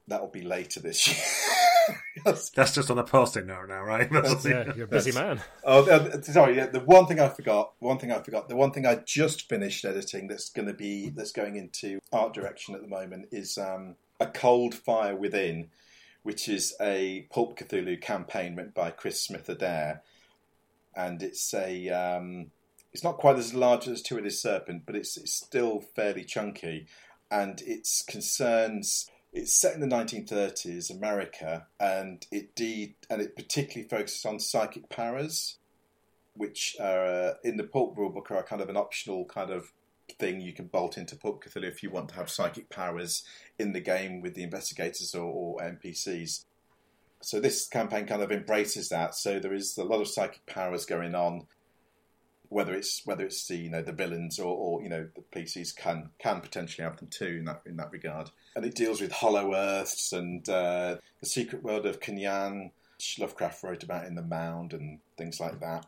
that'll 0.08 0.28
be 0.28 0.42
later 0.42 0.80
this 0.80 1.06
year. 1.08 1.53
that's 2.24 2.50
just 2.50 2.90
on 2.90 2.96
the 2.96 3.04
posting 3.04 3.46
note 3.46 3.68
now, 3.68 3.82
right? 3.82 4.10
That's, 4.12 4.44
yeah, 4.44 4.72
you're 4.74 4.86
a 4.86 4.88
busy 4.88 5.12
man. 5.12 5.40
Oh, 5.62 5.88
uh, 5.90 6.20
sorry. 6.22 6.56
Yeah, 6.56 6.66
the 6.66 6.80
one 6.80 7.06
thing 7.06 7.20
I 7.20 7.28
forgot. 7.28 7.72
One 7.78 7.98
thing 7.98 8.12
I 8.12 8.20
forgot. 8.20 8.48
The 8.48 8.56
one 8.56 8.70
thing 8.70 8.86
I 8.86 8.96
just 8.96 9.48
finished 9.48 9.84
editing 9.84 10.28
that's 10.28 10.50
going 10.50 10.68
to 10.68 10.74
be 10.74 11.10
that's 11.10 11.32
going 11.32 11.56
into 11.56 12.00
art 12.12 12.34
direction 12.34 12.74
at 12.74 12.82
the 12.82 12.88
moment 12.88 13.28
is 13.32 13.58
um, 13.58 13.96
a 14.20 14.26
Cold 14.26 14.74
Fire 14.74 15.16
Within, 15.16 15.68
which 16.22 16.48
is 16.48 16.74
a 16.80 17.26
Pulp 17.30 17.58
Cthulhu 17.58 18.00
campaign 18.00 18.56
written 18.56 18.72
by 18.74 18.90
Chris 18.90 19.20
Smith 19.22 19.48
Adair, 19.48 20.02
and 20.96 21.22
it's 21.22 21.52
a 21.52 21.88
um, 21.90 22.50
it's 22.92 23.04
not 23.04 23.18
quite 23.18 23.36
as 23.36 23.54
large 23.54 23.88
as 23.88 24.02
Two-Headed 24.02 24.32
Serpent, 24.32 24.84
but 24.86 24.94
it's, 24.94 25.16
it's 25.16 25.32
still 25.32 25.80
fairly 25.80 26.24
chunky, 26.24 26.86
and 27.30 27.60
its 27.62 28.02
concerns. 28.02 29.10
It's 29.34 29.52
set 29.52 29.74
in 29.74 29.80
the 29.80 29.88
1930s, 29.88 30.96
America, 30.96 31.66
and 31.80 32.24
it 32.30 32.54
de- 32.54 32.94
and 33.10 33.20
it 33.20 33.34
particularly 33.34 33.88
focuses 33.88 34.24
on 34.24 34.38
psychic 34.38 34.88
powers, 34.88 35.58
which 36.34 36.76
are 36.80 37.04
uh, 37.04 37.34
in 37.42 37.56
the 37.56 37.64
Pulp 37.64 37.96
rulebook 37.96 38.30
are 38.30 38.44
kind 38.44 38.62
of 38.62 38.68
an 38.68 38.76
optional 38.76 39.24
kind 39.24 39.50
of 39.50 39.72
thing 40.20 40.40
you 40.40 40.52
can 40.52 40.66
bolt 40.66 40.96
into 40.96 41.16
Pulp 41.16 41.42
Cthulhu 41.44 41.64
if 41.64 41.82
you 41.82 41.90
want 41.90 42.10
to 42.10 42.14
have 42.14 42.30
psychic 42.30 42.70
powers 42.70 43.24
in 43.58 43.72
the 43.72 43.80
game 43.80 44.20
with 44.20 44.34
the 44.34 44.44
investigators 44.44 45.16
or, 45.16 45.24
or 45.24 45.58
NPCs. 45.60 46.44
So 47.20 47.40
this 47.40 47.66
campaign 47.66 48.06
kind 48.06 48.22
of 48.22 48.30
embraces 48.30 48.88
that. 48.90 49.16
So 49.16 49.40
there 49.40 49.54
is 49.54 49.76
a 49.76 49.82
lot 49.82 50.00
of 50.00 50.06
psychic 50.06 50.46
powers 50.46 50.84
going 50.84 51.16
on 51.16 51.46
whether 52.48 52.74
it's 52.74 53.02
whether 53.04 53.24
it's 53.24 53.46
the 53.46 53.56
you 53.56 53.70
know 53.70 53.82
the 53.82 53.92
villains 53.92 54.38
or, 54.38 54.54
or 54.54 54.82
you 54.82 54.88
know 54.88 55.08
the 55.14 55.22
PCs 55.40 55.74
can 55.76 56.10
can 56.18 56.40
potentially 56.40 56.84
have 56.84 56.96
them 56.98 57.08
too 57.08 57.36
in 57.38 57.44
that 57.46 57.62
in 57.66 57.76
that 57.76 57.92
regard. 57.92 58.30
And 58.56 58.64
it 58.64 58.74
deals 58.74 59.00
with 59.00 59.12
hollow 59.12 59.54
earths 59.54 60.12
and 60.12 60.48
uh, 60.48 60.96
the 61.20 61.26
secret 61.26 61.62
world 61.62 61.86
of 61.86 62.00
which 62.96 63.18
Lovecraft 63.18 63.62
wrote 63.62 63.82
about 63.82 64.06
in 64.06 64.14
the 64.14 64.22
Mound 64.22 64.72
and 64.72 65.00
things 65.18 65.40
like 65.40 65.60
that. 65.60 65.86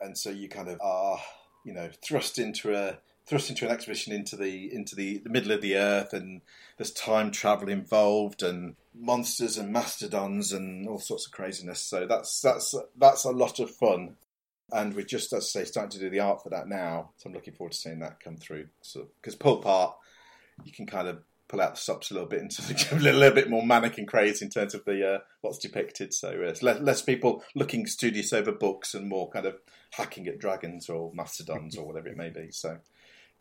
And 0.00 0.16
so 0.16 0.30
you 0.30 0.48
kind 0.48 0.68
of 0.68 0.80
are 0.80 1.18
you 1.64 1.72
know 1.72 1.90
thrust 2.02 2.38
into 2.38 2.74
a 2.74 2.98
thrust 3.26 3.50
into 3.50 3.66
an 3.66 3.72
expedition 3.72 4.12
into 4.12 4.36
the 4.36 4.72
into 4.72 4.94
the, 4.94 5.18
the 5.18 5.30
middle 5.30 5.50
of 5.50 5.60
the 5.60 5.76
earth 5.76 6.12
and 6.12 6.40
there's 6.76 6.92
time 6.92 7.30
travel 7.30 7.68
involved 7.68 8.42
and 8.42 8.76
monsters 8.94 9.58
and 9.58 9.72
mastodons 9.72 10.52
and 10.52 10.88
all 10.88 11.00
sorts 11.00 11.26
of 11.26 11.32
craziness 11.32 11.80
so 11.80 12.06
that's 12.06 12.40
that's 12.40 12.74
that's 12.96 13.24
a 13.24 13.30
lot 13.30 13.58
of 13.58 13.68
fun 13.70 14.14
and 14.72 14.94
we're 14.94 15.04
just, 15.04 15.32
as 15.32 15.44
I 15.44 15.60
say, 15.60 15.64
starting 15.64 15.90
to 15.90 15.98
do 15.98 16.10
the 16.10 16.20
art 16.20 16.42
for 16.42 16.50
that 16.50 16.68
now. 16.68 17.10
So 17.16 17.28
I'm 17.28 17.34
looking 17.34 17.54
forward 17.54 17.72
to 17.72 17.78
seeing 17.78 18.00
that 18.00 18.20
come 18.20 18.36
through. 18.36 18.68
So 18.82 19.08
because 19.20 19.36
pulp 19.36 19.64
art, 19.66 19.94
you 20.64 20.72
can 20.72 20.86
kind 20.86 21.08
of 21.08 21.22
pull 21.48 21.60
out 21.60 21.74
the 21.74 21.80
stops 21.80 22.10
a 22.10 22.14
little 22.14 22.28
bit 22.28 22.40
and 22.40 22.50
into 22.68 22.96
a 22.96 22.98
little 23.12 23.34
bit 23.34 23.50
more 23.50 23.64
manic 23.64 23.98
and 23.98 24.08
crazy 24.08 24.44
in 24.44 24.50
terms 24.50 24.74
of 24.74 24.84
the 24.84 25.14
uh, 25.14 25.18
what's 25.40 25.58
depicted. 25.58 26.12
So 26.12 26.30
uh, 26.30 26.48
it's 26.48 26.62
less, 26.62 26.80
less, 26.80 27.02
people 27.02 27.44
looking 27.54 27.86
studious 27.86 28.32
over 28.32 28.52
books 28.52 28.94
and 28.94 29.08
more 29.08 29.30
kind 29.30 29.46
of 29.46 29.56
hacking 29.92 30.26
at 30.26 30.38
dragons 30.38 30.88
or 30.88 31.12
mastodons 31.14 31.76
or 31.76 31.86
whatever 31.86 32.08
it 32.08 32.16
may 32.16 32.30
be. 32.30 32.50
So. 32.50 32.78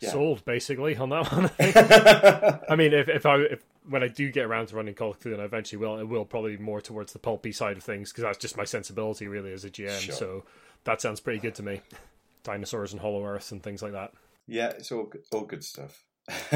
Yeah. 0.01 0.11
Sold 0.11 0.43
basically 0.43 0.97
on 0.97 1.07
that 1.11 1.31
one. 1.31 1.49
I 2.69 2.75
mean, 2.75 2.93
if, 2.93 3.07
if 3.07 3.25
I 3.25 3.38
if 3.38 3.63
when 3.88 4.03
I 4.03 4.09
do 4.09 4.29
get 4.29 4.43
around 4.43 4.67
to 4.67 4.75
running 4.75 4.93
Call 4.93 5.11
of 5.11 5.19
Cthulhu, 5.21 5.33
and 5.33 5.41
I 5.41 5.45
eventually 5.45 5.79
will, 5.79 5.97
it 5.99 6.03
will 6.03 6.25
probably 6.25 6.57
be 6.57 6.61
more 6.61 6.81
towards 6.81 7.13
the 7.13 7.19
pulpy 7.19 7.53
side 7.53 7.77
of 7.77 7.83
things 7.83 8.11
because 8.11 8.23
that's 8.23 8.38
just 8.38 8.57
my 8.57 8.65
sensibility 8.65 9.29
really 9.29 9.53
as 9.53 9.63
a 9.63 9.69
GM. 9.69 9.97
Sure. 9.97 10.15
So 10.15 10.43
that 10.86 11.02
sounds 11.02 11.19
pretty 11.19 11.39
good 11.39 11.56
to 11.56 11.63
me. 11.63 11.82
Dinosaurs 12.43 12.93
and 12.93 13.02
Hollow 13.02 13.26
Earth 13.26 13.52
and 13.52 13.62
things 13.62 13.82
like 13.82 13.91
that. 13.91 14.13
Yeah, 14.48 14.69
it's 14.69 14.91
all 14.91 15.06
good, 15.06 15.24
all 15.32 15.45
good 15.45 15.63
stuff. 15.63 16.04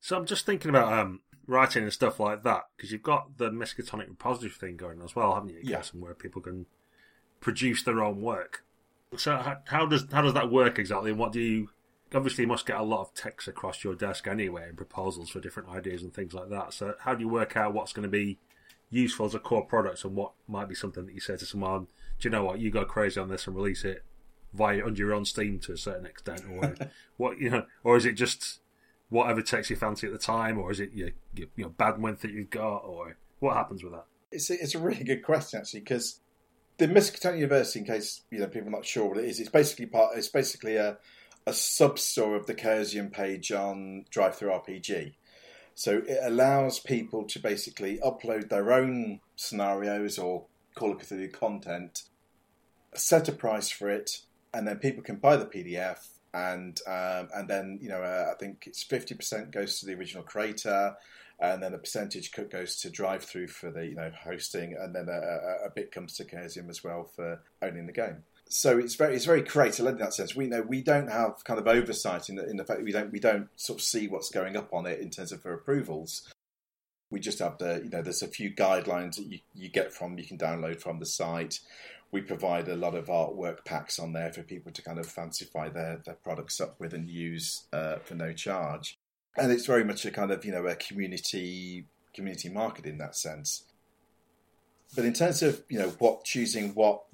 so 0.00 0.16
I'm 0.16 0.26
just 0.26 0.46
thinking 0.46 0.70
about 0.70 0.92
um, 0.92 1.20
writing 1.46 1.82
and 1.82 1.92
stuff 1.92 2.20
like 2.20 2.42
that 2.44 2.62
because 2.76 2.92
you've 2.92 3.02
got 3.02 3.36
the 3.38 3.50
Miskatonic 3.50 4.08
repository 4.08 4.52
thing 4.52 4.76
going 4.76 5.00
on 5.00 5.04
as 5.04 5.16
well, 5.16 5.34
haven't 5.34 5.50
you? 5.50 5.60
Yeah. 5.62 5.82
where 5.92 6.14
people 6.14 6.40
can 6.40 6.66
produce 7.40 7.82
their 7.82 8.02
own 8.02 8.20
work. 8.20 8.64
So 9.16 9.36
how, 9.36 9.58
how, 9.66 9.86
does 9.86 10.06
how 10.10 10.22
does 10.22 10.34
that 10.34 10.50
work 10.50 10.78
exactly? 10.78 11.10
And 11.10 11.18
what 11.18 11.32
do 11.32 11.40
you? 11.40 11.70
Obviously, 12.14 12.42
you 12.42 12.48
must 12.48 12.66
get 12.66 12.76
a 12.76 12.82
lot 12.82 13.00
of 13.00 13.14
text 13.14 13.48
across 13.48 13.82
your 13.82 13.96
desk 13.96 14.28
anyway, 14.28 14.68
and 14.68 14.76
proposals 14.76 15.30
for 15.30 15.40
different 15.40 15.68
ideas 15.68 16.02
and 16.02 16.14
things 16.14 16.32
like 16.32 16.48
that. 16.50 16.72
So 16.72 16.94
how 17.00 17.14
do 17.14 17.22
you 17.22 17.28
work 17.28 17.56
out 17.56 17.74
what's 17.74 17.92
going 17.92 18.04
to 18.04 18.08
be 18.08 18.38
useful 18.90 19.26
as 19.26 19.34
a 19.34 19.40
core 19.40 19.64
product 19.64 20.04
and 20.04 20.14
what 20.14 20.32
might 20.46 20.68
be 20.68 20.74
something 20.76 21.06
that 21.06 21.14
you 21.14 21.20
say 21.20 21.36
to 21.36 21.46
someone? 21.46 21.88
Do 22.18 22.28
you 22.28 22.30
know 22.30 22.44
what? 22.44 22.58
You 22.58 22.70
go 22.70 22.84
crazy 22.84 23.20
on 23.20 23.28
this 23.28 23.46
and 23.46 23.56
release 23.56 23.84
it 23.84 24.04
via 24.52 24.84
under 24.84 24.98
your 24.98 25.12
own 25.12 25.24
steam 25.24 25.58
to 25.60 25.72
a 25.72 25.76
certain 25.76 26.06
extent, 26.06 26.42
or 26.50 26.74
what 27.16 27.38
you 27.38 27.50
know, 27.50 27.66
or 27.82 27.96
is 27.96 28.06
it 28.06 28.12
just 28.12 28.60
whatever 29.08 29.42
takes 29.42 29.70
your 29.70 29.78
fancy 29.78 30.06
at 30.06 30.12
the 30.12 30.18
time, 30.18 30.58
or 30.58 30.70
is 30.70 30.80
it 30.80 30.92
your, 30.92 31.10
your, 31.34 31.48
your 31.56 31.68
bad 31.68 31.98
month 31.98 32.20
that 32.20 32.30
you've 32.30 32.50
got, 32.50 32.78
or 32.78 33.16
what 33.40 33.56
happens 33.56 33.82
with 33.82 33.92
that? 33.92 34.06
It's 34.32 34.50
a, 34.50 34.54
it's 34.54 34.74
a 34.74 34.78
really 34.78 35.04
good 35.04 35.22
question 35.22 35.60
actually 35.60 35.80
because 35.80 36.20
the 36.78 36.88
Miskatonic 36.88 37.38
University, 37.38 37.80
in 37.80 37.86
case 37.86 38.22
you 38.30 38.38
know 38.38 38.46
people 38.46 38.68
are 38.68 38.72
not 38.72 38.86
sure 38.86 39.06
what 39.06 39.18
it 39.18 39.24
is, 39.24 39.40
it's 39.40 39.50
basically 39.50 39.86
part. 39.86 40.16
It's 40.16 40.28
basically 40.28 40.76
a 40.76 40.98
a 41.46 41.52
sub 41.52 41.98
store 41.98 42.36
of 42.36 42.46
the 42.46 42.54
Chaosium 42.54 43.12
page 43.12 43.52
on 43.52 44.04
DriveThruRPG. 44.10 45.14
So 45.74 46.02
it 46.06 46.18
allows 46.22 46.78
people 46.78 47.24
to 47.24 47.38
basically 47.38 47.98
upload 47.98 48.48
their 48.48 48.72
own 48.72 49.20
scenarios 49.36 50.18
or 50.18 50.46
Call 50.74 50.92
of 50.92 50.98
Cthulhu 50.98 51.32
content, 51.32 52.04
set 52.94 53.28
a 53.28 53.32
price 53.32 53.70
for 53.70 53.88
it, 53.88 54.20
and 54.52 54.66
then 54.66 54.78
people 54.78 55.02
can 55.02 55.16
buy 55.16 55.36
the 55.36 55.46
PDF. 55.46 56.08
And 56.32 56.80
um, 56.88 57.28
and 57.32 57.48
then 57.48 57.78
you 57.80 57.88
know 57.88 58.02
uh, 58.02 58.32
I 58.32 58.34
think 58.38 58.64
it's 58.66 58.82
fifty 58.82 59.14
percent 59.14 59.52
goes 59.52 59.78
to 59.78 59.86
the 59.86 59.94
original 59.94 60.24
creator, 60.24 60.96
and 61.38 61.62
then 61.62 61.74
a 61.74 61.78
percentage 61.78 62.32
goes 62.32 62.76
to 62.80 62.90
DriveThru 62.90 63.48
for 63.48 63.70
the 63.70 63.86
you 63.86 63.94
know 63.94 64.10
hosting, 64.24 64.76
and 64.76 64.94
then 64.94 65.08
a, 65.08 65.66
a 65.66 65.70
bit 65.72 65.92
comes 65.92 66.16
to 66.16 66.24
Chaosium 66.24 66.68
as 66.70 66.82
well 66.82 67.04
for 67.04 67.40
owning 67.62 67.86
the 67.86 67.92
game 67.92 68.24
so 68.48 68.78
it's 68.78 68.94
very 68.94 69.14
it's 69.16 69.24
very 69.24 69.42
creative 69.42 69.86
in 69.86 69.98
that 69.98 70.14
sense. 70.14 70.36
We 70.36 70.46
know 70.46 70.62
we 70.62 70.82
don't 70.82 71.10
have 71.10 71.42
kind 71.44 71.58
of 71.58 71.66
oversight 71.66 72.28
in 72.28 72.36
the, 72.36 72.48
in 72.48 72.56
the 72.56 72.64
fact 72.64 72.78
that 72.78 72.84
we 72.84 72.92
don't 72.92 73.12
we 73.12 73.20
don't 73.20 73.48
sort 73.56 73.80
of 73.80 73.84
see 73.84 74.06
what's 74.06 74.30
going 74.30 74.56
up 74.56 74.72
on 74.72 74.86
it 74.86 75.00
in 75.00 75.10
terms 75.10 75.32
of 75.32 75.42
for 75.42 75.52
approvals. 75.54 76.28
We 77.14 77.20
just 77.20 77.38
have 77.38 77.58
the 77.58 77.80
you 77.84 77.90
know 77.90 78.02
there's 78.02 78.22
a 78.22 78.26
few 78.28 78.50
guidelines 78.50 79.14
that 79.14 79.26
you, 79.26 79.38
you 79.54 79.68
get 79.68 79.94
from 79.94 80.18
you 80.18 80.26
can 80.26 80.36
download 80.36 80.80
from 80.80 80.98
the 80.98 81.06
site. 81.06 81.60
We 82.10 82.22
provide 82.22 82.66
a 82.66 82.74
lot 82.74 82.96
of 82.96 83.06
artwork 83.06 83.64
packs 83.64 84.00
on 84.00 84.12
there 84.12 84.32
for 84.32 84.42
people 84.42 84.72
to 84.72 84.82
kind 84.82 84.98
of 84.98 85.06
fancify 85.06 85.72
their 85.72 86.02
their 86.04 86.16
products 86.16 86.60
up 86.60 86.80
with 86.80 86.92
and 86.92 87.08
use 87.08 87.68
uh, 87.72 87.98
for 87.98 88.16
no 88.16 88.32
charge. 88.32 88.98
And 89.36 89.52
it's 89.52 89.66
very 89.66 89.84
much 89.84 90.04
a 90.04 90.10
kind 90.10 90.32
of 90.32 90.44
you 90.44 90.50
know 90.50 90.66
a 90.66 90.74
community 90.74 91.86
community 92.12 92.48
market 92.48 92.84
in 92.84 92.98
that 92.98 93.14
sense. 93.14 93.62
But 94.96 95.04
in 95.04 95.12
terms 95.12 95.40
of 95.42 95.62
you 95.68 95.78
know 95.78 95.90
what 95.98 96.24
choosing 96.24 96.74
what 96.74 97.04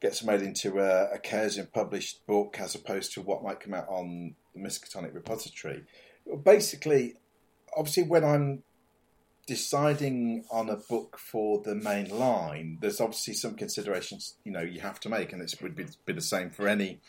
gets 0.00 0.22
made 0.22 0.42
into 0.42 0.78
a, 0.78 1.14
a 1.14 1.64
published 1.72 2.24
book 2.26 2.60
as 2.60 2.76
opposed 2.76 3.14
to 3.14 3.22
what 3.22 3.42
might 3.42 3.58
come 3.58 3.74
out 3.74 3.88
on 3.88 4.36
the 4.54 4.60
Miskatonic 4.60 5.14
repository. 5.14 5.82
Basically, 6.44 7.14
obviously, 7.76 8.04
when 8.04 8.24
I'm 8.24 8.62
deciding 9.46 10.44
on 10.50 10.68
a 10.68 10.76
book 10.76 11.18
for 11.18 11.62
the 11.62 11.74
main 11.74 12.08
line, 12.08 12.78
there's 12.80 13.00
obviously 13.00 13.34
some 13.34 13.54
considerations 13.54 14.34
you 14.44 14.52
know 14.52 14.62
you 14.62 14.80
have 14.80 15.00
to 15.00 15.08
make, 15.08 15.32
and 15.32 15.42
it 15.42 15.54
would 15.62 15.76
be, 15.76 15.86
be 16.06 16.12
the 16.12 16.20
same 16.20 16.50
for 16.50 16.68
any 16.68 17.00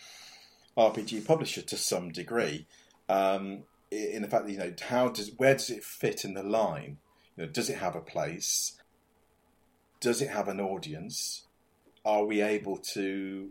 RPG 0.78 1.26
publisher 1.26 1.62
to 1.62 1.78
some 1.78 2.12
degree. 2.12 2.68
Um, 3.08 3.64
in 3.92 4.24
the 4.24 4.28
fact 4.28 4.46
that 4.46 4.52
you 4.52 4.58
know 4.58 4.74
how 4.88 5.10
does 5.10 5.32
where 5.38 5.54
does 5.54 5.70
it 5.70 5.84
fit 5.84 6.26
in 6.26 6.34
the 6.34 6.44
line? 6.44 6.98
You 7.38 7.46
know, 7.46 7.52
does 7.52 7.70
it 7.70 7.78
have 7.78 7.96
a 7.96 8.02
place? 8.02 8.80
Does 10.00 10.22
it 10.22 10.30
have 10.30 10.48
an 10.48 10.60
audience? 10.60 11.46
are 12.06 12.24
we 12.24 12.42
able 12.42 12.78
to 12.78 13.50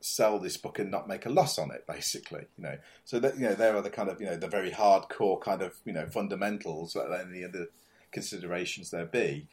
sell 0.00 0.38
this 0.38 0.58
book 0.58 0.78
and 0.78 0.90
not 0.90 1.08
make 1.08 1.24
a 1.24 1.30
loss 1.30 1.58
on 1.58 1.70
it 1.70 1.86
basically 1.86 2.44
you 2.58 2.64
know 2.64 2.76
so 3.06 3.18
that 3.18 3.36
you 3.36 3.48
know 3.48 3.54
there 3.54 3.74
are 3.74 3.80
the 3.80 3.88
kind 3.88 4.10
of 4.10 4.20
you 4.20 4.26
know 4.26 4.36
the 4.36 4.46
very 4.46 4.70
hardcore 4.70 5.40
kind 5.40 5.62
of 5.62 5.74
you 5.86 5.92
know 5.92 6.06
fundamentals 6.06 6.92
that 6.92 7.26
any 7.26 7.42
other 7.42 7.68
considerations 8.14 8.90
there 8.90 9.04
be? 9.04 9.48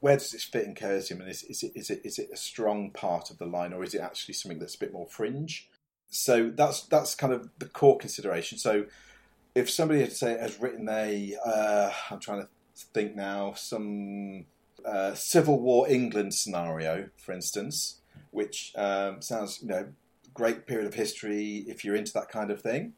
Where 0.00 0.16
does 0.16 0.30
this 0.30 0.44
fit 0.44 0.64
in 0.64 0.74
Chaosium 0.74 1.20
and 1.20 1.28
is, 1.28 1.42
is, 1.42 1.62
it, 1.62 1.72
is, 1.74 1.90
it, 1.90 2.00
is 2.04 2.18
it 2.18 2.30
a 2.32 2.36
strong 2.36 2.90
part 2.92 3.30
of 3.30 3.38
the 3.38 3.46
line 3.46 3.72
or 3.74 3.84
is 3.84 3.94
it 3.94 4.00
actually 4.00 4.34
something 4.34 4.60
that's 4.60 4.76
a 4.76 4.78
bit 4.78 4.92
more 4.92 5.06
fringe? 5.06 5.68
So 6.10 6.50
that's 6.54 6.82
that's 6.86 7.14
kind 7.14 7.34
of 7.34 7.50
the 7.58 7.66
core 7.66 7.98
consideration. 7.98 8.56
So 8.56 8.86
if 9.54 9.68
somebody 9.68 10.00
had 10.00 10.12
say 10.12 10.38
has 10.38 10.58
written 10.58 10.88
a 10.88 11.36
uh, 11.44 11.90
I'm 12.10 12.20
trying 12.20 12.42
to 12.42 12.48
think 12.94 13.14
now 13.14 13.52
some 13.54 14.46
uh, 14.84 15.14
Civil 15.14 15.60
War 15.60 15.88
England 15.88 16.32
scenario, 16.34 17.10
for 17.18 17.32
instance, 17.32 18.00
which 18.30 18.72
um, 18.76 19.20
sounds, 19.20 19.60
you 19.62 19.68
know, 19.68 19.88
great 20.34 20.66
period 20.66 20.86
of 20.86 20.94
history 20.94 21.64
if 21.66 21.84
you're 21.84 21.96
into 21.96 22.12
that 22.12 22.28
kind 22.28 22.50
of 22.50 22.62
thing, 22.62 22.92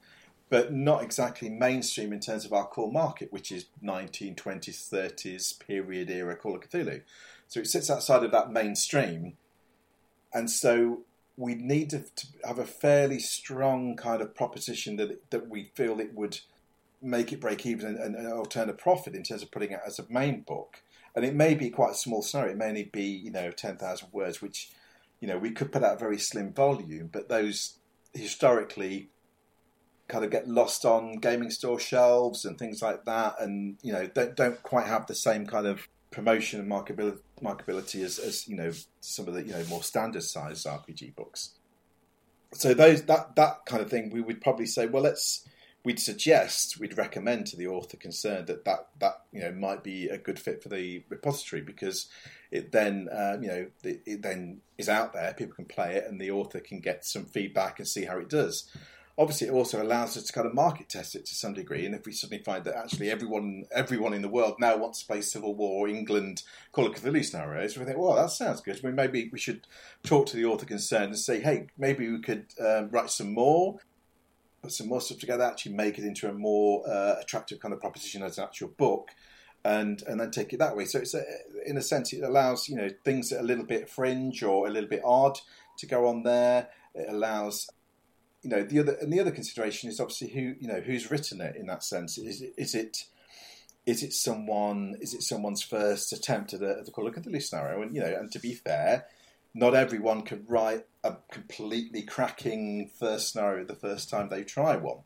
but 0.50 0.72
not 0.72 1.02
exactly 1.02 1.48
mainstream 1.48 2.12
in 2.12 2.20
terms 2.20 2.44
of 2.44 2.52
our 2.52 2.66
core 2.66 2.92
market, 2.92 3.32
which 3.32 3.50
is 3.50 3.66
1920s, 3.82 4.90
30s 4.90 5.58
period 5.58 6.10
era 6.10 6.36
Call 6.36 6.56
of 6.56 6.68
Cthulhu. 6.68 7.02
So 7.48 7.60
it 7.60 7.68
sits 7.68 7.90
outside 7.90 8.22
of 8.22 8.32
that 8.32 8.52
mainstream, 8.52 9.38
and 10.34 10.50
so 10.50 11.00
we 11.36 11.54
need 11.54 11.90
to, 11.90 12.00
to 12.00 12.26
have 12.44 12.58
a 12.58 12.66
fairly 12.66 13.18
strong 13.18 13.96
kind 13.96 14.20
of 14.20 14.34
proposition 14.34 14.96
that 14.96 15.30
that 15.30 15.48
we 15.48 15.70
feel 15.74 15.98
it 15.98 16.14
would 16.14 16.40
make 17.00 17.32
it 17.32 17.40
break 17.40 17.64
even 17.64 17.86
and, 17.86 17.98
and, 17.98 18.14
and 18.14 18.30
or 18.30 18.44
turn 18.44 18.68
a 18.68 18.74
profit 18.74 19.14
in 19.14 19.22
terms 19.22 19.42
of 19.42 19.50
putting 19.50 19.70
it 19.70 19.80
as 19.86 19.98
a 19.98 20.04
main 20.10 20.42
book 20.42 20.82
and 21.14 21.24
it 21.24 21.34
may 21.34 21.54
be 21.54 21.70
quite 21.70 21.92
a 21.92 21.94
small 21.94 22.22
scenario. 22.22 22.52
It 22.52 22.58
may 22.58 22.68
only 22.68 22.84
be 22.84 23.04
you 23.04 23.30
know 23.30 23.50
ten 23.50 23.76
thousand 23.76 24.08
words, 24.12 24.40
which 24.40 24.70
you 25.20 25.28
know 25.28 25.38
we 25.38 25.50
could 25.50 25.72
put 25.72 25.82
out 25.82 25.96
a 25.96 25.98
very 25.98 26.18
slim 26.18 26.52
volume, 26.52 27.08
but 27.12 27.28
those 27.28 27.78
historically 28.12 29.08
kind 30.10 30.24
of 30.24 30.30
get 30.30 30.48
lost 30.48 30.84
on 30.84 31.14
gaming 31.16 31.50
store 31.50 31.78
shelves 31.78 32.44
and 32.44 32.58
things 32.58 32.82
like 32.82 33.04
that, 33.04 33.36
and 33.40 33.78
you 33.82 33.92
know 33.92 34.06
don't 34.06 34.36
don't 34.36 34.62
quite 34.62 34.86
have 34.86 35.06
the 35.06 35.14
same 35.14 35.46
kind 35.46 35.66
of 35.66 35.88
promotion 36.10 36.60
and 36.60 36.70
marketability, 36.70 37.20
marketability 37.40 38.04
as, 38.04 38.18
as 38.18 38.48
you 38.48 38.56
know 38.56 38.72
some 39.00 39.28
of 39.28 39.34
the 39.34 39.42
you 39.44 39.52
know 39.52 39.64
more 39.68 39.82
standard 39.82 40.22
sized 40.22 40.66
RPG 40.66 41.14
books. 41.14 41.54
So 42.52 42.74
those 42.74 43.02
that 43.04 43.36
that 43.36 43.64
kind 43.66 43.80
of 43.80 43.88
thing, 43.88 44.10
we 44.10 44.20
would 44.20 44.40
probably 44.40 44.66
say, 44.66 44.86
well, 44.86 45.04
let's 45.04 45.46
we'd 45.84 46.00
suggest, 46.00 46.78
we'd 46.78 46.98
recommend 46.98 47.46
to 47.46 47.56
the 47.56 47.66
author 47.66 47.96
concerned 47.96 48.48
that 48.48 48.64
that, 48.64 48.88
that 48.98 49.22
you 49.32 49.40
know 49.40 49.52
might 49.52 49.82
be 49.84 50.08
a 50.08 50.18
good 50.18 50.38
fit 50.38 50.62
for 50.62 50.68
the 50.68 51.02
repository 51.08 51.62
because 51.62 52.08
it 52.50 52.72
then 52.72 53.08
um, 53.12 53.42
you 53.42 53.48
know 53.48 53.66
it, 53.84 54.02
it, 54.04 54.22
then 54.22 54.60
is 54.76 54.88
out 54.88 55.12
there, 55.12 55.32
people 55.34 55.54
can 55.54 55.66
play 55.66 55.94
it, 55.94 56.04
and 56.08 56.20
the 56.20 56.30
author 56.30 56.60
can 56.60 56.80
get 56.80 57.04
some 57.04 57.24
feedback 57.24 57.78
and 57.78 57.86
see 57.86 58.04
how 58.04 58.18
it 58.18 58.28
does. 58.28 58.68
Obviously, 59.20 59.48
it 59.48 59.52
also 59.52 59.82
allows 59.82 60.16
us 60.16 60.22
to 60.22 60.32
kind 60.32 60.46
of 60.46 60.54
market 60.54 60.88
test 60.88 61.14
it 61.14 61.26
to 61.26 61.34
some 61.34 61.52
degree, 61.52 61.84
and 61.84 61.94
if 61.94 62.06
we 62.06 62.12
suddenly 62.12 62.42
find 62.42 62.64
that 62.64 62.74
actually 62.74 63.10
everyone 63.10 63.64
everyone 63.70 64.14
in 64.14 64.22
the 64.22 64.28
world 64.28 64.54
now 64.58 64.78
wants 64.78 65.00
to 65.00 65.06
play 65.06 65.20
Civil 65.20 65.54
War, 65.54 65.88
England, 65.88 66.42
Call 66.72 66.86
of 66.86 66.94
Cthulhu 66.94 67.22
scenarios, 67.22 67.76
we 67.76 67.84
think, 67.84 67.98
well, 67.98 68.16
that 68.16 68.30
sounds 68.30 68.62
good. 68.62 68.80
I 68.82 68.86
mean, 68.86 68.96
maybe 68.96 69.28
we 69.30 69.38
should 69.38 69.66
talk 70.02 70.24
to 70.28 70.36
the 70.36 70.46
author 70.46 70.64
concerned 70.64 71.10
and 71.10 71.18
say, 71.18 71.40
hey, 71.40 71.66
maybe 71.76 72.10
we 72.10 72.20
could 72.20 72.46
um, 72.58 72.88
write 72.90 73.10
some 73.10 73.34
more 73.34 73.80
put 74.62 74.72
some 74.72 74.88
more 74.88 75.00
stuff 75.00 75.18
together, 75.18 75.44
actually 75.44 75.74
make 75.74 75.98
it 75.98 76.04
into 76.04 76.28
a 76.28 76.32
more 76.32 76.88
uh, 76.88 77.16
attractive 77.20 77.60
kind 77.60 77.74
of 77.74 77.80
proposition 77.80 78.22
as 78.22 78.38
an 78.38 78.44
actual 78.44 78.68
book, 78.68 79.10
and 79.64 80.02
and 80.06 80.20
then 80.20 80.30
take 80.30 80.52
it 80.52 80.58
that 80.58 80.76
way. 80.76 80.84
So 80.86 80.98
it's 80.98 81.14
a, 81.14 81.22
in 81.66 81.76
a 81.76 81.82
sense 81.82 82.12
it 82.12 82.22
allows 82.22 82.68
you 82.68 82.76
know 82.76 82.88
things 83.04 83.30
that 83.30 83.36
are 83.36 83.40
a 83.40 83.44
little 83.44 83.66
bit 83.66 83.88
fringe 83.88 84.42
or 84.42 84.66
a 84.66 84.70
little 84.70 84.88
bit 84.88 85.02
odd 85.04 85.38
to 85.78 85.86
go 85.86 86.06
on 86.06 86.22
there. 86.22 86.68
It 86.94 87.06
allows 87.08 87.68
you 88.42 88.50
know 88.50 88.62
the 88.62 88.78
other 88.78 88.96
and 89.00 89.12
the 89.12 89.20
other 89.20 89.30
consideration 89.30 89.90
is 89.90 90.00
obviously 90.00 90.28
who 90.28 90.54
you 90.58 90.68
know 90.68 90.80
who's 90.80 91.10
written 91.10 91.40
it 91.40 91.56
in 91.56 91.66
that 91.66 91.84
sense. 91.84 92.18
Is 92.18 92.40
it, 92.40 92.54
is 92.56 92.74
it 92.74 93.04
is 93.86 94.02
it 94.02 94.12
someone 94.12 94.96
is 95.00 95.14
it 95.14 95.22
someone's 95.22 95.62
first 95.62 96.12
attempt 96.12 96.54
at 96.54 96.60
the, 96.60 96.78
at 96.78 96.86
the 96.86 96.90
Call 96.90 97.06
of 97.06 97.14
Cthulhu 97.14 97.42
scenario? 97.42 97.82
And 97.82 97.94
you 97.94 98.00
know, 98.00 98.14
and 98.14 98.30
to 98.32 98.38
be 98.38 98.54
fair, 98.54 99.06
not 99.54 99.74
everyone 99.74 100.22
could 100.22 100.48
write 100.48 100.86
a 101.02 101.16
completely 101.30 102.02
cracking 102.02 102.90
first 102.98 103.32
scenario 103.32 103.64
the 103.64 103.74
first 103.74 104.08
time 104.08 104.28
they 104.28 104.44
try 104.44 104.76
one. 104.76 104.98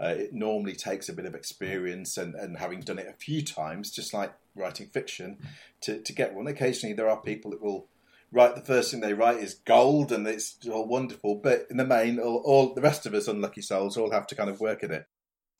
Uh, 0.00 0.14
it 0.16 0.32
normally 0.32 0.74
takes 0.74 1.10
a 1.10 1.12
bit 1.12 1.26
of 1.26 1.34
experience 1.34 2.16
and, 2.16 2.34
and 2.34 2.56
having 2.56 2.80
done 2.80 2.98
it 2.98 3.06
a 3.06 3.12
few 3.12 3.42
times, 3.42 3.90
just 3.90 4.14
like 4.14 4.32
writing 4.54 4.86
fiction, 4.86 5.36
to, 5.82 6.00
to 6.00 6.12
get 6.14 6.32
one. 6.32 6.46
Occasionally, 6.46 6.94
there 6.94 7.08
are 7.10 7.20
people 7.20 7.50
that 7.50 7.60
will 7.60 7.86
write 8.32 8.54
the 8.54 8.60
first 8.60 8.90
thing 8.90 9.00
they 9.00 9.14
write 9.14 9.38
is 9.38 9.54
gold 9.54 10.12
and 10.12 10.26
it's 10.26 10.56
all 10.70 10.86
wonderful, 10.86 11.36
but 11.36 11.66
in 11.70 11.76
the 11.76 11.84
main, 11.84 12.18
all, 12.18 12.42
all 12.44 12.74
the 12.74 12.80
rest 12.80 13.06
of 13.06 13.14
us 13.14 13.28
unlucky 13.28 13.62
souls 13.62 13.96
all 13.96 14.12
have 14.12 14.26
to 14.28 14.34
kind 14.34 14.50
of 14.50 14.60
work 14.60 14.84
at 14.84 14.90
it. 14.90 15.06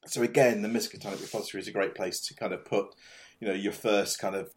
So 0.07 0.23
again, 0.23 0.63
the 0.63 0.69
Miskatonic 0.69 1.21
repository 1.21 1.61
is 1.61 1.69
a 1.69 1.73
great 1.73 1.95
place 1.95 2.21
to 2.27 2.35
kind 2.35 2.53
of 2.53 2.65
put, 2.65 2.95
you 3.41 3.49
know, 3.49 3.55
your 3.55 3.73
first 3.73 4.19
kind 4.19 4.35
of 4.35 4.51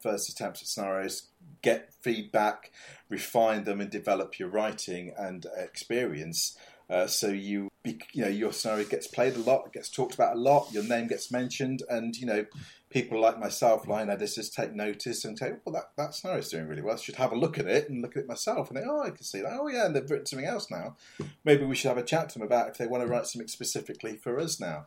first 0.00 0.28
attempts 0.30 0.62
at 0.62 0.68
scenarios, 0.68 1.28
get 1.62 1.92
feedback, 2.00 2.70
refine 3.08 3.64
them, 3.64 3.80
and 3.80 3.90
develop 3.90 4.38
your 4.38 4.48
writing 4.48 5.12
and 5.18 5.46
experience. 5.56 6.56
Uh, 6.90 7.06
so 7.06 7.28
you, 7.28 7.68
you 7.84 8.22
know, 8.22 8.28
your 8.28 8.52
scenario 8.52 8.84
gets 8.84 9.06
played 9.06 9.36
a 9.36 9.40
lot, 9.40 9.72
gets 9.72 9.90
talked 9.90 10.14
about 10.14 10.36
a 10.36 10.40
lot, 10.40 10.72
your 10.72 10.82
name 10.82 11.06
gets 11.06 11.30
mentioned, 11.30 11.82
and 11.90 12.16
you 12.16 12.26
know, 12.26 12.46
people 12.90 13.20
like 13.20 13.38
myself, 13.38 13.86
line 13.86 14.08
editors, 14.08 14.48
take 14.48 14.74
notice 14.74 15.24
and 15.24 15.38
say, 15.38 15.52
"Well, 15.64 15.74
that 15.74 15.90
that 15.96 16.14
scenario's 16.14 16.48
doing 16.48 16.66
really 16.66 16.82
well. 16.82 16.94
I 16.94 16.98
should 16.98 17.16
have 17.16 17.32
a 17.32 17.36
look 17.36 17.58
at 17.58 17.66
it 17.66 17.90
and 17.90 18.00
look 18.00 18.16
at 18.16 18.22
it 18.22 18.28
myself." 18.28 18.70
And 18.70 18.78
think, 18.78 18.90
"Oh, 18.90 19.02
I 19.02 19.10
can 19.10 19.24
see 19.24 19.42
that. 19.42 19.58
Oh, 19.60 19.68
yeah, 19.68 19.86
and 19.86 19.94
they've 19.94 20.10
written 20.10 20.26
something 20.26 20.48
else 20.48 20.70
now. 20.70 20.96
Maybe 21.44 21.64
we 21.64 21.76
should 21.76 21.88
have 21.88 21.98
a 21.98 22.02
chat 22.02 22.30
to 22.30 22.38
them 22.38 22.46
about 22.46 22.68
if 22.68 22.78
they 22.78 22.86
want 22.86 23.02
to 23.02 23.08
write 23.08 23.26
something 23.26 23.48
specifically 23.48 24.16
for 24.16 24.38
us 24.38 24.58
now." 24.58 24.86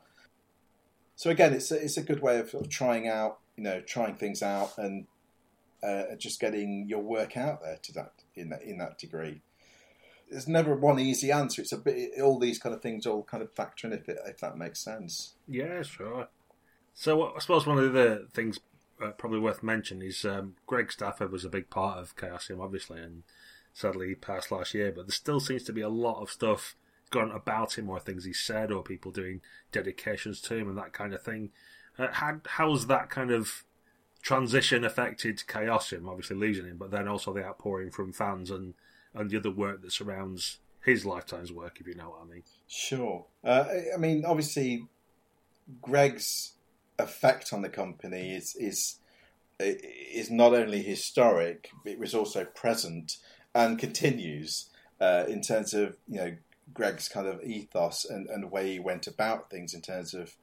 So 1.16 1.30
again, 1.30 1.54
it's 1.54 1.72
a, 1.72 1.76
it's 1.76 1.98
a 1.98 2.04
good 2.04 2.22
way 2.22 2.40
of, 2.40 2.54
of 2.56 2.68
trying 2.68 3.08
out 3.08 3.42
you 3.62 3.64
know, 3.64 3.82
trying 3.82 4.16
things 4.16 4.42
out 4.42 4.78
and 4.78 5.06
uh, 5.84 6.16
just 6.18 6.40
getting 6.40 6.88
your 6.88 7.02
work 7.02 7.38
out 7.38 7.62
there 7.62 7.78
to 7.84 7.94
that 7.94 8.14
in 8.36 8.50
that 8.50 8.64
in 8.64 8.78
that 8.78 8.98
degree. 8.98 9.42
There's 10.32 10.48
never 10.48 10.74
one 10.76 11.00
easy 11.00 11.32
answer. 11.32 11.62
It's 11.62 11.74
a 11.74 11.78
bit 11.78 12.20
all 12.22 12.40
these 12.40 12.58
kind 12.58 12.74
of 12.74 12.82
things 12.82 13.06
all 13.06 13.24
kind 13.24 13.44
of 13.44 13.54
factor 13.54 13.86
in 13.86 13.94
if 13.94 14.08
it, 14.08 14.18
if 14.26 14.40
that 14.40 14.58
makes 14.58 14.80
sense. 14.80 15.34
Yeah, 15.48 15.84
sure. 15.84 16.30
So 16.94 17.34
I 17.36 17.40
suppose 17.40 17.68
one 17.68 17.78
of 17.78 17.94
the 17.94 18.28
things 18.34 18.60
uh, 19.04 19.12
probably 19.12 19.40
worth 19.40 19.64
mentioning 19.64 20.08
is 20.08 20.24
um, 20.26 20.56
Greg 20.66 20.92
Stafford 20.92 21.32
was 21.32 21.46
a 21.46 21.50
big 21.50 21.70
part 21.70 21.98
of 21.98 22.16
Chaosium, 22.16 22.62
obviously, 22.62 23.02
and 23.02 23.24
sadly 23.74 24.10
he 24.10 24.16
passed 24.16 24.52
last 24.52 24.74
year. 24.74 24.92
But 24.92 25.08
there 25.08 25.14
still 25.14 25.40
seems 25.40 25.64
to 25.64 25.74
be 25.74 25.82
a 25.82 25.90
lot 25.90 26.22
of 26.22 26.30
stuff 26.30 26.76
gone 27.10 27.32
about 27.32 27.78
him, 27.78 27.90
or 27.90 28.00
things 28.00 28.24
he 28.24 28.34
said, 28.34 28.72
or 28.72 28.84
people 28.84 29.12
doing 29.12 29.42
dedications 29.72 30.40
to 30.42 30.56
him 30.56 30.70
and 30.70 30.78
that 30.78 30.94
kind 30.94 31.14
of 31.14 31.22
thing. 31.22 31.52
Uh, 31.98 32.08
how 32.12 32.40
how's 32.46 32.88
that 32.88 33.10
kind 33.10 33.32
of 33.32 33.64
transition 34.22 34.86
affected 34.86 35.44
Chaosium? 35.48 36.08
Obviously 36.08 36.38
losing 36.38 36.66
him, 36.66 36.78
but 36.78 36.92
then 36.92 37.08
also 37.08 37.34
the 37.34 37.44
outpouring 37.44 37.92
from 37.92 38.14
fans 38.14 38.50
and 38.50 38.76
and 39.14 39.30
the 39.30 39.38
other 39.38 39.52
work 39.52 39.82
that 39.82 39.92
surrounds 39.92 40.60
his 40.84 41.06
lifetime's 41.06 41.52
work, 41.52 41.78
if 41.80 41.88
you 41.88 41.96
know 41.96 42.10
what 42.10 42.22
I 42.24 42.34
mean. 42.34 42.44
Sure. 42.68 43.26
Uh, 43.44 43.66
I 43.94 43.98
mean, 43.98 44.26
obviously, 44.26 44.88
Greg's 45.82 46.54
effect 46.98 47.54
on 47.54 47.62
the 47.62 47.70
company 47.70 48.36
is 48.36 48.56
is 48.56 48.98
is 49.60 50.32
not 50.32 50.54
only 50.54 50.82
historic, 50.82 51.70
it 51.86 52.00
was 52.00 52.16
also 52.16 52.46
present 52.46 53.18
and 53.54 53.78
continues 53.78 54.70
uh, 55.00 55.26
in 55.28 55.42
terms 55.42 55.74
of 55.74 55.98
you 56.08 56.18
know 56.18 56.36
Greg's 56.74 57.08
kind 57.08 57.28
of 57.28 57.44
ethos 57.44 58.06
and, 58.06 58.28
and 58.30 58.44
the 58.44 58.48
way 58.48 58.72
he 58.74 58.80
went 58.80 59.08
about 59.08 59.50
things 59.50 59.74
in 59.74 59.82
terms 59.82 60.14
of 60.14 60.36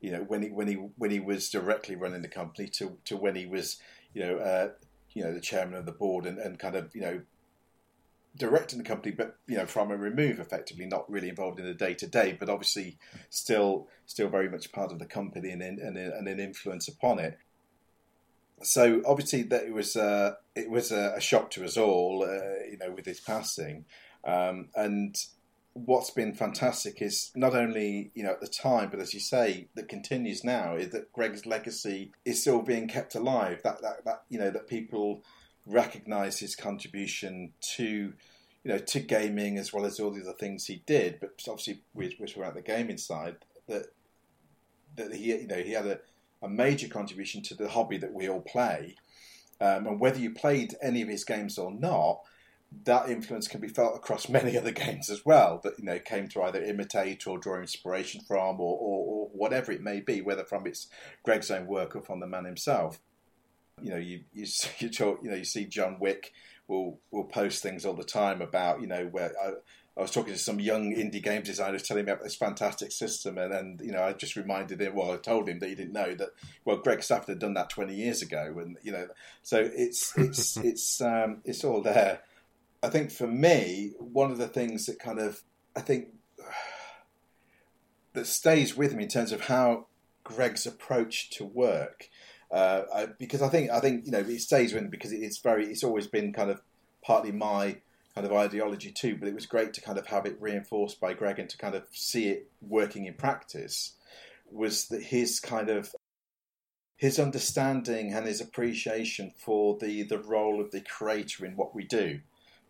you 0.00 0.10
know 0.10 0.24
when 0.24 0.42
he 0.42 0.50
when 0.50 0.68
he 0.68 0.74
when 0.74 1.10
he 1.10 1.20
was 1.20 1.48
directly 1.48 1.96
running 1.96 2.22
the 2.22 2.28
company 2.28 2.68
to 2.68 2.98
to 3.04 3.16
when 3.16 3.34
he 3.34 3.46
was 3.46 3.78
you 4.12 4.22
know 4.22 4.36
uh, 4.38 4.68
you 5.12 5.22
know 5.22 5.32
the 5.32 5.40
chairman 5.40 5.74
of 5.74 5.86
the 5.86 5.92
board 5.92 6.26
and, 6.26 6.38
and 6.38 6.58
kind 6.58 6.76
of 6.76 6.94
you 6.94 7.00
know 7.00 7.20
directing 8.36 8.78
the 8.78 8.84
company, 8.84 9.14
but 9.14 9.36
you 9.46 9.56
know, 9.56 9.66
from 9.66 9.90
a 9.90 9.96
remove, 9.96 10.38
effectively 10.38 10.86
not 10.86 11.10
really 11.10 11.28
involved 11.28 11.58
in 11.58 11.66
the 11.66 11.74
day 11.74 11.94
to 11.94 12.06
day, 12.06 12.36
but 12.38 12.48
obviously 12.48 12.98
still 13.30 13.88
still 14.06 14.28
very 14.28 14.48
much 14.48 14.72
part 14.72 14.92
of 14.92 14.98
the 14.98 15.06
company 15.06 15.50
and 15.50 15.62
and, 15.62 15.78
and 15.78 16.28
an 16.28 16.40
influence 16.40 16.88
upon 16.88 17.18
it. 17.18 17.38
So 18.62 19.02
obviously 19.04 19.42
that 19.44 19.64
it 19.64 19.72
was 19.72 19.96
uh, 19.96 20.34
it 20.54 20.70
was 20.70 20.92
a, 20.92 21.14
a, 21.16 21.20
shock 21.20 21.50
to 21.52 21.64
us 21.64 21.76
all, 21.76 22.24
uh, 22.24 22.64
you 22.70 22.78
know, 22.78 22.90
with 22.90 23.04
his 23.04 23.20
passing. 23.20 23.84
Um, 24.24 24.70
and 24.74 25.14
what's 25.74 26.10
been 26.10 26.32
fantastic 26.32 27.02
is 27.02 27.30
not 27.36 27.54
only 27.54 28.10
you 28.14 28.22
know 28.22 28.30
at 28.30 28.40
the 28.40 28.46
time, 28.46 28.88
but 28.90 29.00
as 29.00 29.12
you 29.12 29.20
say, 29.20 29.68
that 29.74 29.88
continues 29.88 30.42
now 30.42 30.74
is 30.74 30.90
that 30.90 31.12
Greg's 31.12 31.44
legacy 31.44 32.12
is 32.24 32.40
still 32.40 32.62
being 32.62 32.88
kept 32.88 33.14
alive. 33.14 33.60
That 33.62 33.82
that, 33.82 34.04
that 34.04 34.22
you 34.28 34.38
know 34.38 34.50
that 34.50 34.68
people 34.68 35.22
recognise 35.66 36.38
his 36.38 36.54
contribution 36.54 37.52
to 37.76 37.84
you 38.64 38.72
know 38.72 38.78
to 38.78 39.00
gaming 39.00 39.58
as 39.58 39.72
well 39.72 39.84
as 39.84 40.00
all 40.00 40.10
the 40.10 40.22
other 40.22 40.32
things 40.32 40.66
he 40.66 40.82
did. 40.86 41.18
But 41.20 41.40
obviously, 41.48 41.82
which, 41.92 42.16
which 42.18 42.36
were 42.36 42.44
at 42.44 42.54
the 42.54 42.62
gaming 42.62 42.98
side, 42.98 43.36
that 43.68 43.86
that 44.96 45.14
he 45.14 45.32
you 45.32 45.46
know 45.46 45.56
he 45.62 45.72
had 45.72 45.86
a, 45.86 46.00
a 46.42 46.48
major 46.48 46.88
contribution 46.88 47.42
to 47.42 47.54
the 47.54 47.68
hobby 47.68 47.98
that 47.98 48.12
we 48.12 48.28
all 48.28 48.40
play. 48.40 48.96
Um, 49.60 49.86
and 49.86 50.00
whether 50.00 50.18
you 50.18 50.32
played 50.32 50.76
any 50.82 51.00
of 51.00 51.08
his 51.08 51.24
games 51.24 51.56
or 51.56 51.72
not, 51.72 52.20
that 52.84 53.08
influence 53.08 53.48
can 53.48 53.60
be 53.60 53.68
felt 53.68 53.96
across 53.96 54.28
many 54.28 54.56
other 54.56 54.72
games 54.72 55.10
as 55.10 55.24
well. 55.24 55.60
That 55.62 55.78
you 55.78 55.84
know 55.84 55.98
came 55.98 56.28
to 56.28 56.42
either 56.42 56.62
imitate 56.62 57.26
or 57.26 57.38
draw 57.38 57.60
inspiration 57.60 58.22
from, 58.26 58.60
or, 58.60 58.78
or, 58.78 59.04
or 59.06 59.30
whatever 59.32 59.72
it 59.72 59.82
may 59.82 60.00
be, 60.00 60.20
whether 60.20 60.44
from 60.44 60.66
its 60.66 60.88
Greg's 61.24 61.50
own 61.50 61.66
work 61.66 61.96
or 61.96 62.02
from 62.02 62.20
the 62.20 62.26
man 62.26 62.44
himself. 62.44 63.00
You 63.82 63.90
know, 63.90 63.96
you 63.96 64.20
you 64.32 64.46
you, 64.78 64.88
talk, 64.88 65.20
you 65.22 65.30
know 65.30 65.36
you 65.36 65.44
see 65.44 65.64
John 65.64 65.98
Wick 65.98 66.32
will 66.68 66.98
will 67.10 67.24
post 67.24 67.62
things 67.62 67.84
all 67.84 67.94
the 67.94 68.04
time 68.04 68.40
about 68.42 68.80
you 68.80 68.86
know 68.86 69.06
where 69.06 69.32
I, 69.42 69.52
I 69.98 70.02
was 70.02 70.10
talking 70.10 70.34
to 70.34 70.38
some 70.38 70.60
young 70.60 70.94
indie 70.94 71.22
game 71.22 71.42
designers 71.42 71.82
telling 71.82 72.04
me 72.04 72.12
about 72.12 72.22
this 72.22 72.34
fantastic 72.34 72.92
system, 72.92 73.38
and 73.38 73.52
then 73.52 73.78
you 73.82 73.92
know 73.92 74.02
I 74.02 74.12
just 74.12 74.36
reminded 74.36 74.80
him. 74.80 74.94
Well, 74.94 75.12
I 75.12 75.16
told 75.16 75.48
him 75.48 75.58
that 75.60 75.68
he 75.68 75.74
didn't 75.74 75.92
know 75.92 76.14
that. 76.14 76.30
Well, 76.64 76.78
Greg 76.78 77.02
Stafford 77.02 77.28
had 77.28 77.38
done 77.38 77.54
that 77.54 77.70
twenty 77.70 77.94
years 77.94 78.22
ago, 78.22 78.56
and 78.58 78.76
you 78.82 78.92
know, 78.92 79.08
so 79.42 79.58
it's 79.60 80.16
it's 80.16 80.56
it's 80.64 81.00
um, 81.00 81.42
it's 81.44 81.64
all 81.64 81.82
there. 81.82 82.20
I 82.82 82.88
think 82.88 83.10
for 83.10 83.26
me, 83.26 83.92
one 83.98 84.30
of 84.30 84.38
the 84.38 84.48
things 84.48 84.86
that 84.86 84.98
kind 84.98 85.18
of 85.18 85.42
I 85.74 85.80
think 85.80 86.08
that 88.12 88.26
stays 88.26 88.76
with 88.76 88.94
me 88.94 89.04
in 89.04 89.08
terms 89.08 89.32
of 89.32 89.42
how 89.42 89.86
Greg's 90.24 90.66
approach 90.66 91.30
to 91.30 91.44
work 91.44 92.08
uh, 92.50 92.82
I, 92.94 93.06
because 93.18 93.42
I 93.42 93.48
think 93.48 93.70
I 93.70 93.80
think 93.80 94.06
you 94.06 94.12
know 94.12 94.20
it 94.20 94.40
stays 94.40 94.72
with 94.72 94.82
me 94.84 94.88
because 94.88 95.12
it's 95.12 95.38
very 95.38 95.66
it's 95.66 95.84
always 95.84 96.06
been 96.06 96.32
kind 96.32 96.50
of 96.50 96.60
partly 97.02 97.32
my 97.32 97.76
kind 98.14 98.26
of 98.26 98.32
ideology 98.32 98.92
too. 98.92 99.16
But 99.16 99.28
it 99.28 99.34
was 99.34 99.46
great 99.46 99.74
to 99.74 99.80
kind 99.80 99.98
of 99.98 100.06
have 100.06 100.26
it 100.26 100.36
reinforced 100.40 101.00
by 101.00 101.14
Greg 101.14 101.38
and 101.38 101.48
to 101.50 101.58
kind 101.58 101.74
of 101.74 101.84
see 101.92 102.28
it 102.28 102.50
working 102.60 103.06
in 103.06 103.14
practice. 103.14 103.92
Was 104.50 104.86
that 104.88 105.02
his 105.02 105.40
kind 105.40 105.68
of 105.68 105.94
his 106.96 107.18
understanding 107.18 108.12
and 108.12 108.26
his 108.26 108.40
appreciation 108.40 109.32
for 109.36 109.76
the 109.78 110.02
the 110.02 110.18
role 110.18 110.60
of 110.60 110.70
the 110.70 110.80
creator 110.80 111.44
in 111.44 111.56
what 111.56 111.74
we 111.74 111.84
do, 111.84 112.20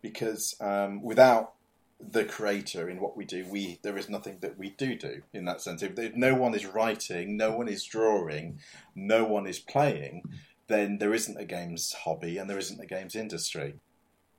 because 0.01 0.55
um, 0.59 1.03
without 1.03 1.53
the 1.99 2.25
creator 2.25 2.89
in 2.89 2.99
what 2.99 3.17
we 3.17 3.25
do. 3.25 3.45
We 3.49 3.79
there 3.81 3.97
is 3.97 4.09
nothing 4.09 4.37
that 4.41 4.57
we 4.57 4.69
do 4.71 4.95
do 4.95 5.21
in 5.33 5.45
that 5.45 5.61
sense. 5.61 5.81
If, 5.81 5.97
if, 5.97 6.15
no 6.15 6.35
one 6.35 6.53
is 6.53 6.65
writing, 6.65 7.37
no 7.37 7.51
one 7.51 7.67
is 7.67 7.83
drawing, 7.83 8.59
no 8.95 9.25
one 9.25 9.47
is 9.47 9.59
playing, 9.59 10.23
then 10.67 10.99
there 10.99 11.13
isn't 11.13 11.39
a 11.39 11.45
games 11.45 11.93
hobby 12.03 12.37
and 12.37 12.49
there 12.49 12.59
isn't 12.59 12.79
a 12.79 12.85
games 12.85 13.15
industry. 13.15 13.75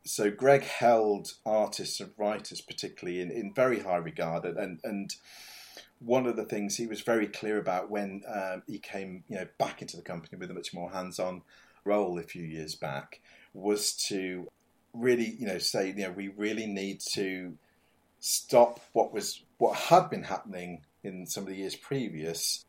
So 0.04 0.30
Greg 0.30 0.62
held 0.62 1.34
artists 1.44 2.00
and 2.00 2.12
writers 2.16 2.60
particularly 2.60 3.20
in, 3.20 3.30
in 3.30 3.52
very 3.52 3.80
high 3.80 3.96
regard, 3.96 4.44
and 4.44 4.80
and 4.84 5.14
one 5.98 6.26
of 6.26 6.36
the 6.36 6.44
things 6.44 6.76
he 6.76 6.86
was 6.86 7.00
very 7.00 7.26
clear 7.26 7.58
about 7.58 7.90
when 7.90 8.22
um, 8.32 8.62
he 8.66 8.78
came 8.78 9.24
you 9.28 9.36
know 9.36 9.46
back 9.58 9.82
into 9.82 9.96
the 9.96 10.02
company 10.02 10.38
with 10.38 10.50
a 10.50 10.54
much 10.54 10.72
more 10.72 10.90
hands-on 10.90 11.42
role 11.84 12.18
a 12.18 12.22
few 12.22 12.44
years 12.44 12.74
back 12.74 13.20
was 13.52 13.92
to 13.92 14.48
really, 14.92 15.36
you 15.38 15.46
know, 15.46 15.58
say, 15.58 15.88
you 15.88 16.04
know, 16.04 16.10
we 16.10 16.28
really 16.28 16.66
need 16.66 17.00
to 17.14 17.56
stop 18.20 18.80
what 18.92 19.12
was 19.12 19.42
what 19.58 19.76
had 19.76 20.10
been 20.10 20.24
happening 20.24 20.82
in 21.02 21.26
some 21.26 21.44
of 21.44 21.48
the 21.48 21.56
years 21.56 21.76
previous, 21.76 22.64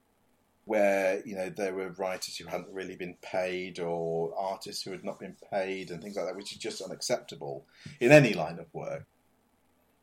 where 0.66 1.22
you 1.26 1.36
know 1.36 1.50
there 1.50 1.74
were 1.74 1.90
writers 1.90 2.38
who 2.38 2.46
hadn't 2.46 2.72
really 2.72 2.96
been 2.96 3.16
paid 3.22 3.80
or 3.80 4.34
artists 4.38 4.84
who 4.84 4.92
had 4.92 5.04
not 5.04 5.20
been 5.20 5.36
paid 5.52 5.92
and 5.92 6.02
things 6.02 6.16
like 6.16 6.26
that, 6.26 6.36
which 6.36 6.52
is 6.52 6.58
just 6.58 6.82
unacceptable 6.82 7.66
in 8.00 8.12
any 8.12 8.34
line 8.34 8.60
of 8.60 8.74
work. 8.74 9.06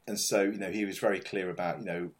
And 0.08 0.20
so, 0.20 0.42
you 0.42 0.58
know, 0.58 0.70
he 0.70 0.84
was 0.84 0.98
very 0.98 1.18
clear 1.18 1.50
about, 1.50 1.80
you 1.80 1.84
know, 1.84 2.10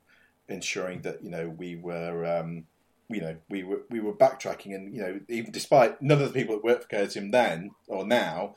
ensuring 0.49 1.03
that 1.03 1.23
you 1.23 1.31
know 1.31 1.49
we 1.49 1.77
were. 1.77 2.25
Um, 2.25 2.65
you 3.09 3.21
know, 3.21 3.37
we 3.49 3.63
were 3.63 3.83
we 3.89 4.01
were 4.01 4.13
backtracking, 4.13 4.75
and 4.75 4.93
you 4.93 5.01
know, 5.01 5.21
even 5.29 5.53
despite 5.53 6.03
none 6.03 6.21
of 6.21 6.27
the 6.27 6.37
people 6.37 6.57
that 6.57 6.65
worked 6.65 6.83
for 6.83 6.89
Chaosium 6.89 7.31
then 7.31 7.71
or 7.87 8.05
now 8.05 8.57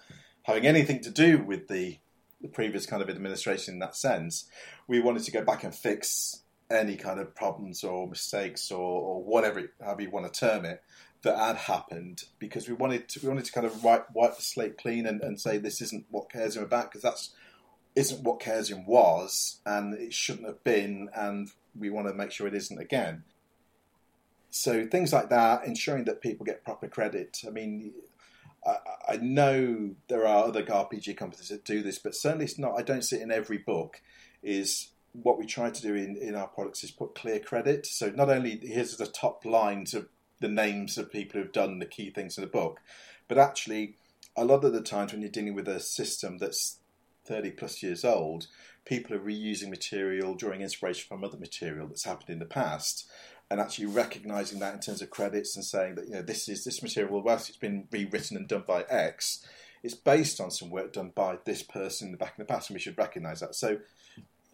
having 0.50 0.66
anything 0.66 1.00
to 1.02 1.12
do 1.12 1.38
with 1.38 1.68
the, 1.68 1.98
the 2.42 2.48
previous 2.48 2.86
kind 2.86 3.02
of 3.02 3.10
administration 3.10 3.76
in 3.76 3.80
that 3.80 3.96
sense. 3.96 4.46
We 4.88 5.00
wanted 5.00 5.24
to 5.24 5.32
go 5.32 5.44
back 5.44 5.64
and 5.64 5.74
fix 5.74 6.42
any 6.72 6.96
kind 6.96 7.20
of 7.20 7.36
problems 7.36 7.84
or 7.84 8.08
mistakes 8.08 8.72
or, 8.72 8.80
or 8.80 9.24
whatever, 9.24 9.72
however 9.80 10.02
you 10.02 10.10
want 10.10 10.32
to 10.32 10.40
term 10.40 10.66
it, 10.66 10.82
that 11.22 11.38
had 11.38 11.56
happened 11.56 12.24
because 12.40 12.68
we 12.68 12.74
wanted 12.74 13.08
to, 13.10 13.20
we 13.22 13.30
wanted 13.30 13.46
to 13.46 13.52
kind 13.52 13.68
of 13.68 13.84
wipe, 13.84 14.08
wipe 14.14 14.36
the 14.36 14.42
slate 14.42 14.78
clean 14.78 15.06
and, 15.06 15.22
and 15.22 15.40
say 15.40 15.58
this 15.58 15.82
isn't 15.82 16.06
what 16.10 16.30
Chaosium 16.30 16.64
about 16.64 16.90
because 16.90 17.04
that's 17.04 17.32
isn't 17.96 18.24
what 18.24 18.40
Chaosium 18.40 18.88
was 18.88 19.60
and 19.66 19.94
it 19.94 20.14
shouldn't 20.14 20.48
have 20.48 20.64
been 20.64 21.10
and 21.14 21.52
we 21.78 21.90
want 21.90 22.08
to 22.08 22.14
make 22.14 22.32
sure 22.32 22.48
it 22.48 22.56
isn't 22.56 22.80
again. 22.80 23.24
So 24.50 24.88
things 24.88 25.14
like 25.14 25.30
that, 25.30 25.66
ensuring 25.66 26.06
that 26.06 26.22
people 26.22 26.46
get 26.46 26.64
proper 26.64 26.88
credit. 26.88 27.42
I 27.46 27.52
mean, 27.52 27.94
I, 28.70 29.14
I 29.14 29.18
know 29.18 29.96
there 30.08 30.28
are 30.28 30.46
other 30.46 30.64
RPG 30.64 31.18
companies 31.18 31.50
that 31.50 31.66
do 31.66 31.82
this, 31.82 32.00
but 32.00 32.16
certainly 32.16 32.46
it's 32.46 32.60
not. 32.60 32.78
I 32.78 32.84
don't 32.84 33.04
see 33.04 33.18
it 33.18 33.22
in 33.22 33.32
every 33.32 33.58
book. 33.58 34.02
Is 34.42 34.92
what 35.14 35.38
we 35.40 35.46
try 35.46 35.70
to 35.70 35.82
do 35.82 35.96
in, 35.96 36.16
in 36.18 36.36
our 36.36 36.48
products 36.48 36.84
is 36.84 36.92
put 36.92 37.16
clear 37.16 37.40
credit. 37.40 37.86
So 37.86 38.10
not 38.10 38.30
only 38.30 38.60
here's 38.62 38.96
the 38.96 39.08
top 39.08 39.44
lines 39.44 39.94
of 39.94 40.08
the 40.40 40.48
names 40.48 40.98
of 40.98 41.12
people 41.12 41.42
who've 41.42 41.52
done 41.52 41.80
the 41.80 41.86
key 41.86 42.12
things 42.12 42.38
in 42.38 42.44
the 42.44 42.50
book, 42.50 42.80
but 43.28 43.38
actually 43.38 43.96
a 44.38 44.46
lot 44.46 44.64
of 44.64 44.72
the 44.72 44.82
times 44.82 45.12
when 45.12 45.22
you're 45.22 45.32
dealing 45.32 45.56
with 45.56 45.68
a 45.68 45.80
system 45.80 46.38
that's 46.38 46.78
30 47.26 47.52
plus 47.52 47.84
years 47.84 48.06
old, 48.06 48.48
people 48.86 49.16
are 49.16 49.20
reusing 49.20 49.70
material, 49.70 50.36
drawing 50.36 50.62
inspiration 50.62 51.06
from 51.08 51.24
other 51.24 51.38
material 51.38 51.88
that's 51.88 52.06
happened 52.06 52.30
in 52.30 52.40
the 52.40 52.46
past 52.46 53.10
and 53.50 53.60
actually 53.60 53.88
recognizing 53.88 54.60
that 54.60 54.74
in 54.74 54.80
terms 54.80 55.02
of 55.02 55.10
credits 55.10 55.56
and 55.56 55.66
saying 55.66 55.96
that 55.96 56.08
you 56.08 56.14
know 56.14 56.22
this 56.22 56.48
is 56.48 56.64
this 56.64 56.84
material 56.84 57.22
whilst 57.22 57.50
it's 57.50 57.58
been 57.58 57.88
rewritten 57.92 58.38
and 58.38 58.48
done 58.48 58.64
by 58.68 58.86
X, 58.90 59.46
it's 59.84 59.96
based 59.96 60.40
on 60.40 60.52
some 60.52 60.70
work 60.70 60.94
done 60.94 61.12
by 61.16 61.38
this 61.46 61.64
person 61.64 62.08
in 62.08 62.12
the 62.12 62.18
back 62.18 62.36
in 62.38 62.44
the 62.44 62.52
past, 62.54 62.70
and 62.70 62.76
we 62.76 62.80
should 62.80 62.98
recognize 62.98 63.40
that. 63.40 63.56
So, 63.56 63.80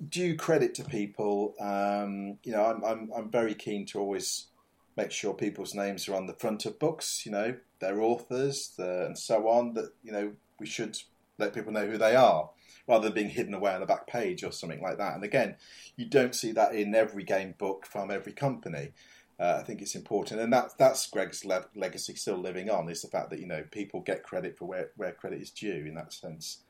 due 0.09 0.35
credit 0.35 0.73
to 0.75 0.83
people. 0.83 1.55
Um, 1.59 2.37
you 2.43 2.51
know, 2.51 2.65
I'm, 2.65 2.83
I'm 2.83 3.11
I'm 3.15 3.29
very 3.29 3.53
keen 3.53 3.85
to 3.87 3.99
always 3.99 4.47
make 4.95 5.11
sure 5.11 5.33
people's 5.33 5.73
names 5.73 6.07
are 6.07 6.15
on 6.15 6.27
the 6.27 6.33
front 6.33 6.65
of 6.65 6.79
books. 6.79 7.25
You 7.25 7.33
know, 7.33 7.55
their 7.79 8.01
authors, 8.01 8.73
the, 8.77 9.05
and 9.05 9.17
so 9.17 9.47
on. 9.49 9.73
That 9.73 9.91
you 10.03 10.11
know 10.11 10.33
we 10.59 10.65
should 10.65 10.97
let 11.37 11.53
people 11.53 11.73
know 11.73 11.85
who 11.85 11.97
they 11.97 12.15
are 12.15 12.49
rather 12.87 13.05
than 13.05 13.15
being 13.15 13.29
hidden 13.29 13.53
away 13.53 13.73
on 13.73 13.79
the 13.81 13.85
back 13.85 14.07
page 14.07 14.43
or 14.43 14.51
something 14.51 14.81
like 14.81 14.97
that. 14.97 15.15
And 15.15 15.23
again, 15.23 15.55
you 15.95 16.05
don't 16.05 16.35
see 16.35 16.51
that 16.53 16.75
in 16.75 16.93
every 16.93 17.23
game 17.23 17.55
book 17.57 17.85
from 17.85 18.11
every 18.11 18.33
company. 18.33 18.91
Uh, 19.39 19.57
I 19.59 19.63
think 19.63 19.81
it's 19.81 19.95
important, 19.95 20.39
and 20.39 20.53
that 20.53 20.77
that's 20.77 21.07
Greg's 21.07 21.43
le- 21.43 21.65
legacy 21.75 22.15
still 22.15 22.37
living 22.37 22.69
on. 22.69 22.89
Is 22.89 23.01
the 23.01 23.09
fact 23.09 23.29
that 23.31 23.39
you 23.39 23.47
know 23.47 23.63
people 23.69 23.99
get 23.99 24.23
credit 24.23 24.57
for 24.57 24.65
where, 24.65 24.91
where 24.95 25.11
credit 25.11 25.41
is 25.41 25.51
due 25.51 25.85
in 25.85 25.95
that 25.95 26.13
sense. 26.13 26.63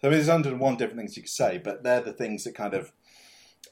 So 0.00 0.08
I 0.08 0.10
mean, 0.10 0.18
there's 0.18 0.28
under 0.28 0.54
one 0.54 0.76
different 0.76 0.98
things 0.98 1.16
you 1.16 1.22
could 1.22 1.30
say, 1.30 1.58
but 1.58 1.82
they're 1.82 2.02
the 2.02 2.12
things 2.12 2.44
that 2.44 2.54
kind 2.54 2.74
of 2.74 2.92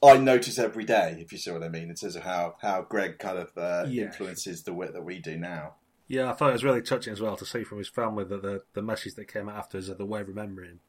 I 0.01 0.17
notice 0.17 0.57
every 0.57 0.85
day, 0.85 1.17
if 1.19 1.31
you 1.31 1.37
see 1.37 1.51
what 1.51 1.63
I 1.63 1.69
mean, 1.69 1.89
in 1.89 1.95
terms 1.95 2.15
of 2.15 2.23
how 2.23 2.55
how 2.61 2.81
Greg 2.81 3.19
kind 3.19 3.37
of 3.37 3.55
uh, 3.57 3.85
Yeah. 3.87 4.05
influences 4.05 4.63
the 4.63 4.73
work 4.73 4.93
that 4.93 5.03
we 5.03 5.19
do 5.19 5.37
now. 5.37 5.75
Yeah, 6.07 6.31
I 6.31 6.33
thought 6.33 6.49
it 6.49 6.53
was 6.53 6.63
really 6.63 6.81
touching 6.81 7.13
as 7.13 7.21
well 7.21 7.35
to 7.35 7.45
see 7.45 7.63
from 7.63 7.77
his 7.77 7.87
family 7.89 8.23
that 8.23 8.41
the, 8.41 8.63
the 8.73 8.81
message 8.81 9.13
that 9.13 9.31
came 9.31 9.47
out 9.47 9.57
after 9.57 9.77
is 9.77 9.87
that 9.89 9.99
the 9.99 10.07
way 10.07 10.21
of 10.21 10.27
remembering 10.27 10.79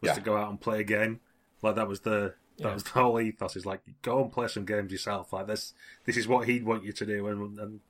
was 0.00 0.08
Yeah. 0.08 0.14
to 0.14 0.20
go 0.20 0.36
out 0.36 0.50
and 0.50 0.60
play 0.60 0.80
a 0.80 0.84
game. 0.84 1.20
Like 1.62 1.74
that 1.76 1.88
was 1.88 2.00
the 2.00 2.34
that 2.58 2.68
Yeah. 2.68 2.74
was 2.74 2.84
the 2.84 2.90
whole 2.90 3.20
ethos. 3.20 3.56
Is 3.56 3.66
like 3.66 3.82
go 4.02 4.22
and 4.22 4.32
play 4.32 4.48
some 4.48 4.64
games 4.64 4.92
yourself. 4.92 5.32
Like 5.32 5.46
this 5.46 5.72
this 6.04 6.16
is 6.16 6.28
what 6.28 6.48
he'd 6.48 6.64
want 6.64 6.84
you 6.84 6.92
to 6.92 7.06
do, 7.06 7.26
and 7.26 7.58
and 7.58 7.80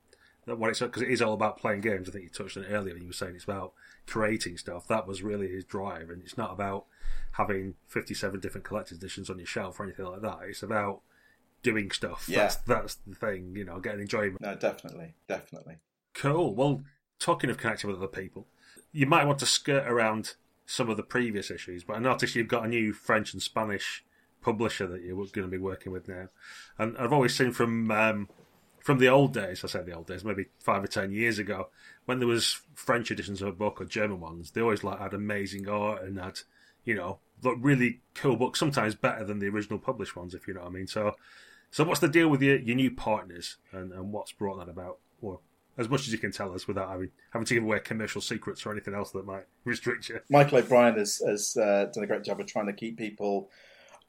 that 0.46 0.56
what 0.58 0.70
it's 0.70 0.80
because 0.80 1.02
it 1.02 1.10
is 1.10 1.20
all 1.22 1.34
about 1.34 1.58
playing 1.58 1.80
games. 1.82 2.08
I 2.08 2.12
think 2.12 2.24
you 2.24 2.30
touched 2.30 2.56
on 2.56 2.64
it 2.64 2.70
earlier. 2.70 2.94
when 2.94 3.02
You 3.02 3.08
were 3.08 3.12
saying 3.14 3.34
it's 3.34 3.44
about 3.44 3.72
creating 4.06 4.56
stuff. 4.56 4.86
That 4.88 5.06
was 5.06 5.22
really 5.22 5.48
his 5.48 5.64
drive, 5.64 6.08
and 6.10 6.22
it's 6.22 6.36
not 6.38 6.52
about 6.52 6.86
having 7.32 7.74
fifty 7.86 8.14
seven 8.14 8.40
different 8.40 8.64
collector's 8.64 8.98
editions 8.98 9.28
on 9.30 9.38
your 9.38 9.46
shelf 9.46 9.78
or 9.78 9.84
anything 9.84 10.06
like 10.06 10.22
that. 10.22 10.38
It's 10.44 10.62
about 10.62 11.02
doing 11.62 11.90
stuff. 11.90 12.26
Yeah. 12.28 12.38
That's 12.44 12.56
that's 12.56 12.94
the 13.06 13.14
thing. 13.14 13.54
You 13.54 13.64
know, 13.64 13.80
getting 13.80 14.00
enjoyment. 14.00 14.40
No, 14.40 14.54
definitely, 14.54 15.14
definitely. 15.28 15.76
Cool. 16.14 16.54
Well, 16.54 16.82
talking 17.18 17.50
of 17.50 17.58
connecting 17.58 17.88
with 17.90 17.98
other 17.98 18.08
people, 18.08 18.48
you 18.92 19.06
might 19.06 19.26
want 19.26 19.38
to 19.40 19.46
skirt 19.46 19.86
around 19.86 20.34
some 20.70 20.88
of 20.88 20.96
the 20.96 21.02
previous 21.02 21.50
issues, 21.50 21.82
but 21.82 21.96
I 21.96 21.98
noticed 21.98 22.36
you've 22.36 22.46
got 22.46 22.64
a 22.64 22.68
new 22.68 22.92
French 22.92 23.32
and 23.32 23.42
Spanish 23.42 24.04
publisher 24.40 24.86
that 24.86 25.02
you're 25.02 25.16
going 25.16 25.30
to 25.32 25.48
be 25.48 25.58
working 25.58 25.90
with 25.90 26.06
now, 26.06 26.28
and 26.78 26.96
I've 26.96 27.12
always 27.12 27.36
seen 27.36 27.50
from 27.50 27.90
um, 27.90 28.28
from 28.78 28.98
the 28.98 29.08
old 29.08 29.34
days. 29.34 29.64
I 29.64 29.66
say 29.66 29.82
the 29.82 29.92
old 29.92 30.06
days, 30.06 30.24
maybe 30.24 30.46
five 30.60 30.84
or 30.84 30.86
ten 30.86 31.10
years 31.10 31.38
ago, 31.38 31.70
when 32.04 32.20
there 32.20 32.28
was 32.28 32.60
French 32.74 33.10
editions 33.10 33.42
of 33.42 33.48
a 33.48 33.52
book 33.52 33.80
or 33.80 33.84
German 33.84 34.20
ones, 34.20 34.52
they 34.52 34.60
always 34.60 34.84
like 34.84 35.00
had 35.00 35.12
amazing 35.12 35.68
art 35.68 36.04
and 36.04 36.18
had 36.18 36.40
you 36.84 36.94
know 36.94 37.18
really 37.42 38.00
cool 38.14 38.36
books, 38.36 38.60
sometimes 38.60 38.94
better 38.94 39.24
than 39.24 39.40
the 39.40 39.48
original 39.48 39.78
published 39.78 40.14
ones, 40.14 40.34
if 40.34 40.46
you 40.46 40.54
know 40.54 40.60
what 40.60 40.68
I 40.68 40.72
mean. 40.72 40.86
So, 40.86 41.16
so 41.70 41.82
what's 41.82 42.00
the 42.00 42.08
deal 42.08 42.28
with 42.28 42.42
your 42.42 42.58
your 42.58 42.76
new 42.76 42.92
partners 42.92 43.56
and, 43.72 43.92
and 43.92 44.12
what's 44.12 44.32
brought 44.32 44.58
that 44.58 44.68
about? 44.68 44.98
Or 45.20 45.40
as 45.80 45.88
much 45.88 46.02
as 46.02 46.12
you 46.12 46.18
can 46.18 46.30
tell 46.30 46.54
us 46.54 46.68
without 46.68 46.90
having, 46.90 47.08
having 47.32 47.46
to 47.46 47.54
give 47.54 47.62
away 47.62 47.80
commercial 47.80 48.20
secrets 48.20 48.66
or 48.66 48.70
anything 48.70 48.94
else 48.94 49.10
that 49.12 49.24
might 49.24 49.44
restrict 49.64 50.10
you. 50.10 50.20
Michael 50.28 50.58
O'Brien 50.58 50.96
has, 50.96 51.22
has 51.26 51.56
uh, 51.56 51.86
done 51.92 52.04
a 52.04 52.06
great 52.06 52.22
job 52.22 52.38
of 52.38 52.46
trying 52.46 52.66
to 52.66 52.74
keep 52.74 52.98
people 52.98 53.50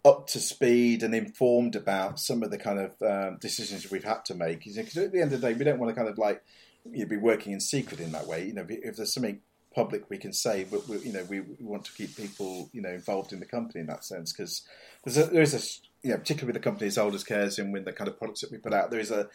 up 0.03 0.27
to 0.27 0.39
speed 0.39 1.01
and 1.01 1.15
informed 1.15 1.75
about 1.75 2.19
some 2.19 2.43
of 2.43 2.51
the 2.51 2.57
kind 2.57 2.79
of 2.79 3.01
um, 3.01 3.37
decisions 3.39 3.89
we've 3.89 4.03
had 4.03 4.25
to 4.25 4.35
make. 4.35 4.59
Because 4.59 4.97
at 4.97 5.13
the 5.13 5.21
end 5.21 5.31
of 5.31 5.39
the 5.39 5.47
day, 5.47 5.53
we 5.53 5.63
don't 5.63 5.79
want 5.79 5.89
to 5.89 5.95
kind 5.95 6.09
of 6.09 6.17
like 6.17 6.43
you 6.91 7.03
know, 7.03 7.09
be 7.09 7.17
working 7.17 7.53
in 7.53 7.61
secret 7.61 8.01
in 8.01 8.11
that 8.11 8.27
way. 8.27 8.45
You 8.45 8.53
know, 8.53 8.65
if 8.67 8.97
there's 8.97 9.13
something 9.13 9.39
public 9.73 10.09
we 10.09 10.17
can 10.17 10.33
say, 10.33 10.65
but 10.69 10.87
we, 10.89 10.97
you 10.99 11.13
know, 11.13 11.23
we, 11.29 11.41
want 11.61 11.85
to 11.85 11.93
keep 11.93 12.17
people 12.17 12.69
you 12.73 12.81
know 12.81 12.89
involved 12.89 13.31
in 13.31 13.39
the 13.39 13.45
company 13.45 13.79
in 13.79 13.87
that 13.87 14.03
sense 14.03 14.33
because 14.33 14.63
there's 15.05 15.17
a, 15.17 15.31
there 15.31 15.41
is 15.41 15.53
a 15.53 16.05
you 16.05 16.11
know 16.11 16.17
particularly 16.17 16.47
with 16.47 16.61
the 16.61 16.69
company 16.69 16.87
as 16.87 16.97
old 16.97 17.15
as 17.15 17.23
cares 17.23 17.57
and 17.57 17.71
with 17.71 17.85
the 17.85 17.93
kind 17.93 18.09
of 18.09 18.17
products 18.17 18.41
that 18.41 18.51
we 18.51 18.57
put 18.57 18.73
out, 18.73 18.91
there 18.91 18.99
is 18.99 19.11
a 19.11 19.29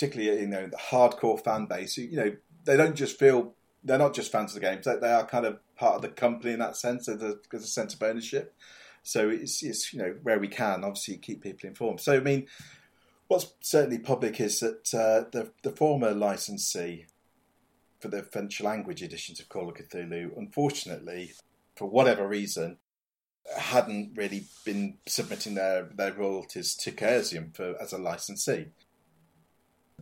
particularly 0.00 0.40
you 0.40 0.46
know 0.46 0.66
the 0.66 0.76
hardcore 0.76 1.42
fan 1.42 1.66
base. 1.66 1.98
You 1.98 2.16
know, 2.16 2.36
they 2.64 2.76
don't 2.76 2.96
just 2.96 3.18
feel 3.18 3.54
they're 3.84 3.98
not 3.98 4.14
just 4.14 4.32
fans 4.32 4.54
of 4.54 4.60
the 4.60 4.66
games; 4.66 4.86
they, 4.86 4.96
they 4.96 5.12
are 5.12 5.26
kind 5.26 5.44
of 5.44 5.58
part 5.76 5.96
of 5.96 6.02
the 6.02 6.08
company 6.08 6.54
in 6.54 6.58
that 6.60 6.76
sense. 6.76 7.06
There's 7.06 7.22
a, 7.52 7.60
sense 7.60 7.94
of 7.94 8.02
ownership. 8.02 8.54
So 9.02 9.28
it's, 9.28 9.62
it's 9.62 9.92
you 9.92 9.98
know 9.98 10.16
where 10.22 10.38
we 10.38 10.48
can 10.48 10.84
obviously 10.84 11.18
keep 11.18 11.42
people 11.42 11.68
informed. 11.68 12.00
So 12.00 12.16
I 12.16 12.20
mean, 12.20 12.46
what's 13.28 13.52
certainly 13.60 13.98
public 13.98 14.40
is 14.40 14.60
that 14.60 14.94
uh, 14.94 15.28
the 15.30 15.52
the 15.62 15.70
former 15.70 16.12
licensee 16.12 17.06
for 17.98 18.08
the 18.08 18.22
French 18.22 18.62
language 18.62 19.02
editions 19.02 19.38
of 19.40 19.50
Call 19.50 19.68
of 19.68 19.74
Cthulhu, 19.74 20.30
unfortunately, 20.36 21.32
for 21.76 21.86
whatever 21.86 22.26
reason, 22.26 22.78
hadn't 23.54 24.12
really 24.16 24.44
been 24.64 24.96
submitting 25.06 25.56
their, 25.56 25.90
their 25.94 26.12
royalties 26.12 26.74
to 26.76 26.90
Chaosium 26.90 27.54
for 27.54 27.74
as 27.78 27.92
a 27.92 27.98
licensee. 27.98 28.68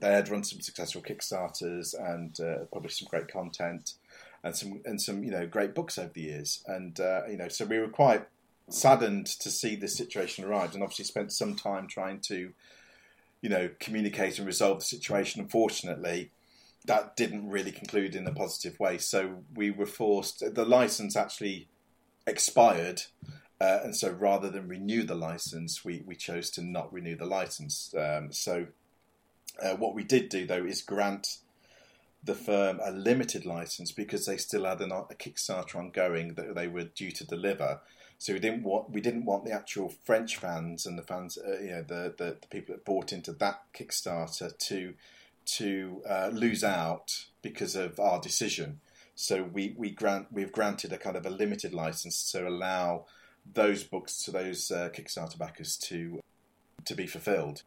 They 0.00 0.12
had 0.12 0.28
run 0.28 0.44
some 0.44 0.60
successful 0.60 1.02
Kickstarters 1.02 1.94
and 1.98 2.38
uh, 2.40 2.64
published 2.72 2.98
some 2.98 3.08
great 3.08 3.28
content 3.28 3.94
and 4.42 4.56
some 4.56 4.80
and 4.84 5.00
some 5.00 5.24
you 5.24 5.30
know 5.30 5.46
great 5.46 5.74
books 5.74 5.98
over 5.98 6.12
the 6.12 6.22
years. 6.22 6.62
And 6.66 6.98
uh, 7.00 7.22
you 7.28 7.36
know, 7.36 7.48
so 7.48 7.64
we 7.64 7.78
were 7.78 7.88
quite 7.88 8.26
saddened 8.68 9.26
to 9.26 9.50
see 9.50 9.76
this 9.76 9.96
situation 9.96 10.44
arrive, 10.44 10.74
and 10.74 10.82
obviously 10.82 11.04
spent 11.04 11.32
some 11.32 11.54
time 11.54 11.86
trying 11.86 12.20
to 12.20 12.52
you 13.40 13.48
know 13.48 13.70
communicate 13.80 14.38
and 14.38 14.46
resolve 14.46 14.80
the 14.80 14.84
situation. 14.84 15.40
Unfortunately, 15.40 16.30
that 16.86 17.16
didn't 17.16 17.48
really 17.48 17.72
conclude 17.72 18.14
in 18.14 18.26
a 18.26 18.32
positive 18.32 18.78
way. 18.78 18.98
So 18.98 19.44
we 19.54 19.70
were 19.70 19.86
forced. 19.86 20.42
The 20.54 20.64
license 20.64 21.16
actually 21.16 21.68
expired. 22.26 23.02
Uh, 23.60 23.80
and 23.82 23.96
so 23.96 24.08
rather 24.10 24.48
than 24.48 24.68
renew 24.68 25.02
the 25.02 25.16
license, 25.16 25.84
we, 25.84 26.02
we 26.06 26.14
chose 26.14 26.48
to 26.48 26.62
not 26.62 26.92
renew 26.92 27.16
the 27.16 27.26
license. 27.26 27.92
Um, 27.98 28.30
so 28.30 28.68
uh, 29.62 29.76
what 29.76 29.94
we 29.94 30.04
did 30.04 30.28
do, 30.28 30.46
though, 30.46 30.64
is 30.64 30.82
grant 30.82 31.38
the 32.22 32.34
firm 32.34 32.80
a 32.84 32.90
limited 32.90 33.46
license 33.46 33.92
because 33.92 34.26
they 34.26 34.36
still 34.36 34.64
had 34.64 34.80
an, 34.80 34.90
a 34.90 35.14
Kickstarter 35.14 35.76
ongoing 35.76 36.34
that 36.34 36.54
they 36.54 36.66
were 36.66 36.84
due 36.84 37.12
to 37.12 37.26
deliver. 37.26 37.80
So 38.18 38.32
we 38.32 38.40
didn't 38.40 38.64
want 38.64 38.90
we 38.90 39.00
didn't 39.00 39.24
want 39.24 39.44
the 39.44 39.52
actual 39.52 39.94
French 40.04 40.36
fans 40.36 40.86
and 40.86 40.98
the 40.98 41.02
fans, 41.02 41.38
uh, 41.38 41.60
you 41.60 41.70
know, 41.70 41.82
the, 41.82 42.14
the, 42.16 42.36
the 42.40 42.48
people 42.50 42.74
that 42.74 42.84
bought 42.84 43.12
into 43.12 43.32
that 43.34 43.62
Kickstarter 43.72 44.56
to 44.58 44.94
to 45.46 46.02
uh, 46.08 46.30
lose 46.32 46.64
out 46.64 47.26
because 47.40 47.76
of 47.76 47.98
our 48.00 48.20
decision. 48.20 48.80
So 49.14 49.42
we, 49.44 49.74
we 49.76 49.90
grant 49.90 50.32
we've 50.32 50.52
granted 50.52 50.92
a 50.92 50.98
kind 50.98 51.16
of 51.16 51.26
a 51.26 51.30
limited 51.30 51.72
license 51.72 52.30
to 52.32 52.46
allow 52.46 53.06
those 53.54 53.84
books 53.84 54.22
to 54.24 54.32
those 54.32 54.70
uh, 54.70 54.90
Kickstarter 54.92 55.38
backers 55.38 55.76
to 55.76 56.20
to 56.84 56.94
be 56.94 57.06
fulfilled. 57.06 57.62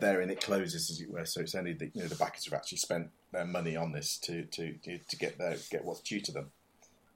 Therein 0.00 0.30
it 0.30 0.40
closes, 0.40 0.90
as 0.90 1.00
it 1.00 1.10
were. 1.10 1.24
So 1.24 1.40
it's 1.40 1.54
only 1.54 1.72
the 1.72 1.90
you 1.94 2.02
know 2.02 2.08
the 2.08 2.16
backers 2.16 2.44
have 2.46 2.54
actually 2.54 2.78
spent 2.78 3.10
their 3.32 3.44
money 3.44 3.76
on 3.76 3.92
this 3.92 4.18
to 4.18 4.44
to 4.44 4.74
to, 4.82 5.16
get 5.16 5.38
their 5.38 5.56
get 5.70 5.84
what's 5.84 6.00
due 6.00 6.20
to 6.20 6.32
them. 6.32 6.50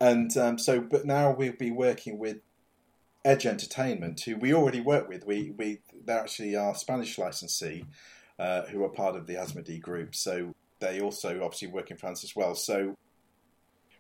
And 0.01 0.37
um, 0.37 0.59
so, 0.59 0.80
but 0.80 1.05
now 1.05 1.32
we'll 1.32 1.53
be 1.53 1.70
working 1.70 2.18
with 2.18 2.39
Edge 3.24 3.47
Entertainment, 3.47 4.20
who 4.20 4.37
we 4.37 4.53
already 4.53 4.80
work 4.80 5.09
with. 5.09 5.26
We 5.26 5.53
we 5.57 5.80
they're 6.05 6.20
actually 6.20 6.57
our 6.57 6.74
Spanish 6.74 7.16
licensee, 7.18 7.85
uh, 8.39 8.62
who 8.66 8.85
are 8.85 8.89
part 8.89 9.16
of 9.16 9.26
the 9.26 9.35
Asmodee 9.35 9.80
group. 9.80 10.14
So 10.14 10.55
they 10.80 11.01
also 11.01 11.43
obviously 11.43 11.68
work 11.68 11.91
in 11.91 11.97
France 11.97 12.24
as 12.24 12.37
well. 12.37 12.55
So 12.55 12.97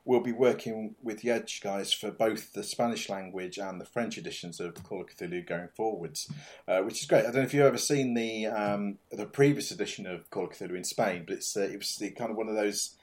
we'll 0.04 0.20
be 0.20 0.32
working 0.32 0.94
with 1.02 1.20
the 1.22 1.30
Edge 1.30 1.60
guys 1.62 1.92
for 1.92 2.10
both 2.10 2.52
the 2.52 2.62
Spanish 2.62 3.08
language 3.08 3.56
and 3.58 3.80
the 3.80 3.84
French 3.86 4.18
editions 4.18 4.60
of 4.60 4.74
Call 4.82 5.00
of 5.00 5.06
Cthulhu 5.08 5.46
going 5.46 5.68
forwards, 5.76 6.28
uh, 6.68 6.80
which 6.80 7.00
is 7.00 7.06
great. 7.06 7.20
I 7.20 7.24
don't 7.24 7.36
know 7.36 7.40
if 7.42 7.54
you've 7.54 7.64
ever 7.64 7.78
seen 7.78 8.14
the 8.14 8.46
um, 8.46 8.98
the 9.10 9.26
previous 9.26 9.70
edition 9.70 10.06
of 10.06 10.28
Call 10.30 10.44
of 10.44 10.50
Cthulhu 10.50 10.76
in 10.76 10.84
Spain, 10.84 11.24
but 11.26 11.36
it's 11.36 11.56
uh, 11.56 11.62
it 11.62 11.78
was 11.78 11.96
the 11.96 12.10
kind 12.10 12.30
of 12.30 12.36
one 12.36 12.48
of 12.48 12.54
those 12.54 12.96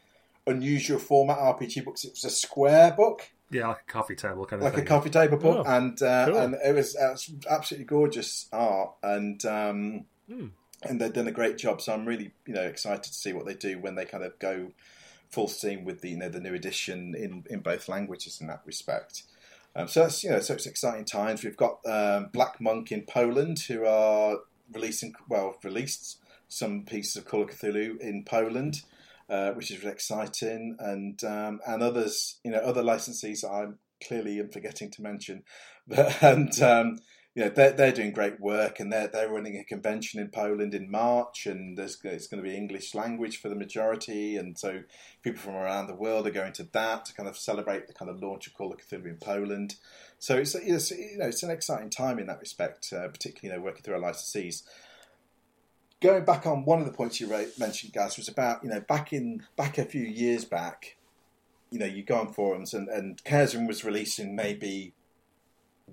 unusual 0.48 1.00
format 1.00 1.38
RPG 1.38 1.84
books. 1.86 2.04
It 2.06 2.12
was 2.12 2.24
a 2.24 2.30
square 2.30 2.92
book, 2.92 3.30
Yeah, 3.52 3.68
like 3.68 3.82
a 3.88 3.92
coffee 3.92 4.16
table 4.16 4.46
kind 4.46 4.62
of 4.62 4.66
like 4.66 4.76
thing. 4.76 4.84
a 4.84 4.88
coffee 4.88 5.10
table 5.10 5.38
book, 5.38 5.66
Oh, 5.68 5.72
and 5.76 6.02
uh, 6.02 6.26
cool. 6.28 6.38
and 6.38 6.56
it 6.64 6.76
was, 6.76 6.96
uh, 6.96 7.16
absolutely 7.50 7.86
gorgeous 7.86 8.48
art, 8.52 8.92
and 9.04 9.44
um, 9.46 10.06
Hmm. 10.28 10.48
and 10.84 11.02
they've 11.02 11.12
done 11.14 11.28
a 11.28 11.32
great 11.32 11.58
job. 11.58 11.82
So 11.82 11.94
I'm 11.94 12.06
really 12.06 12.32
you 12.46 12.54
know 12.54 12.62
excited 12.64 13.04
to 13.04 13.14
see 13.14 13.34
what 13.34 13.46
they 13.46 13.54
do 13.56 13.80
when 13.80 13.96
they 13.96 14.06
kind 14.06 14.24
of 14.24 14.38
go 14.40 14.72
full 15.32 15.48
steam 15.48 15.86
with 15.86 16.02
the 16.02 16.10
you 16.10 16.18
know 16.18 16.30
the 16.30 16.40
new 16.40 16.54
edition 16.54 17.16
in 17.16 17.44
in 17.50 17.60
both 17.60 17.90
languages 17.90 18.40
in 18.42 18.48
that 18.48 18.62
respect. 18.66 19.24
Um, 19.76 19.88
so 19.88 20.02
that's 20.02 20.24
you 20.24 20.30
know 20.30 20.40
so 20.40 20.54
it's 20.54 20.66
exciting 20.66 21.06
times. 21.06 21.44
We've 21.44 21.58
got 21.58 21.80
um, 21.86 22.30
Black 22.32 22.60
Monk 22.60 22.92
in 22.92 23.04
Poland 23.04 23.60
who 23.60 23.86
are 23.86 24.38
releasing 24.74 25.14
well 25.30 25.58
released 25.64 26.20
some 26.48 26.84
pieces 26.84 27.16
of 27.16 27.26
Call 27.26 27.44
of 27.44 27.50
Cthulhu 27.50 28.00
in 28.00 28.24
Poland. 28.24 28.82
Uh, 29.30 29.54
which 29.54 29.72
is 29.72 29.80
really 29.80 29.94
exciting, 29.94 30.76
and 30.78 31.24
um, 31.24 31.62
and 31.66 31.82
others, 31.82 32.40
you 32.44 32.52
know, 32.52 32.58
other 32.58 32.84
licensees 32.84 33.50
I'm 33.50 33.78
clearly 34.06 34.42
am 34.42 34.50
forgetting 34.50 34.92
to 34.92 35.02
mention, 35.02 35.44
but, 35.88 36.22
and 36.22 36.62
um, 36.62 37.00
you 37.34 37.44
know 37.44 37.50
they're 37.50 37.72
they're 37.72 37.92
doing 37.92 38.12
great 38.12 38.40
work, 38.40 38.80
and 38.80 38.92
they're 38.92 39.08
they're 39.08 39.32
running 39.32 39.58
a 39.58 39.64
convention 39.64 40.20
in 40.20 40.30
Poland 40.30 40.74
in 40.74 40.92
March, 40.92 41.46
and 41.46 41.78
there's 41.78 41.98
it's 42.04 42.28
going 42.28 42.44
to 42.44 42.50
be 42.50 42.56
English 42.56 42.94
language 42.94 43.42
for 43.42 43.48
the 43.48 43.56
majority, 43.56 44.36
and 44.36 44.58
so 44.58 44.82
people 45.22 45.42
from 45.42 45.56
around 45.56 45.88
the 45.88 45.96
world 45.96 46.28
are 46.28 46.32
going 46.32 46.54
to 46.54 46.64
that 46.74 47.06
to 47.06 47.14
kind 47.14 47.30
of 47.30 47.38
celebrate 47.38 47.88
the 47.88 47.94
kind 47.94 48.12
of 48.12 48.22
launch 48.22 48.48
of 48.48 48.54
Call 48.54 48.74
of 48.74 48.80
Cthulhu 48.80 49.06
in 49.06 49.18
Poland. 49.18 49.76
So 50.20 50.38
it's, 50.38 50.56
it's 50.56 50.92
you 50.92 51.18
know 51.20 51.28
it's 51.28 51.44
an 51.44 51.52
exciting 51.52 51.90
time 51.90 52.20
in 52.20 52.28
that 52.28 52.40
respect, 52.40 52.92
uh, 52.92 53.08
particularly 53.08 53.56
you 53.56 53.60
know 53.60 53.66
working 53.66 53.84
through 53.84 53.96
our 53.96 54.12
licensees 54.14 54.64
going 56.02 56.26
back 56.26 56.48
on 56.48 56.66
one 56.66 56.80
of 56.80 56.86
the 56.86 56.92
points 56.92 57.22
you 57.22 57.28
mentioned, 57.60 57.94
guys, 57.94 58.18
was 58.18 58.28
about 58.28 58.64
you 58.64 58.70
know 58.70 58.82
back 58.82 59.14
in 59.14 59.44
back 59.56 59.78
a 59.78 59.86
few 59.86 60.04
years 60.04 60.44
back, 60.44 60.98
you 61.70 61.80
know 61.80 61.86
you 61.86 62.04
go 62.04 62.20
on 62.20 62.34
forums 62.34 62.74
and 62.74 62.90
and 62.90 63.24
Chaosium 63.24 63.68
was 63.68 63.86
releasing 63.86 64.36
maybe 64.36 64.94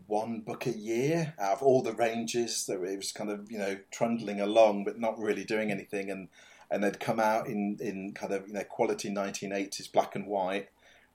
one 0.06 0.40
book 0.40 0.66
a 0.66 0.76
year 0.76 1.34
out 1.38 1.54
of 1.54 1.62
all 1.62 1.82
the 1.82 1.92
ranges 1.92 2.66
that 2.66 2.82
it 2.82 2.96
was 2.96 3.12
kind 3.12 3.30
of 3.30 3.50
you 3.50 3.58
know 3.58 3.78
trundling 3.90 4.40
along 4.40 4.84
but 4.84 4.98
not 4.98 5.18
really 5.18 5.44
doing 5.44 5.70
anything 5.70 6.10
and 6.10 6.28
and 6.70 6.82
they'd 6.82 7.00
come 7.00 7.20
out 7.20 7.46
in 7.46 7.78
in 7.80 8.12
kind 8.12 8.32
of 8.32 8.46
you 8.46 8.54
know 8.54 8.64
quality 8.64 9.10
1980s 9.10 9.90
black 9.92 10.14
and 10.14 10.26
white, 10.26 10.68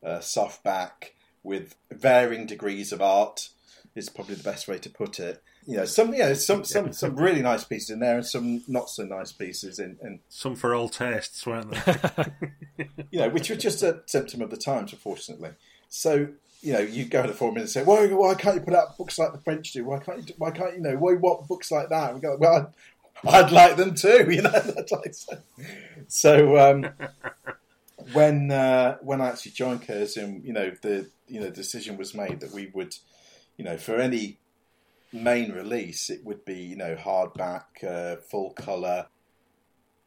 uh, 0.04 0.20
softback 0.20 1.12
with 1.44 1.76
varying 1.92 2.46
degrees 2.46 2.92
of 2.92 3.02
art. 3.02 3.50
Is 3.96 4.10
probably 4.10 4.34
the 4.34 4.44
best 4.44 4.68
way 4.68 4.80
to 4.80 4.90
put 4.90 5.20
it. 5.20 5.44
You 5.68 5.78
know, 5.78 5.86
some 5.86 6.14
you 6.14 6.20
know 6.22 6.34
some 6.34 6.64
some 6.64 6.94
some 6.94 7.16
really 7.16 7.44
nice 7.44 7.64
pieces 7.64 7.92
in 7.92 8.00
there, 8.00 8.16
and 8.16 8.26
some 8.26 8.64
not 8.68 8.90
so 8.90 9.04
nice 9.04 9.32
pieces 9.32 9.78
in, 9.78 10.00
in 10.02 10.20
Some 10.30 10.56
for 10.56 10.74
all 10.74 10.90
tastes, 10.90 11.46
weren't 11.46 11.72
they? 11.72 12.86
you 13.12 13.20
know, 13.20 13.30
which 13.30 13.52
was 13.52 13.60
just 13.60 13.84
a 13.84 14.02
symptom 14.08 14.42
of 14.42 14.50
the 14.50 14.58
times, 14.58 14.94
unfortunately. 14.94 15.52
So, 15.90 16.30
you 16.64 16.72
know, 16.72 16.80
you 16.80 17.04
go 17.06 17.22
to 17.22 17.28
the 17.28 17.34
forum 17.34 17.58
and 17.58 17.70
say, 17.70 17.84
"Why, 17.84 18.08
why 18.08 18.36
can't 18.36 18.56
you 18.56 18.62
put 18.62 18.74
out 18.74 18.98
books 18.98 19.20
like 19.20 19.34
the 19.34 19.42
French 19.42 19.74
do? 19.74 19.84
Why 19.84 20.00
can't 20.00 20.28
you? 20.28 20.34
Why 20.38 20.50
can't 20.52 20.74
you 20.74 20.82
know? 20.82 20.96
Why 20.96 21.14
what 21.14 21.48
books 21.48 21.70
like 21.70 21.90
that?" 21.90 22.16
We 22.16 22.22
go, 22.22 22.38
"Well, 22.40 22.74
I'd, 23.26 23.46
I'd 23.46 23.52
like 23.52 23.76
them 23.76 23.94
too." 23.94 24.28
You 24.32 24.44
know, 24.44 24.50
that's 24.50 24.92
like 24.92 25.14
so. 25.14 25.38
so 26.08 26.58
um, 26.58 26.88
when 28.14 28.50
uh, 28.50 28.98
when 29.02 29.20
I 29.20 29.28
actually 29.28 29.52
joined 29.52 29.82
Chaosium, 29.82 30.44
you 30.46 30.54
know, 30.54 30.72
the 30.82 31.10
you 31.28 31.42
know 31.42 31.50
decision 31.50 31.98
was 31.98 32.16
made 32.16 32.40
that 32.40 32.54
we 32.54 32.72
would, 32.74 32.96
you 33.58 33.66
know, 33.66 33.78
for 33.78 33.98
any 33.98 34.40
main 35.12 35.52
release, 35.52 36.10
it 36.10 36.24
would 36.24 36.46
be 36.46 36.56
you 36.56 36.78
know 36.78 36.96
hardback, 36.96 37.84
uh, 37.86 38.22
full 38.22 38.52
color, 38.52 39.08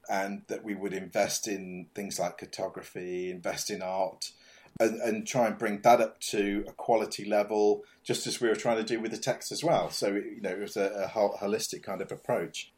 and 0.08 0.40
that 0.48 0.64
we 0.64 0.74
would 0.74 0.94
invest 0.94 1.46
in 1.46 1.88
things 1.94 2.18
like 2.18 2.38
cartography, 2.38 3.30
invest 3.30 3.70
in 3.70 3.82
art, 3.82 4.30
and, 4.78 5.00
and 5.00 5.26
try 5.26 5.46
and 5.46 5.58
bring 5.58 5.80
that 5.80 6.00
up 6.00 6.20
to 6.20 6.64
a 6.68 6.72
quality 6.72 7.24
level, 7.24 7.84
just 8.02 8.26
as 8.26 8.40
we 8.40 8.48
were 8.48 8.56
trying 8.56 8.76
to 8.76 8.84
do 8.84 9.00
with 9.00 9.10
the 9.10 9.16
text 9.16 9.52
as 9.52 9.64
well. 9.64 9.90
So 9.90 10.08
you 10.08 10.40
know, 10.40 10.50
it 10.50 10.60
was 10.60 10.76
a, 10.76 10.86
a 10.90 11.08
holistic 11.08 11.82
kind 11.82 12.02
of 12.02 12.12
approach, 12.12 12.72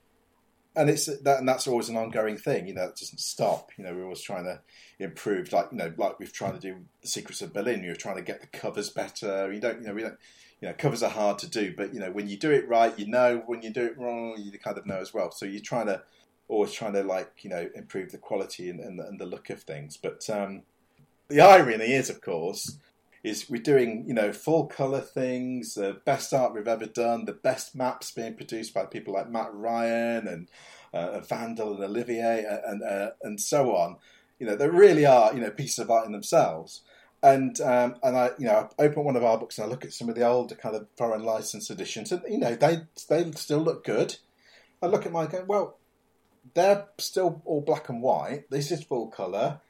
and 0.76 0.88
it's 0.88 1.06
that, 1.06 1.38
and 1.38 1.48
that's 1.48 1.66
always 1.66 1.88
an 1.88 1.96
ongoing 1.96 2.36
thing. 2.36 2.68
You 2.68 2.74
know, 2.74 2.84
it 2.84 2.96
doesn't 2.96 3.20
stop. 3.20 3.70
You 3.76 3.84
know, 3.84 3.94
we're 3.94 4.04
always 4.04 4.22
trying 4.22 4.44
to 4.44 4.60
improve, 4.98 5.52
like 5.52 5.68
you 5.72 5.78
know, 5.78 5.92
like 5.96 6.18
we've 6.18 6.32
tried 6.32 6.54
to 6.54 6.60
do 6.60 6.84
the 7.02 7.08
Secrets 7.08 7.42
of 7.42 7.52
Berlin. 7.52 7.82
You're 7.82 7.96
trying 7.96 8.16
to 8.16 8.22
get 8.22 8.40
the 8.40 8.46
covers 8.46 8.90
better. 8.90 9.52
You 9.52 9.60
don't, 9.60 9.80
you 9.80 9.88
know, 9.88 9.94
we 9.94 10.02
don't. 10.02 10.18
You 10.60 10.66
know, 10.66 10.74
covers 10.74 11.04
are 11.04 11.10
hard 11.10 11.38
to 11.38 11.48
do, 11.48 11.72
but 11.76 11.94
you 11.94 12.00
know, 12.00 12.10
when 12.10 12.28
you 12.28 12.36
do 12.36 12.50
it 12.50 12.68
right, 12.68 12.96
you 12.98 13.06
know. 13.06 13.42
When 13.46 13.62
you 13.62 13.70
do 13.70 13.86
it 13.86 13.96
wrong, 13.96 14.34
you 14.38 14.56
kind 14.58 14.76
of 14.76 14.86
know 14.86 14.98
as 14.98 15.14
well. 15.14 15.30
So 15.30 15.46
you're 15.46 15.62
trying 15.62 15.86
to 15.86 16.02
always 16.48 16.72
trying 16.72 16.94
to 16.94 17.02
like 17.02 17.44
you 17.44 17.50
know 17.50 17.68
improve 17.74 18.10
the 18.10 18.18
quality 18.18 18.70
and, 18.70 18.80
and, 18.80 18.98
and 18.98 19.20
the 19.20 19.26
look 19.26 19.50
of 19.50 19.62
things. 19.62 19.96
But 19.96 20.28
um, 20.30 20.62
the 21.28 21.40
irony 21.40 21.92
is, 21.92 22.10
of 22.10 22.20
course, 22.20 22.78
is 23.22 23.50
we're 23.50 23.62
doing 23.62 24.04
you 24.06 24.14
know 24.14 24.32
full 24.32 24.66
color 24.66 25.00
things, 25.00 25.74
the 25.74 26.00
best 26.04 26.32
art 26.32 26.54
we've 26.54 26.68
ever 26.68 26.86
done, 26.86 27.24
the 27.24 27.32
best 27.32 27.74
maps 27.74 28.10
being 28.10 28.34
produced 28.34 28.74
by 28.74 28.86
people 28.86 29.14
like 29.14 29.30
Matt 29.30 29.52
Ryan 29.52 30.26
and 30.26 30.48
uh, 30.92 31.20
Vandal 31.20 31.74
and 31.74 31.84
Olivier 31.84 32.44
and 32.66 32.82
uh, 32.82 33.10
and 33.22 33.40
so 33.40 33.74
on. 33.74 33.96
You 34.38 34.46
know, 34.46 34.56
they 34.56 34.68
really 34.68 35.04
are 35.04 35.34
you 35.34 35.40
know 35.40 35.50
pieces 35.50 35.80
of 35.80 35.90
art 35.90 36.06
in 36.06 36.12
themselves. 36.12 36.82
And 37.20 37.60
um, 37.60 37.96
and 38.02 38.16
I 38.16 38.30
you 38.38 38.46
know 38.46 38.68
I 38.78 38.84
open 38.84 39.04
one 39.04 39.16
of 39.16 39.24
our 39.24 39.38
books 39.38 39.58
and 39.58 39.66
I 39.66 39.68
look 39.68 39.84
at 39.84 39.92
some 39.92 40.08
of 40.08 40.14
the 40.14 40.26
older 40.26 40.54
kind 40.54 40.76
of 40.76 40.86
foreign 40.96 41.24
license 41.24 41.68
editions 41.68 42.12
and 42.12 42.22
you 42.28 42.38
know 42.38 42.54
they 42.54 42.82
they 43.08 43.30
still 43.32 43.58
look 43.58 43.84
good. 43.84 44.16
I 44.80 44.86
look 44.86 45.04
at 45.04 45.12
mine 45.12 45.24
and 45.24 45.32
go 45.32 45.44
well 45.46 45.78
they're 46.54 46.86
still 46.98 47.42
all 47.44 47.60
black 47.60 47.88
and 47.88 48.02
white. 48.02 48.48
This 48.50 48.70
is 48.70 48.84
full 48.84 49.08
color. 49.08 49.60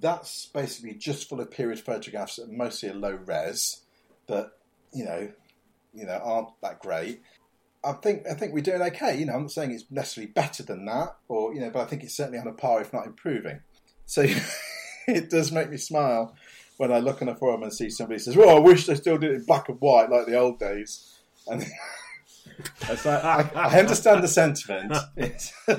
That's 0.00 0.46
basically 0.46 0.94
just 0.94 1.28
full 1.28 1.40
of 1.40 1.50
period 1.50 1.80
photographs 1.80 2.36
that 2.36 2.50
mostly 2.50 2.88
are 2.88 2.94
low 2.94 3.18
res 3.24 3.82
that 4.28 4.52
you 4.92 5.04
know, 5.04 5.30
you 5.94 6.06
know, 6.06 6.20
aren't 6.22 6.48
that 6.62 6.80
great. 6.80 7.22
I 7.84 7.92
think 7.94 8.24
I 8.30 8.34
think 8.34 8.52
we're 8.52 8.60
doing 8.60 8.82
okay. 8.82 9.18
You 9.18 9.26
know, 9.26 9.34
I'm 9.34 9.42
not 9.42 9.50
saying 9.50 9.72
it's 9.72 9.84
necessarily 9.90 10.32
better 10.32 10.62
than 10.62 10.84
that, 10.86 11.16
or 11.28 11.54
you 11.54 11.60
know, 11.60 11.70
but 11.70 11.80
I 11.80 11.84
think 11.86 12.02
it's 12.02 12.16
certainly 12.16 12.38
on 12.38 12.46
a 12.46 12.52
par, 12.52 12.80
if 12.80 12.92
not 12.92 13.06
improving. 13.06 13.60
So 14.06 14.24
it 15.08 15.30
does 15.30 15.50
make 15.50 15.70
me 15.70 15.76
smile 15.76 16.34
when 16.76 16.92
I 16.92 16.98
look 16.98 17.22
on 17.22 17.28
a 17.28 17.34
forum 17.34 17.62
and 17.62 17.72
see 17.72 17.90
somebody 17.90 18.20
says, 18.20 18.36
"Well, 18.36 18.56
I 18.56 18.60
wish 18.60 18.86
they 18.86 18.94
still 18.94 19.18
did 19.18 19.32
it 19.32 19.36
in 19.36 19.44
black 19.44 19.68
and 19.68 19.80
white 19.80 20.10
like 20.10 20.26
the 20.26 20.38
old 20.38 20.58
days." 20.58 21.18
And 21.48 21.62
it's 22.82 23.04
like, 23.04 23.24
I, 23.24 23.50
I 23.54 23.78
understand 23.80 24.22
the 24.22 24.28
sentiment, 24.28 24.96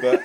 but 0.00 0.22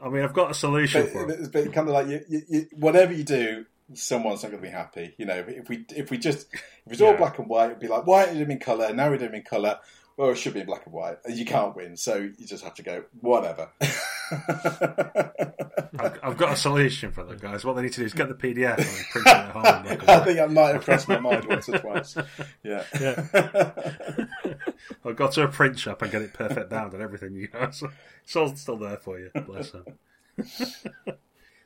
I 0.00 0.08
mean, 0.08 0.22
I've 0.22 0.32
got 0.34 0.50
a 0.50 0.54
solution 0.54 1.02
but, 1.02 1.12
for 1.12 1.30
it. 1.30 1.40
it's 1.40 1.48
but 1.48 1.72
kind 1.72 1.88
of 1.88 1.94
like 1.94 2.06
you, 2.08 2.20
you, 2.28 2.42
you, 2.48 2.66
whatever 2.76 3.12
you 3.12 3.24
do, 3.24 3.66
someone's 3.94 4.42
not 4.42 4.50
going 4.52 4.62
to 4.62 4.68
be 4.68 4.72
happy. 4.72 5.14
You 5.18 5.26
know, 5.26 5.44
if 5.46 5.68
we 5.68 5.84
if 5.94 6.10
we 6.10 6.18
just 6.18 6.46
if 6.52 6.92
it's 6.92 7.00
all 7.00 7.12
Yeah. 7.12 7.16
black 7.16 7.38
and 7.38 7.48
white, 7.48 7.66
it'd 7.66 7.80
be 7.80 7.88
like, 7.88 8.06
why 8.06 8.26
did 8.26 8.36
it 8.40 8.50
in 8.50 8.58
colour? 8.58 8.92
Now 8.92 9.10
we 9.10 9.18
do 9.18 9.24
it 9.26 9.34
in 9.34 9.42
colour. 9.42 9.78
Well, 10.16 10.30
it 10.30 10.36
should 10.36 10.54
be 10.54 10.60
in 10.60 10.66
black 10.66 10.84
and 10.84 10.92
white. 10.94 11.18
You 11.28 11.44
can't 11.44 11.76
win, 11.76 11.96
so 11.96 12.16
you 12.16 12.46
just 12.46 12.64
have 12.64 12.74
to 12.74 12.82
go 12.82 13.04
whatever. 13.20 13.70
I've, 14.30 16.18
I've 16.22 16.36
got 16.36 16.52
a 16.52 16.56
solution 16.56 17.12
for 17.12 17.24
that, 17.24 17.40
guys. 17.40 17.64
What 17.64 17.74
they 17.76 17.82
need 17.82 17.92
to 17.94 18.00
do 18.00 18.06
is 18.06 18.14
get 18.14 18.28
the 18.28 18.34
PDF 18.34 18.78
and 18.78 19.06
print 19.10 19.26
it 19.26 19.32
at 19.34 19.50
home. 19.50 19.86
and 19.86 20.02
I 20.10 20.24
think 20.24 20.36
that 20.38 20.50
might 20.50 20.74
have 20.74 20.84
crossed 20.84 21.08
my 21.08 21.18
mind 21.18 21.44
once 21.46 21.68
or 21.68 21.78
twice. 21.78 22.16
Yeah. 22.62 22.84
yeah. 23.00 24.26
I'll 25.04 25.14
go 25.14 25.28
to 25.28 25.42
a 25.44 25.48
print 25.48 25.78
shop 25.78 26.02
and 26.02 26.10
get 26.12 26.22
it 26.22 26.32
perfect 26.34 26.70
bound 26.70 26.92
and 26.92 27.02
everything. 27.02 27.34
You 27.34 27.48
know, 27.52 27.70
so 27.70 27.90
it's 28.22 28.36
all 28.36 28.54
still 28.56 28.76
there 28.76 28.96
for 28.98 29.18
you. 29.18 29.30
Bless 29.46 29.70
them. 29.72 29.84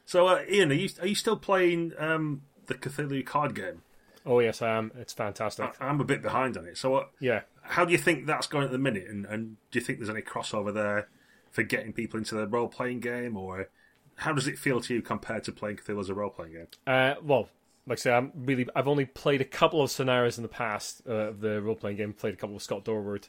so, 0.04 0.26
uh, 0.28 0.42
Ian, 0.50 0.70
are 0.70 0.74
you 0.74 0.88
are 1.00 1.06
you 1.06 1.14
still 1.14 1.36
playing 1.36 1.92
um, 1.98 2.42
the 2.66 2.74
Cthulhu 2.74 3.24
card 3.24 3.54
game? 3.54 3.82
Oh 4.24 4.38
yes, 4.40 4.62
I 4.62 4.70
am. 4.76 4.92
It's 4.96 5.12
fantastic. 5.12 5.74
I- 5.80 5.86
I'm 5.86 6.00
a 6.00 6.04
bit 6.04 6.22
behind 6.22 6.56
on 6.56 6.66
it. 6.66 6.78
So, 6.78 6.90
what, 6.90 7.10
Yeah. 7.20 7.40
how 7.62 7.84
do 7.84 7.92
you 7.92 7.98
think 7.98 8.26
that's 8.26 8.46
going 8.46 8.64
at 8.64 8.70
the 8.70 8.78
minute? 8.78 9.08
And, 9.08 9.26
and 9.26 9.56
do 9.70 9.78
you 9.78 9.84
think 9.84 9.98
there's 9.98 10.08
any 10.10 10.22
crossover 10.22 10.72
there 10.72 11.08
for 11.53 11.62
getting 11.62 11.92
people 11.92 12.18
into 12.18 12.34
the 12.34 12.46
role 12.48 12.68
playing 12.68 13.00
game, 13.00 13.36
or 13.36 13.68
how 14.16 14.32
does 14.32 14.48
it 14.48 14.59
feel 14.59 14.80
to 14.80 14.94
you 14.94 15.03
compared 15.03 15.44
to 15.44 15.53
playing 15.53 15.76
Cthulhu 15.76 16.00
as 16.00 16.09
a 16.09 16.14
role 16.14 16.30
playing 16.30 16.53
game? 16.55 16.66
Uh, 16.86 17.14
well, 17.22 17.48
like 17.86 17.98
I 17.98 18.00
say, 18.00 18.12
I'm 18.12 18.32
really. 18.34 18.66
I've 18.74 18.88
only 18.88 19.05
played 19.05 19.40
a 19.40 19.44
couple 19.44 19.82
of 19.82 19.90
scenarios 19.90 20.38
in 20.38 20.42
the 20.42 20.48
past 20.48 21.03
uh, 21.09 21.12
of 21.12 21.40
the 21.40 21.61
role 21.62 21.76
playing 21.76 21.98
game. 21.98 22.12
Played 22.12 22.34
a 22.34 22.36
couple 22.36 22.57
of 22.57 22.62
Scott 22.62 22.84
Dorward 22.84 23.28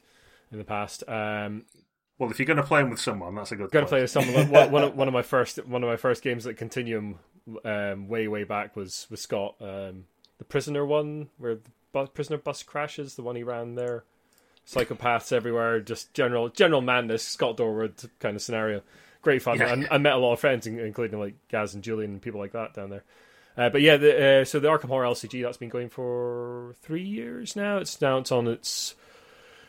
in 0.51 0.57
the 0.57 0.63
past. 0.63 1.03
Um, 1.07 1.65
Well, 2.17 2.29
if 2.31 2.39
you're 2.39 2.45
going 2.45 2.57
to 2.57 2.63
play 2.63 2.81
them 2.81 2.91
with 2.91 2.99
someone, 2.99 3.35
that's 3.35 3.51
a 3.51 3.55
good. 3.55 3.71
Going 3.71 3.85
to 3.85 3.89
play 3.89 4.01
with 4.01 4.11
some 4.11 4.27
of 4.29 4.49
one, 4.49 4.71
one, 4.71 4.83
of, 4.83 4.95
one 4.95 5.07
of 5.07 5.13
my 5.13 5.23
first 5.23 5.65
one 5.65 5.83
of 5.83 5.89
my 5.89 5.97
first 5.97 6.23
games 6.23 6.45
at 6.47 6.57
Continuum 6.57 7.19
um, 7.65 8.07
way 8.07 8.27
way 8.27 8.43
back 8.43 8.75
was 8.75 9.07
with 9.09 9.19
Scott. 9.19 9.55
Um, 9.59 10.05
the 10.37 10.45
prisoner 10.45 10.85
one 10.85 11.29
where 11.37 11.55
the 11.55 11.71
bu- 11.91 12.07
prisoner 12.07 12.37
bus 12.37 12.61
crashes. 12.63 13.15
The 13.15 13.23
one 13.23 13.35
he 13.35 13.43
ran 13.43 13.75
there. 13.75 14.03
Psychopaths 14.67 15.31
everywhere. 15.31 15.79
Just 15.79 16.13
general 16.13 16.49
general 16.49 16.81
madness. 16.81 17.23
Scott 17.23 17.57
Dorward 17.57 18.09
kind 18.19 18.35
of 18.35 18.41
scenario. 18.41 18.81
Great 19.21 19.41
fun. 19.41 19.59
Yeah. 19.59 19.85
I, 19.89 19.95
I 19.95 19.97
met 19.97 20.13
a 20.13 20.17
lot 20.17 20.33
of 20.33 20.39
friends, 20.39 20.67
including 20.67 21.19
like 21.19 21.35
Gaz 21.49 21.73
and 21.73 21.83
Julian 21.83 22.11
and 22.11 22.21
people 22.21 22.39
like 22.39 22.51
that 22.53 22.73
down 22.73 22.89
there. 22.89 23.03
Uh, 23.55 23.69
but 23.69 23.81
yeah, 23.81 23.97
the, 23.97 24.41
uh, 24.41 24.45
so 24.45 24.59
the 24.59 24.67
Arkham 24.67 24.87
Horror 24.87 25.05
LCG 25.05 25.43
that's 25.43 25.57
been 25.57 25.69
going 25.69 25.89
for 25.89 26.75
three 26.81 27.03
years 27.03 27.55
now. 27.55 27.77
It's 27.77 28.01
now 28.01 28.17
it's 28.17 28.31
on 28.31 28.47
its 28.47 28.95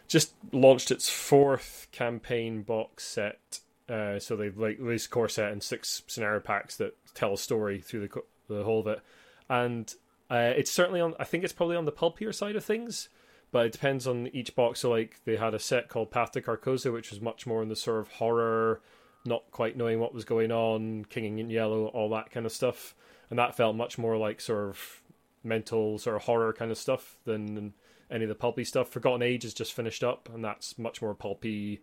just 0.08 0.34
launched 0.52 0.90
its 0.90 1.08
fourth 1.08 1.88
campaign 1.92 2.62
box 2.62 3.04
set. 3.04 3.60
Uh, 3.88 4.18
so 4.18 4.36
they've 4.36 4.56
like 4.56 4.78
released 4.78 5.06
a 5.06 5.10
core 5.10 5.28
set 5.28 5.52
and 5.52 5.62
six 5.62 6.02
scenario 6.06 6.40
packs 6.40 6.76
that 6.76 6.96
tell 7.14 7.34
a 7.34 7.38
story 7.38 7.80
through 7.80 8.08
the 8.08 8.22
the 8.48 8.64
whole 8.64 8.80
of 8.80 8.86
it, 8.86 9.00
and 9.48 9.94
uh, 10.30 10.52
it's 10.56 10.70
certainly 10.70 11.00
on. 11.00 11.14
I 11.20 11.24
think 11.24 11.44
it's 11.44 11.52
probably 11.52 11.76
on 11.76 11.84
the 11.84 11.92
pulpier 11.92 12.32
side 12.32 12.56
of 12.56 12.64
things, 12.64 13.10
but 13.54 13.66
it 13.66 13.72
depends 13.72 14.08
on 14.08 14.26
each 14.32 14.56
box. 14.56 14.80
So 14.80 14.90
like 14.90 15.20
they 15.24 15.36
had 15.36 15.54
a 15.54 15.60
set 15.60 15.88
called 15.88 16.10
Path 16.10 16.32
to 16.32 16.42
Carcosa, 16.42 16.92
which 16.92 17.12
was 17.12 17.20
much 17.20 17.46
more 17.46 17.62
in 17.62 17.68
the 17.68 17.76
sort 17.76 18.00
of 18.00 18.08
horror, 18.08 18.80
not 19.24 19.48
quite 19.52 19.76
knowing 19.76 20.00
what 20.00 20.12
was 20.12 20.24
going 20.24 20.50
on, 20.50 21.04
King 21.04 21.38
in 21.38 21.48
Yellow, 21.48 21.86
all 21.86 22.10
that 22.10 22.32
kind 22.32 22.46
of 22.46 22.50
stuff, 22.50 22.96
and 23.30 23.38
that 23.38 23.56
felt 23.56 23.76
much 23.76 23.96
more 23.96 24.16
like 24.16 24.40
sort 24.40 24.70
of 24.70 25.02
mental 25.44 25.98
sort 25.98 26.16
of 26.16 26.22
horror 26.22 26.52
kind 26.52 26.72
of 26.72 26.78
stuff 26.78 27.16
than 27.26 27.74
any 28.10 28.24
of 28.24 28.28
the 28.28 28.34
pulpy 28.34 28.64
stuff. 28.64 28.88
Forgotten 28.88 29.22
Age 29.22 29.44
is 29.44 29.54
just 29.54 29.72
finished 29.72 30.02
up, 30.02 30.28
and 30.34 30.44
that's 30.44 30.76
much 30.76 31.00
more 31.00 31.14
pulpy 31.14 31.80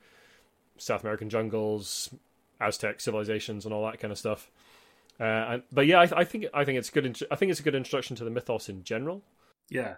South 0.77 1.03
American 1.03 1.29
jungles, 1.29 2.13
Aztec 2.59 2.99
civilizations, 2.99 3.63
and 3.63 3.73
all 3.73 3.85
that 3.85 3.97
kind 3.97 4.11
of 4.11 4.17
stuff. 4.17 4.51
Uh, 5.21 5.23
and, 5.23 5.63
but 5.71 5.87
yeah, 5.87 6.01
I, 6.01 6.19
I 6.19 6.23
think 6.25 6.47
I 6.53 6.65
think 6.65 6.79
it's 6.79 6.89
good. 6.89 7.17
I 7.31 7.37
think 7.37 7.49
it's 7.49 7.61
a 7.61 7.63
good 7.63 7.75
introduction 7.75 8.17
to 8.17 8.25
the 8.25 8.29
mythos 8.29 8.67
in 8.67 8.83
general. 8.83 9.23
Yeah, 9.69 9.95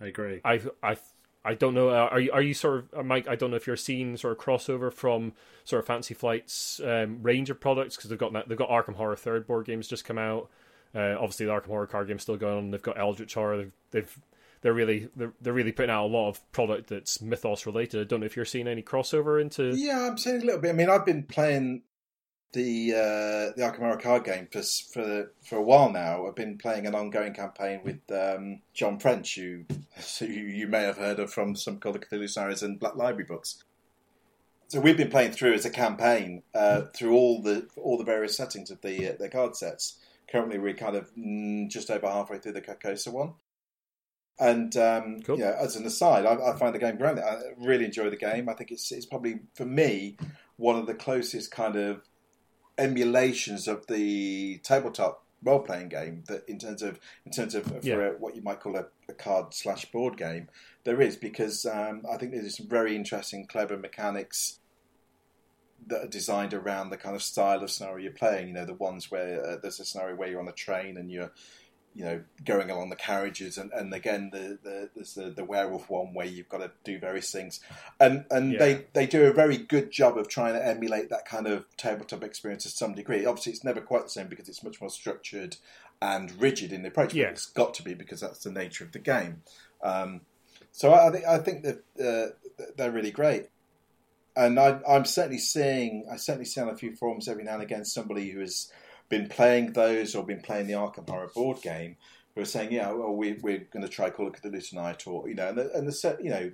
I 0.00 0.06
agree. 0.06 0.40
I 0.44 0.60
I 0.82 0.96
I 1.44 1.54
don't 1.54 1.74
know. 1.74 1.90
uh, 1.90 2.08
Are 2.10 2.20
you 2.20 2.32
are 2.32 2.42
you 2.42 2.54
sort 2.54 2.78
of 2.92 3.00
uh, 3.00 3.02
Mike? 3.02 3.28
I 3.28 3.36
don't 3.36 3.50
know 3.50 3.56
if 3.56 3.66
you're 3.66 3.76
seeing 3.76 4.16
sort 4.16 4.36
of 4.36 4.44
crossover 4.44 4.92
from 4.92 5.32
sort 5.64 5.80
of 5.80 5.86
Fantasy 5.86 6.12
Flight's 6.14 6.80
um, 6.84 7.22
range 7.22 7.50
of 7.50 7.60
products 7.60 7.96
because 7.96 8.10
they've 8.10 8.18
got 8.18 8.32
they've 8.48 8.58
got 8.58 8.68
Arkham 8.68 8.94
Horror 8.96 9.16
third 9.16 9.46
board 9.46 9.66
games 9.66 9.86
just 9.88 10.04
come 10.04 10.18
out. 10.18 10.50
Uh, 10.94 11.14
obviously, 11.18 11.46
the 11.46 11.52
Arkham 11.52 11.66
Horror 11.68 11.86
card 11.86 12.08
game's 12.08 12.22
still 12.22 12.36
going 12.36 12.56
on. 12.58 12.70
They've 12.70 12.82
got 12.82 12.98
Eldritch 12.98 13.34
Horror. 13.34 13.58
They've, 13.58 13.72
they've 13.90 14.18
they're 14.62 14.72
really 14.74 15.08
they're, 15.14 15.32
they're 15.40 15.52
really 15.52 15.72
putting 15.72 15.90
out 15.90 16.06
a 16.06 16.08
lot 16.08 16.28
of 16.30 16.52
product 16.52 16.88
that's 16.88 17.20
mythos 17.20 17.64
related. 17.66 18.00
I 18.00 18.04
don't 18.04 18.20
know 18.20 18.26
if 18.26 18.34
you're 18.34 18.44
seeing 18.44 18.66
any 18.66 18.82
crossover 18.82 19.40
into. 19.40 19.70
Yeah, 19.76 20.08
I'm 20.10 20.18
saying 20.18 20.42
a 20.42 20.44
little 20.44 20.60
bit. 20.60 20.70
I 20.70 20.72
mean, 20.72 20.90
I've 20.90 21.06
been 21.06 21.22
playing 21.22 21.82
the 22.56 22.92
uh, 22.94 23.52
the 23.54 23.62
Arkham 23.62 23.80
Horror 23.80 23.98
card 23.98 24.24
game 24.24 24.48
for 24.50 24.62
for 24.62 25.30
for 25.42 25.56
a 25.56 25.62
while 25.62 25.90
now. 25.92 26.26
I've 26.26 26.34
been 26.34 26.56
playing 26.56 26.86
an 26.86 26.94
ongoing 26.94 27.34
campaign 27.34 27.82
with 27.84 28.00
um, 28.10 28.62
John 28.72 28.98
French, 28.98 29.34
who, 29.36 29.64
who 30.18 30.26
you 30.26 30.66
may 30.66 30.82
have 30.82 30.96
heard 30.96 31.20
of 31.20 31.30
from 31.32 31.54
some 31.54 31.78
Call 31.78 31.94
of 31.94 32.00
Cthulhu 32.00 32.28
scenarios 32.28 32.62
and 32.62 32.80
Black 32.80 32.96
Library 32.96 33.24
books. 33.24 33.62
so 34.68 34.80
we've 34.80 34.96
been 34.96 35.10
playing 35.10 35.32
through 35.32 35.52
as 35.52 35.66
a 35.66 35.70
campaign 35.70 36.42
uh, 36.54 36.82
through 36.94 37.12
all 37.14 37.42
the 37.42 37.68
all 37.76 37.98
the 37.98 38.04
various 38.04 38.36
settings 38.36 38.70
of 38.70 38.80
the 38.80 39.10
uh, 39.10 39.16
the 39.18 39.28
card 39.28 39.54
sets. 39.54 39.98
Currently, 40.32 40.58
we're 40.58 40.74
kind 40.74 40.96
of 40.96 41.14
mm, 41.14 41.68
just 41.70 41.90
over 41.90 42.08
halfway 42.08 42.38
through 42.38 42.52
the 42.52 42.62
Carcosa 42.62 43.12
one. 43.12 43.34
And 44.38 44.76
um, 44.76 45.20
Cool. 45.22 45.38
yeah, 45.38 45.56
as 45.58 45.76
an 45.76 45.86
aside, 45.86 46.26
I, 46.26 46.34
I 46.52 46.58
find 46.58 46.74
the 46.74 46.78
game 46.78 46.96
brilliant. 46.96 47.24
I 47.26 47.40
really 47.58 47.84
enjoy 47.84 48.10
the 48.10 48.16
game. 48.16 48.48
I 48.48 48.54
think 48.54 48.70
it's 48.70 48.90
it's 48.92 49.06
probably 49.06 49.40
for 49.54 49.66
me 49.66 50.16
one 50.56 50.76
of 50.76 50.86
the 50.86 50.94
closest 50.94 51.50
kind 51.50 51.76
of 51.76 52.02
emulations 52.78 53.68
of 53.68 53.86
the 53.86 54.58
tabletop 54.58 55.22
role 55.42 55.60
playing 55.60 55.88
game 55.88 56.24
that 56.28 56.48
in 56.48 56.58
terms 56.58 56.82
of 56.82 56.98
in 57.24 57.32
terms 57.32 57.54
of 57.54 57.64
for 57.64 57.78
Yeah. 57.82 57.96
a, 57.96 58.10
what 58.12 58.34
you 58.34 58.42
might 58.42 58.60
call 58.60 58.76
a, 58.76 58.86
a 59.08 59.12
card 59.12 59.54
slash 59.54 59.84
board 59.92 60.16
game 60.16 60.48
there 60.84 61.00
is 61.00 61.16
because 61.16 61.66
um, 61.66 62.02
I 62.10 62.16
think 62.16 62.32
there's 62.32 62.56
some 62.56 62.68
very 62.68 62.96
interesting 62.96 63.46
clever 63.46 63.76
mechanics 63.76 64.58
that 65.86 66.04
are 66.04 66.08
designed 66.08 66.52
around 66.54 66.90
the 66.90 66.96
kind 66.96 67.14
of 67.14 67.22
style 67.22 67.62
of 67.62 67.70
scenario 67.70 67.98
you're 68.04 68.12
playing 68.12 68.48
you 68.48 68.54
know 68.54 68.64
the 68.64 68.74
ones 68.74 69.10
where 69.10 69.44
uh, 69.44 69.56
there's 69.60 69.78
a 69.78 69.84
scenario 69.84 70.16
where 70.16 70.28
you're 70.28 70.40
on 70.40 70.48
a 70.48 70.52
train 70.52 70.96
and 70.96 71.10
you're 71.10 71.30
you 71.96 72.04
know 72.04 72.22
going 72.44 72.70
along 72.70 72.90
the 72.90 72.96
carriages 72.96 73.56
and, 73.56 73.72
and 73.72 73.92
again 73.94 74.28
the, 74.30 74.58
the 74.62 74.90
there's 74.94 75.14
the, 75.14 75.30
the 75.30 75.44
werewolf 75.44 75.88
one 75.88 76.12
where 76.12 76.26
you've 76.26 76.48
got 76.48 76.58
to 76.58 76.70
do 76.84 76.98
various 76.98 77.32
things 77.32 77.60
and 77.98 78.24
and 78.30 78.52
Yeah. 78.52 78.58
they 78.58 78.84
they 78.92 79.06
do 79.06 79.24
a 79.24 79.32
very 79.32 79.56
good 79.56 79.90
job 79.90 80.18
of 80.18 80.28
trying 80.28 80.52
to 80.52 80.64
emulate 80.64 81.08
that 81.08 81.24
kind 81.26 81.46
of 81.46 81.64
tabletop 81.78 82.22
experience 82.22 82.64
to 82.64 82.68
some 82.68 82.94
degree 82.94 83.24
obviously 83.24 83.52
it's 83.52 83.64
never 83.64 83.80
quite 83.80 84.04
the 84.04 84.10
same 84.10 84.28
because 84.28 84.48
it's 84.48 84.62
much 84.62 84.78
more 84.80 84.90
structured 84.90 85.56
and 86.02 86.30
rigid 86.40 86.70
in 86.70 86.82
the 86.82 86.88
approach 86.88 87.08
but 87.10 87.16
Yeah. 87.16 87.28
it's 87.28 87.46
got 87.46 87.72
to 87.74 87.82
be 87.82 87.94
because 87.94 88.20
that's 88.20 88.40
the 88.44 88.52
nature 88.52 88.84
of 88.84 88.92
the 88.92 88.98
game 88.98 89.42
um, 89.82 90.20
so 90.72 90.92
I, 90.92 91.06
I 91.06 91.10
think 91.10 91.24
I 91.26 91.38
think 91.38 91.62
that 91.64 91.78
uh, 91.98 92.64
they're 92.76 92.90
really 92.92 93.10
great 93.10 93.46
and 94.36 94.60
I, 94.60 94.80
I'm 94.86 95.06
certainly 95.06 95.38
seeing 95.38 96.06
I 96.12 96.16
certainly 96.16 96.44
see 96.44 96.60
on 96.60 96.68
a 96.68 96.76
few 96.76 96.94
forums 96.94 97.26
every 97.26 97.44
now 97.44 97.54
and 97.54 97.62
again 97.62 97.86
somebody 97.86 98.28
who 98.30 98.42
is 98.42 98.70
been 99.08 99.28
playing 99.28 99.72
those 99.72 100.14
or 100.14 100.24
been 100.24 100.40
playing 100.40 100.66
the 100.66 100.74
Arkham 100.74 101.08
Horror 101.08 101.30
board 101.34 101.62
game 101.62 101.96
who 102.34 102.42
are 102.42 102.46
saying, 102.46 102.72
yeah, 102.72 102.90
well, 102.92 103.14
we, 103.14 103.32
we're 103.42 103.66
going 103.72 103.82
to 103.82 103.88
try 103.88 104.10
Call 104.10 104.26
of 104.26 104.34
Cthulhu 104.34 104.68
tonight, 104.68 105.06
or 105.06 105.28
you 105.28 105.34
know, 105.34 105.48
and 105.48 105.58
the, 105.58 105.72
and 105.72 105.88
the 105.88 105.92
set, 105.92 106.22
you 106.22 106.30
know, 106.30 106.50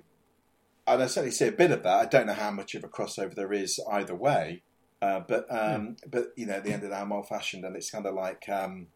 and 0.87 1.03
I 1.03 1.07
certainly 1.07 1.31
see 1.31 1.47
a 1.47 1.51
bit 1.51 1.71
of 1.71 1.83
that. 1.83 1.99
I 1.99 2.05
don't 2.05 2.27
know 2.27 2.33
how 2.33 2.51
much 2.51 2.75
of 2.75 2.83
a 2.83 2.87
crossover 2.87 3.35
there 3.35 3.53
is 3.53 3.79
either 3.91 4.15
way, 4.15 4.63
uh, 5.01 5.21
but 5.27 5.45
um, 5.49 5.97
but 6.09 6.27
you 6.35 6.45
know, 6.45 6.53
at 6.53 6.63
the 6.63 6.71
end 6.71 6.83
of 6.83 6.89
the 6.89 6.95
day, 6.95 7.01
I'm 7.01 7.11
old 7.11 7.27
fashioned, 7.27 7.65
and 7.65 7.75
it's 7.75 7.91
kind 7.91 8.05
of 8.05 8.13
like 8.15 8.47
um, 8.49 8.87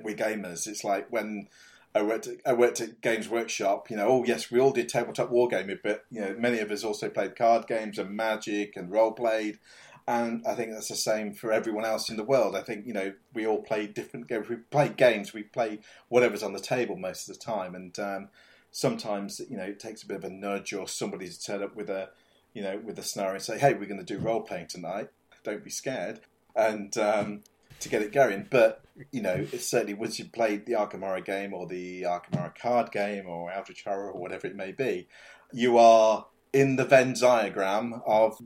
we're 0.00 0.16
gamers. 0.16 0.66
It's 0.66 0.84
like 0.84 1.08
when. 1.10 1.48
I 1.94 2.00
worked, 2.00 2.26
at, 2.26 2.36
I 2.46 2.54
worked 2.54 2.80
at 2.80 3.02
Games 3.02 3.28
Workshop. 3.28 3.90
You 3.90 3.98
know, 3.98 4.08
oh 4.08 4.24
yes, 4.24 4.50
we 4.50 4.58
all 4.58 4.72
did 4.72 4.88
tabletop 4.88 5.30
wargaming, 5.30 5.76
but 5.84 6.04
you 6.10 6.22
know, 6.22 6.34
many 6.38 6.58
of 6.60 6.70
us 6.70 6.84
also 6.84 7.10
played 7.10 7.36
card 7.36 7.66
games 7.66 7.98
and 7.98 8.16
Magic 8.16 8.78
and 8.78 8.90
role 8.90 9.12
played. 9.12 9.58
And 10.06 10.44
I 10.46 10.54
think 10.54 10.72
that's 10.72 10.88
the 10.88 10.96
same 10.96 11.32
for 11.32 11.52
everyone 11.52 11.84
else 11.84 12.10
in 12.10 12.16
the 12.16 12.24
world. 12.24 12.56
I 12.56 12.62
think 12.62 12.86
you 12.86 12.92
know 12.92 13.12
we 13.34 13.46
all 13.46 13.62
play 13.62 13.86
different 13.86 14.28
games. 14.28 14.48
We 14.48 14.56
play 14.56 14.88
games. 14.88 15.32
We 15.32 15.44
play 15.44 15.80
whatever's 16.08 16.42
on 16.42 16.52
the 16.52 16.60
table 16.60 16.96
most 16.96 17.28
of 17.28 17.38
the 17.38 17.44
time. 17.44 17.74
And 17.74 17.96
um, 17.98 18.28
sometimes 18.70 19.40
you 19.48 19.56
know 19.56 19.64
it 19.64 19.80
takes 19.80 20.02
a 20.02 20.06
bit 20.06 20.16
of 20.16 20.24
a 20.24 20.30
nudge 20.30 20.72
or 20.72 20.88
somebody 20.88 21.28
to 21.28 21.40
turn 21.40 21.62
up 21.62 21.76
with 21.76 21.88
a 21.88 22.10
you 22.52 22.62
know 22.62 22.80
with 22.84 22.98
a 22.98 23.02
scenario 23.02 23.34
and 23.34 23.42
say, 23.42 23.58
"Hey, 23.58 23.74
we're 23.74 23.86
going 23.86 24.04
to 24.04 24.14
do 24.14 24.18
role 24.18 24.42
playing 24.42 24.66
tonight. 24.66 25.08
Don't 25.44 25.64
be 25.64 25.70
scared." 25.70 26.20
And 26.54 26.96
um, 26.98 27.42
to 27.82 27.88
get 27.88 28.02
it 28.02 28.12
going. 28.12 28.46
But 28.50 28.82
you 29.10 29.22
know, 29.22 29.46
it's 29.52 29.68
certainly 29.68 29.94
once 29.94 30.18
you've 30.18 30.32
played 30.32 30.66
the 30.66 30.72
Arkham 30.72 31.00
Horror 31.00 31.20
game 31.20 31.52
or 31.52 31.66
the 31.66 32.02
Arkham 32.02 32.36
Horror 32.36 32.54
card 32.60 32.90
game 32.90 33.26
or 33.28 33.52
Eldritch 33.52 33.84
Horror 33.84 34.10
or 34.10 34.20
whatever 34.20 34.46
it 34.46 34.56
may 34.56 34.72
be, 34.72 35.08
you 35.52 35.78
are 35.78 36.26
in 36.52 36.76
the 36.76 36.84
Venn 36.84 37.14
diagram 37.18 38.02
of 38.06 38.38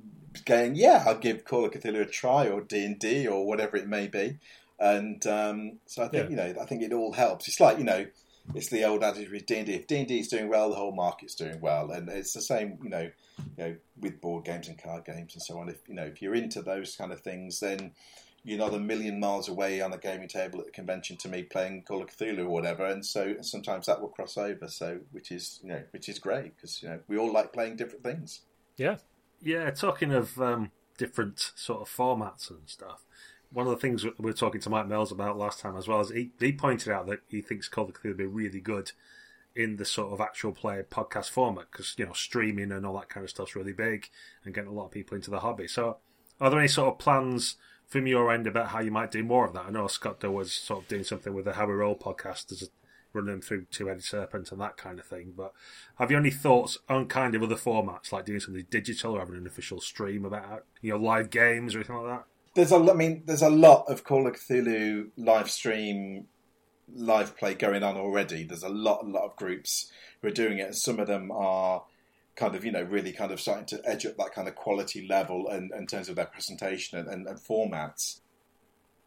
going, 0.44 0.74
yeah, 0.74 1.04
I'll 1.06 1.18
give 1.18 1.44
Call 1.44 1.64
of 1.64 1.72
Cthulhu 1.72 2.02
a 2.02 2.06
try 2.06 2.48
or 2.48 2.60
D 2.60 2.84
and 2.84 2.98
D 2.98 3.26
or 3.26 3.46
whatever 3.46 3.76
it 3.76 3.88
may 3.88 4.06
be. 4.06 4.38
And 4.78 5.26
um, 5.26 5.78
so 5.86 6.02
I 6.04 6.08
think 6.08 6.24
Yeah. 6.24 6.30
you 6.30 6.36
know, 6.54 6.60
I 6.60 6.66
think 6.66 6.82
it 6.82 6.92
all 6.92 7.12
helps. 7.12 7.48
It's 7.48 7.60
like 7.60 7.78
you 7.78 7.84
know, 7.84 8.06
it's 8.54 8.68
the 8.68 8.84
old 8.84 9.02
adage 9.02 9.30
with 9.30 9.46
D 9.46 9.56
and 9.56 9.66
D. 9.66 9.74
If 9.74 9.86
D 9.86 9.98
and 9.98 10.06
D 10.08 10.20
is 10.20 10.28
doing 10.28 10.48
well, 10.48 10.68
the 10.70 10.76
whole 10.76 10.92
market's 10.94 11.34
doing 11.34 11.60
well, 11.60 11.90
and 11.90 12.08
it's 12.08 12.32
the 12.34 12.42
same. 12.42 12.78
You 12.82 12.90
know, 12.90 13.10
you 13.56 13.64
know, 13.64 13.76
with 14.00 14.20
board 14.20 14.44
games 14.44 14.68
and 14.68 14.80
card 14.80 15.04
games 15.04 15.34
and 15.34 15.42
so 15.42 15.58
on. 15.58 15.68
If 15.68 15.78
you 15.88 15.94
know, 15.94 16.04
if 16.04 16.20
you're 16.20 16.34
into 16.34 16.62
those 16.62 16.94
kind 16.96 17.10
of 17.12 17.20
things, 17.20 17.60
then 17.60 17.92
you're 18.44 18.58
not 18.58 18.74
a 18.74 18.78
million 18.78 19.18
miles 19.18 19.48
away 19.48 19.80
on 19.80 19.92
a 19.92 19.98
gaming 19.98 20.28
table 20.28 20.60
at 20.60 20.66
the 20.66 20.70
convention 20.72 21.16
to 21.16 21.28
me 21.28 21.42
playing 21.42 21.82
Call 21.82 22.02
of 22.02 22.08
Cthulhu 22.08 22.40
or 22.40 22.48
whatever, 22.50 22.84
and 22.84 23.04
so 23.04 23.34
sometimes 23.40 23.86
that 23.86 24.00
will 24.00 24.08
cross 24.08 24.36
over. 24.36 24.68
So, 24.68 25.00
which 25.10 25.32
is 25.32 25.58
you 25.62 25.70
know, 25.70 25.82
which 25.90 26.08
is 26.08 26.18
great 26.18 26.54
because 26.54 26.82
you 26.82 26.88
know 26.90 27.00
we 27.08 27.16
all 27.16 27.32
like 27.32 27.52
playing 27.52 27.76
different 27.76 28.04
things. 28.04 28.42
Yeah. 28.76 28.98
Yeah, 29.42 29.70
talking 29.70 30.12
of 30.12 30.40
um, 30.40 30.70
different 30.98 31.52
sort 31.54 31.82
of 31.82 31.88
formats 31.88 32.50
and 32.50 32.60
stuff. 32.66 33.04
One 33.52 33.66
of 33.66 33.70
the 33.70 33.78
things 33.78 34.04
we 34.04 34.12
were 34.18 34.32
talking 34.32 34.60
to 34.60 34.70
Mike 34.70 34.88
Mills 34.88 35.12
about 35.12 35.38
last 35.38 35.60
time 35.60 35.76
as 35.76 35.86
well 35.86 36.00
is 36.00 36.10
he, 36.10 36.32
he 36.40 36.52
pointed 36.52 36.92
out 36.92 37.06
that 37.06 37.20
he 37.28 37.40
thinks 37.40 37.68
Call 37.68 37.84
of 37.84 37.94
Cthulhu 37.94 38.08
would 38.08 38.16
be 38.16 38.26
really 38.26 38.60
good 38.60 38.92
in 39.54 39.76
the 39.76 39.84
sort 39.84 40.12
of 40.12 40.20
actual 40.20 40.52
play 40.52 40.82
podcast 40.88 41.30
format 41.30 41.66
because 41.72 41.94
you 41.96 42.04
know 42.04 42.12
streaming 42.12 42.70
and 42.70 42.84
all 42.84 42.98
that 42.98 43.08
kind 43.08 43.24
of 43.24 43.30
stuff's 43.30 43.56
really 43.56 43.72
big 43.72 44.10
and 44.44 44.54
getting 44.54 44.68
a 44.68 44.72
lot 44.72 44.86
of 44.86 44.90
people 44.90 45.16
into 45.16 45.30
the 45.30 45.40
hobby. 45.40 45.66
So, 45.66 45.98
are 46.40 46.50
there 46.50 46.58
any 46.58 46.68
sort 46.68 46.92
of 46.92 46.98
plans 46.98 47.56
from 47.86 48.06
your 48.06 48.30
end 48.32 48.46
about 48.46 48.68
how 48.68 48.80
you 48.80 48.90
might 48.90 49.10
do 49.10 49.24
more 49.24 49.46
of 49.46 49.54
that? 49.54 49.66
I 49.66 49.70
know 49.70 49.86
Scott 49.86 50.20
Dorward 50.20 50.48
sort 50.48 50.82
of 50.82 50.88
doing 50.88 51.04
something 51.04 51.32
with 51.32 51.46
the 51.46 51.54
How 51.54 51.66
We 51.66 51.72
Roll 51.72 51.96
podcast, 51.96 52.52
as 52.52 52.62
a, 52.62 52.66
running 53.16 53.40
through 53.40 53.66
Two 53.70 53.86
Headed 53.86 54.04
Serpent 54.04 54.52
and 54.52 54.60
that 54.60 54.76
kind 54.76 54.98
of 54.98 55.06
thing. 55.06 55.32
But 55.36 55.52
have 55.98 56.10
you 56.10 56.16
any 56.16 56.30
thoughts 56.30 56.78
on 56.88 57.06
kind 57.06 57.34
of 57.34 57.42
other 57.42 57.56
formats, 57.56 58.12
like 58.12 58.24
doing 58.24 58.40
something 58.40 58.66
digital 58.70 59.16
or 59.16 59.20
having 59.20 59.36
an 59.36 59.46
official 59.46 59.80
stream 59.80 60.24
about 60.24 60.64
you 60.80 60.92
know 60.92 60.98
live 60.98 61.30
games 61.30 61.74
or 61.74 61.78
anything 61.78 61.96
like 61.96 62.18
that? 62.18 62.24
There's 62.54 62.72
a, 62.72 62.76
I 62.76 62.94
mean, 62.94 63.22
there's 63.26 63.42
a 63.42 63.50
lot 63.50 63.84
of 63.88 64.04
Call 64.04 64.26
of 64.26 64.34
Cthulhu 64.34 65.10
live 65.16 65.50
stream, 65.50 66.26
live 66.94 67.36
play 67.36 67.54
going 67.54 67.82
on 67.82 67.96
already. 67.96 68.44
There's 68.44 68.62
a 68.62 68.68
lot, 68.68 69.04
a 69.04 69.08
lot 69.08 69.24
of 69.24 69.36
groups 69.36 69.90
who 70.22 70.28
are 70.28 70.32
doing 70.32 70.58
it, 70.58 70.66
and 70.66 70.76
some 70.76 70.98
of 70.98 71.06
them 71.06 71.30
are 71.30 71.84
kind 72.34 72.54
of, 72.54 72.64
you 72.64 72.72
know, 72.72 72.82
really 72.82 73.12
kind 73.12 73.32
of 73.32 73.40
starting 73.40 73.66
to 73.66 73.80
edge 73.84 74.06
up 74.06 74.16
that 74.16 74.32
kind 74.34 74.46
of 74.48 74.54
quality 74.54 75.06
level 75.06 75.48
and 75.48 75.70
in 75.72 75.86
terms 75.86 76.08
of 76.08 76.16
their 76.16 76.26
presentation 76.26 76.98
and, 76.98 77.08
and, 77.08 77.26
and 77.26 77.38
formats. 77.38 78.20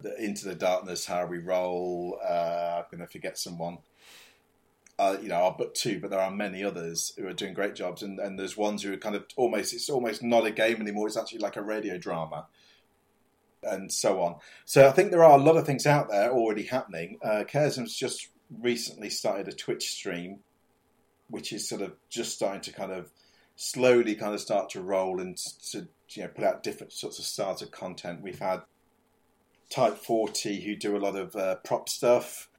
The 0.01 0.15
Into 0.23 0.45
the 0.45 0.55
Darkness, 0.55 1.05
How 1.05 1.25
We 1.25 1.39
Roll. 1.39 2.19
Uh, 2.23 2.81
I'm 2.83 2.85
going 2.91 3.05
to 3.05 3.11
forget 3.11 3.37
someone. 3.37 3.79
Uh, 4.97 5.17
you 5.21 5.29
know, 5.29 5.35
I'll 5.35 5.55
but 5.57 5.75
two, 5.75 5.99
but 5.99 6.09
there 6.09 6.19
are 6.19 6.31
many 6.31 6.63
others 6.63 7.13
who 7.17 7.25
are 7.27 7.33
doing 7.33 7.53
great 7.53 7.73
jobs, 7.73 8.03
and, 8.03 8.19
and 8.19 8.37
there's 8.37 8.57
ones 8.57 8.83
who 8.83 8.91
are 8.93 8.97
kind 8.97 9.15
of 9.15 9.25
almost 9.37 9.73
it's 9.73 9.89
almost 9.89 10.21
not 10.21 10.45
a 10.45 10.51
game 10.51 10.81
anymore. 10.81 11.07
It's 11.07 11.15
actually 11.15 11.39
like 11.39 11.55
a 11.55 11.61
radio 11.61 11.97
drama, 11.97 12.47
and 13.63 13.91
so 13.91 14.21
on. 14.21 14.35
So 14.65 14.87
I 14.87 14.91
think 14.91 15.11
there 15.11 15.23
are 15.23 15.39
a 15.39 15.41
lot 15.41 15.55
of 15.55 15.65
things 15.65 15.85
out 15.85 16.09
there 16.09 16.31
already 16.31 16.63
happening. 16.63 17.17
Uh, 17.23 17.45
Chaosium's 17.47 17.95
just 17.95 18.27
recently 18.61 19.09
started 19.09 19.47
a 19.47 19.53
Twitch 19.53 19.89
stream, 19.89 20.39
which 21.29 21.53
is 21.53 21.67
sort 21.67 21.81
of 21.81 21.93
just 22.09 22.33
starting 22.33 22.61
to 22.61 22.73
kind 22.73 22.91
of 22.91 23.09
slowly 23.55 24.15
kind 24.15 24.33
of 24.33 24.39
start 24.39 24.69
to 24.69 24.81
roll 24.81 25.19
and 25.19 25.37
to 25.71 25.87
you 26.11 26.23
know 26.23 26.29
put 26.29 26.43
out 26.43 26.63
different 26.63 26.91
sorts 26.91 27.19
of 27.19 27.25
starter 27.25 27.65
content. 27.65 28.21
We've 28.21 28.39
had 28.39 28.61
Type 29.69 29.97
Forty 29.97 30.61
who 30.61 30.75
do 30.75 30.97
a 30.97 30.99
lot 30.99 31.15
of 31.15 31.35
uh, 31.35 31.55
prop 31.55 31.89
stuff 31.89 32.49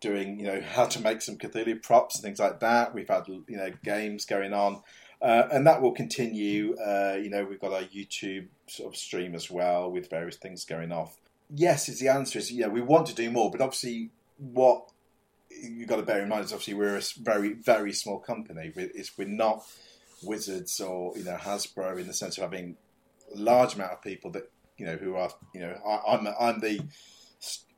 doing 0.00 0.40
you 0.40 0.46
know 0.46 0.60
how 0.60 0.86
to 0.86 1.00
make 1.00 1.22
some 1.22 1.36
Cthulhu 1.36 1.82
props 1.82 2.16
and 2.16 2.24
things 2.24 2.38
like 2.38 2.60
that. 2.60 2.94
We've 2.94 3.08
had 3.08 3.28
you 3.28 3.44
know 3.56 3.70
games 3.84 4.24
going 4.24 4.52
on, 4.52 4.82
uh, 5.22 5.44
and 5.52 5.66
that 5.66 5.82
will 5.82 5.92
continue. 5.92 6.76
Uh, 6.76 7.18
you 7.22 7.30
know 7.30 7.44
we've 7.44 7.60
got 7.60 7.72
our 7.72 7.82
YouTube 7.82 8.48
sort 8.66 8.92
of 8.92 8.98
stream 8.98 9.34
as 9.34 9.50
well 9.50 9.90
with 9.90 10.10
various 10.10 10.36
things 10.36 10.64
going 10.64 10.92
off. 10.92 11.16
Yes, 11.54 11.88
is 11.88 12.00
the 12.00 12.08
answer 12.08 12.38
is 12.38 12.50
yeah 12.50 12.68
we 12.68 12.80
want 12.80 13.06
to 13.08 13.14
do 13.14 13.30
more, 13.30 13.50
but 13.50 13.60
obviously 13.60 14.10
what 14.38 14.90
you've 15.50 15.88
got 15.88 15.96
to 15.96 16.02
bear 16.02 16.22
in 16.22 16.28
mind 16.28 16.44
is 16.44 16.52
obviously 16.52 16.74
we're 16.74 16.96
a 16.96 17.02
very 17.20 17.52
very 17.52 17.92
small 17.92 18.18
company. 18.18 18.72
We're 18.74 19.26
not 19.26 19.64
Wizards 20.22 20.80
or 20.80 21.16
you 21.16 21.24
know 21.24 21.36
Hasbro 21.36 21.98
in 21.98 22.06
the 22.06 22.14
sense 22.14 22.38
of 22.38 22.42
having 22.42 22.76
a 23.34 23.38
large 23.38 23.74
amount 23.74 23.92
of 23.92 24.02
people 24.02 24.30
that 24.32 24.50
you 24.80 24.86
know 24.86 24.96
who 24.96 25.14
are 25.14 25.30
you 25.54 25.60
know 25.60 25.76
I, 25.86 26.14
I'm 26.14 26.26
I'm 26.40 26.60
the 26.60 26.80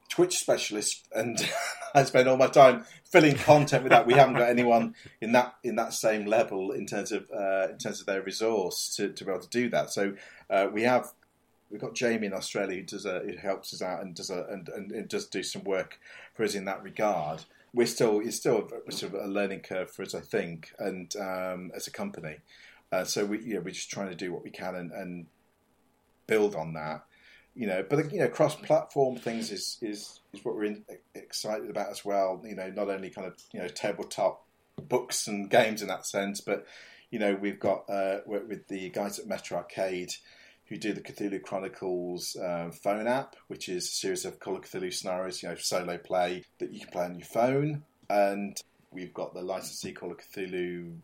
Twitch 0.09 0.37
specialist 0.37 1.09
and 1.15 1.39
I 1.95 2.05
spend 2.05 2.29
all 2.29 2.37
my 2.37 2.47
time 2.47 2.85
filling 3.11 3.35
content 3.35 3.83
with 3.83 3.91
that. 3.91 4.07
We 4.07 4.15
haven't 4.15 4.37
got 4.37 4.49
anyone 4.49 4.95
in 5.21 5.33
that 5.33 5.55
in 5.65 5.77
that 5.77 5.95
same 5.95 6.27
level 6.27 6.71
in 6.71 6.87
terms 6.87 7.13
of 7.13 7.29
uh, 7.35 7.69
in 7.71 7.79
terms 7.79 8.01
of 8.01 8.07
their 8.07 8.23
resource 8.23 8.95
to, 8.97 9.09
to 9.13 9.25
be 9.25 9.31
able 9.31 9.43
to 9.43 9.49
do 9.49 9.69
that. 9.71 9.91
So 9.91 10.15
uh, 10.49 10.69
we 10.73 10.83
have 10.83 11.13
we've 11.71 11.81
got 11.81 11.95
Jamie 11.95 12.29
in 12.29 12.35
Australia 12.35 12.77
who 12.77 12.83
does 12.83 13.05
a, 13.05 13.21
who 13.21 13.37
helps 13.37 13.75
us 13.75 13.83
out 13.83 14.03
and 14.03 14.15
does 14.15 14.31
a 14.31 14.45
and, 14.45 14.69
and, 14.69 14.93
and 14.93 15.09
does 15.09 15.27
do 15.27 15.43
some 15.43 15.65
work 15.65 15.99
for 16.35 16.45
us 16.45 16.55
in 16.55 16.67
that 16.67 16.83
regard. 16.83 17.45
We're 17.75 17.87
still 17.87 18.21
it's 18.21 18.37
still 18.37 18.69
a, 18.87 18.93
sort 18.93 19.15
of 19.15 19.25
a 19.25 19.27
learning 19.27 19.61
curve 19.61 19.91
for 19.91 20.03
us, 20.03 20.15
I 20.15 20.21
think, 20.21 20.73
and 20.79 21.15
um, 21.17 21.73
as 21.75 21.89
a 21.89 21.91
company. 21.91 22.37
Uh, 22.93 23.05
so 23.05 23.25
we 23.25 23.41
yeah 23.45 23.59
we're 23.59 23.71
just 23.71 23.91
trying 23.91 24.11
to 24.11 24.15
do 24.15 24.33
what 24.33 24.45
we 24.45 24.51
can 24.51 24.77
and, 24.77 24.93
and 24.93 25.27
build 26.27 26.55
on 26.55 26.75
that 26.75 27.05
you 27.55 27.67
know, 27.67 27.85
but 27.87 28.11
you 28.11 28.19
know, 28.19 28.29
cross-platform 28.29 29.19
things 29.19 29.51
is 29.51 29.77
is 29.83 30.21
is 30.33 30.43
what 30.43 30.55
we're 30.55 30.65
in, 30.65 30.85
excited 31.15 31.69
about 31.69 31.91
as 31.91 32.03
well. 32.03 32.41
You 32.47 32.55
know, 32.55 32.71
not 32.71 32.89
only 32.89 33.11
kind 33.11 33.27
of 33.27 33.35
you 33.53 33.61
know 33.61 33.69
tabletop 33.69 34.47
books 34.89 35.27
and 35.27 35.51
games 35.51 35.83
in 35.83 35.89
that 35.89 36.07
sense, 36.07 36.41
but 36.41 36.65
You 37.13 37.19
know, 37.19 37.35
we've 37.35 37.61
got 37.61 37.85
uh, 37.91 38.21
work 38.25 38.49
with 38.49 38.69
the 38.69 38.89
guys 38.89 39.19
at 39.19 39.29
Metarcade 39.29 40.17
who 40.65 40.79
do 40.79 40.95
the 40.95 41.03
Cthulhu 41.03 41.43
Chronicles 41.43 42.35
uh, 42.37 42.71
phone 42.71 43.07
app, 43.07 43.37
which 43.49 43.69
is 43.69 43.85
a 43.85 43.91
series 43.91 44.25
of 44.25 44.41
Call 44.41 44.57
of 44.57 44.63
Cthulhu 44.63 44.91
scenarios, 44.91 45.43
you 45.43 45.51
know, 45.51 45.55
solo 45.57 45.99
play 45.99 46.43
that 46.59 46.73
you 46.73 46.81
can 46.81 46.89
play 46.89 47.05
on 47.05 47.19
your 47.19 47.27
phone. 47.27 47.83
And 48.09 48.57
we've 48.91 49.13
got 49.13 49.35
the 49.35 49.43
licensee 49.43 49.93
Call 49.93 50.11
of 50.11 50.19
Cthulhu 50.19 50.97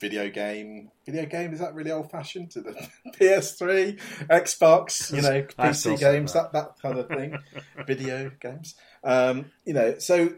video 0.00 0.28
game. 0.28 0.90
Video 1.06 1.26
game 1.26 1.52
is 1.52 1.60
that 1.60 1.74
really 1.74 1.90
old 1.90 2.10
fashioned 2.10 2.50
to 2.52 2.60
the 2.62 2.88
PS3, 3.18 3.98
Xbox, 4.28 5.14
you 5.14 5.22
know, 5.22 5.42
PC 5.42 5.98
games, 5.98 6.32
that. 6.32 6.52
that 6.52 6.76
that 6.76 6.82
kind 6.82 6.98
of 6.98 7.08
thing. 7.08 7.38
video 7.86 8.30
games, 8.40 8.74
um, 9.02 9.46
you 9.64 9.74
know. 9.74 9.98
So 9.98 10.34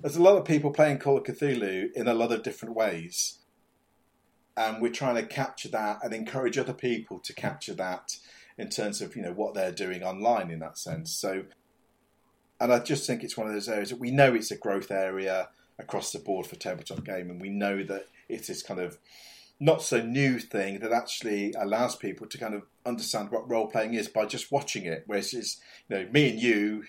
there's 0.00 0.16
a 0.16 0.22
lot 0.22 0.36
of 0.36 0.44
people 0.44 0.70
playing 0.70 0.98
Call 0.98 1.18
of 1.18 1.24
Cthulhu 1.24 1.92
in 1.94 2.08
a 2.08 2.14
lot 2.14 2.32
of 2.32 2.42
different 2.42 2.74
ways, 2.74 3.38
and 4.56 4.82
we're 4.82 4.92
trying 4.92 5.16
to 5.16 5.26
capture 5.26 5.68
that 5.70 5.98
and 6.02 6.12
encourage 6.12 6.58
other 6.58 6.74
people 6.74 7.18
to 7.20 7.32
capture 7.32 7.74
that 7.74 8.16
in 8.56 8.68
terms 8.68 9.00
of 9.00 9.14
you 9.16 9.22
know 9.22 9.32
what 9.32 9.54
they're 9.54 9.72
doing 9.72 10.02
online 10.02 10.50
in 10.50 10.58
that 10.60 10.78
sense. 10.78 11.12
So, 11.14 11.44
and 12.60 12.72
I 12.72 12.80
just 12.80 13.06
think 13.06 13.22
it's 13.22 13.36
one 13.36 13.46
of 13.46 13.52
those 13.52 13.68
areas 13.68 13.90
that 13.90 14.00
we 14.00 14.10
know 14.10 14.34
it's 14.34 14.50
a 14.50 14.56
growth 14.56 14.90
area 14.90 15.48
across 15.78 16.12
the 16.12 16.18
board 16.18 16.46
for 16.46 16.56
tabletop 16.56 17.04
gaming. 17.04 17.38
We 17.38 17.50
know 17.50 17.84
that 17.84 18.06
it's 18.28 18.48
this 18.48 18.62
kind 18.62 18.80
of 18.80 18.98
not 19.60 19.82
so 19.82 20.00
new 20.00 20.38
thing 20.38 20.78
that 20.80 20.92
actually 20.92 21.52
allows 21.58 21.96
people 21.96 22.26
to 22.28 22.38
kind 22.38 22.54
of 22.54 22.62
understand 22.86 23.30
what 23.30 23.50
role 23.50 23.66
playing 23.66 23.94
is 23.94 24.08
by 24.08 24.24
just 24.24 24.52
watching 24.52 24.84
it. 24.84 25.04
Whereas 25.06 25.34
it's 25.34 25.60
you 25.88 25.96
know 25.96 26.08
me 26.10 26.30
and 26.30 26.40
you, 26.40 26.84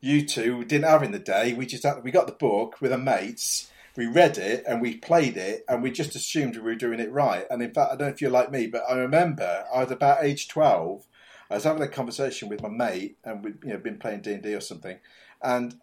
you 0.00 0.26
two 0.26 0.64
didn't 0.64 0.88
have 0.88 1.02
in 1.02 1.12
the 1.12 1.18
day. 1.18 1.54
We 1.54 1.66
just 1.66 1.84
had, 1.84 2.04
we 2.04 2.10
got 2.10 2.26
the 2.26 2.32
book 2.32 2.80
with 2.80 2.92
our 2.92 2.98
mates. 2.98 3.70
We 3.96 4.06
read 4.06 4.38
it 4.38 4.64
and 4.66 4.82
we 4.82 4.96
played 4.96 5.36
it 5.36 5.64
and 5.68 5.82
we 5.82 5.90
just 5.90 6.16
assumed 6.16 6.56
we 6.56 6.62
were 6.62 6.74
doing 6.74 7.00
it 7.00 7.12
right. 7.12 7.46
And 7.48 7.62
in 7.62 7.72
fact, 7.72 7.92
I 7.92 7.96
don't 7.96 8.08
know 8.08 8.12
if 8.12 8.20
you're 8.20 8.30
like 8.30 8.50
me, 8.50 8.66
but 8.66 8.82
I 8.88 8.96
remember 8.96 9.64
I 9.72 9.84
was 9.84 9.92
about 9.92 10.24
age 10.24 10.48
twelve. 10.48 11.06
I 11.50 11.54
was 11.54 11.64
having 11.64 11.82
a 11.82 11.88
conversation 11.88 12.48
with 12.48 12.62
my 12.62 12.68
mate 12.68 13.18
and 13.24 13.44
we'd 13.44 13.58
you 13.62 13.70
know 13.70 13.78
been 13.78 13.98
playing 13.98 14.22
D 14.22 14.32
and 14.32 14.42
D 14.42 14.54
or 14.54 14.60
something, 14.60 14.98
and 15.42 15.76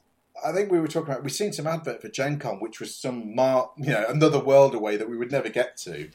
I 0.43 0.51
think 0.51 0.71
we 0.71 0.79
were 0.79 0.87
talking 0.87 1.11
about 1.11 1.23
we've 1.23 1.31
seen 1.31 1.53
some 1.53 1.67
advert 1.67 2.01
for 2.01 2.09
Gen 2.09 2.39
Con, 2.39 2.59
which 2.59 2.79
was 2.79 2.95
some 2.95 3.35
mar- 3.35 3.71
you 3.77 3.91
know 3.91 4.05
another 4.07 4.39
world 4.39 4.75
away 4.75 4.97
that 4.97 5.09
we 5.09 5.17
would 5.17 5.31
never 5.31 5.49
get 5.49 5.77
to. 5.77 6.09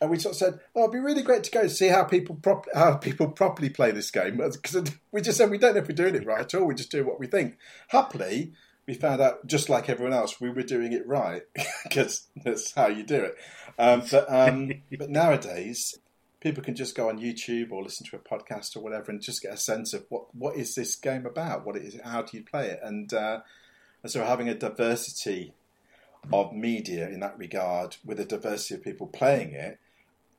And 0.00 0.10
we 0.10 0.18
sort 0.18 0.34
of 0.34 0.38
said, 0.38 0.60
"Oh, 0.74 0.82
it'd 0.82 0.92
be 0.92 0.98
really 0.98 1.22
great 1.22 1.44
to 1.44 1.50
go 1.50 1.66
see 1.66 1.88
how 1.88 2.04
people 2.04 2.36
prop- 2.36 2.72
how 2.74 2.96
people 2.96 3.28
properly 3.28 3.68
play 3.68 3.90
this 3.90 4.10
game." 4.10 4.36
Because 4.52 4.90
we 5.12 5.20
just 5.20 5.36
said 5.36 5.50
we 5.50 5.58
don't 5.58 5.74
know 5.74 5.82
if 5.82 5.88
we're 5.88 5.94
doing 5.94 6.14
it 6.14 6.26
right 6.26 6.40
at 6.40 6.54
all. 6.54 6.66
We 6.66 6.74
just 6.74 6.90
do 6.90 7.04
what 7.04 7.20
we 7.20 7.26
think. 7.26 7.58
Happily, 7.88 8.52
we 8.86 8.94
found 8.94 9.20
out 9.20 9.46
just 9.46 9.68
like 9.68 9.88
everyone 9.88 10.14
else, 10.14 10.40
we 10.40 10.50
were 10.50 10.62
doing 10.62 10.92
it 10.92 11.06
right 11.06 11.42
because 11.84 12.26
that's 12.44 12.72
how 12.72 12.88
you 12.88 13.04
do 13.04 13.22
it. 13.22 13.36
Um, 13.78 14.02
but 14.10 14.26
um, 14.28 14.72
but 14.98 15.10
nowadays, 15.10 15.98
people 16.40 16.62
can 16.62 16.74
just 16.74 16.94
go 16.94 17.08
on 17.08 17.20
YouTube 17.20 17.70
or 17.70 17.82
listen 17.82 18.06
to 18.06 18.16
a 18.16 18.18
podcast 18.18 18.76
or 18.76 18.80
whatever 18.80 19.10
and 19.10 19.20
just 19.20 19.42
get 19.42 19.52
a 19.52 19.58
sense 19.58 19.92
of 19.92 20.06
what 20.08 20.34
what 20.34 20.56
is 20.56 20.74
this 20.74 20.96
game 20.96 21.26
about? 21.26 21.64
What 21.64 21.76
is 21.76 21.94
it? 21.94 22.04
How 22.04 22.22
do 22.22 22.36
you 22.36 22.42
play 22.42 22.68
it? 22.68 22.80
And, 22.82 23.12
uh, 23.12 23.40
and 24.02 24.10
so 24.10 24.24
having 24.24 24.48
a 24.48 24.54
diversity 24.54 25.52
of 26.32 26.52
media 26.52 27.08
in 27.08 27.20
that 27.20 27.38
regard, 27.38 27.96
with 28.04 28.20
a 28.20 28.24
diversity 28.24 28.74
of 28.74 28.82
people 28.82 29.06
playing 29.06 29.52
it, 29.52 29.78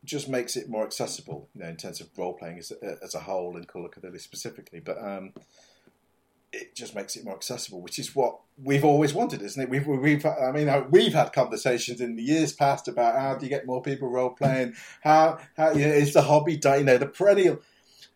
just 0.03 0.27
makes 0.27 0.55
it 0.55 0.69
more 0.69 0.83
accessible. 0.83 1.47
You 1.53 1.61
know, 1.61 1.69
in 1.69 1.77
terms 1.77 2.01
of 2.01 2.09
role 2.17 2.33
playing 2.33 2.59
as 2.59 2.71
a, 2.71 2.97
as 3.03 3.15
a 3.15 3.19
whole 3.19 3.55
and 3.55 3.67
Call 3.67 3.85
of 3.85 3.91
Cthulhu 3.91 4.19
specifically. 4.19 4.79
But 4.79 4.97
um, 5.03 5.33
it 6.53 6.75
just 6.75 6.95
makes 6.95 7.15
it 7.15 7.23
more 7.23 7.35
accessible, 7.35 7.81
which 7.81 7.97
is 7.97 8.15
what 8.15 8.39
we've 8.61 8.83
always 8.83 9.13
wanted, 9.13 9.41
isn't 9.41 9.61
it? 9.61 9.69
We've, 9.69 9.87
we've, 9.87 10.25
I 10.25 10.51
mean, 10.51 10.69
we've 10.89 11.13
had 11.13 11.31
conversations 11.31 12.01
in 12.01 12.15
the 12.15 12.23
years 12.23 12.51
past 12.51 12.87
about 12.87 13.19
how 13.19 13.35
do 13.35 13.45
you 13.45 13.49
get 13.49 13.65
more 13.65 13.81
people 13.81 14.09
role 14.09 14.31
playing? 14.31 14.73
How, 15.01 15.39
how, 15.55 15.71
you 15.71 15.87
know, 15.87 15.93
is 15.93 16.13
the 16.13 16.21
hobby, 16.21 16.57
dying, 16.57 16.81
you 16.81 16.85
know, 16.85 16.97
the 16.97 17.07
perennial, 17.07 17.59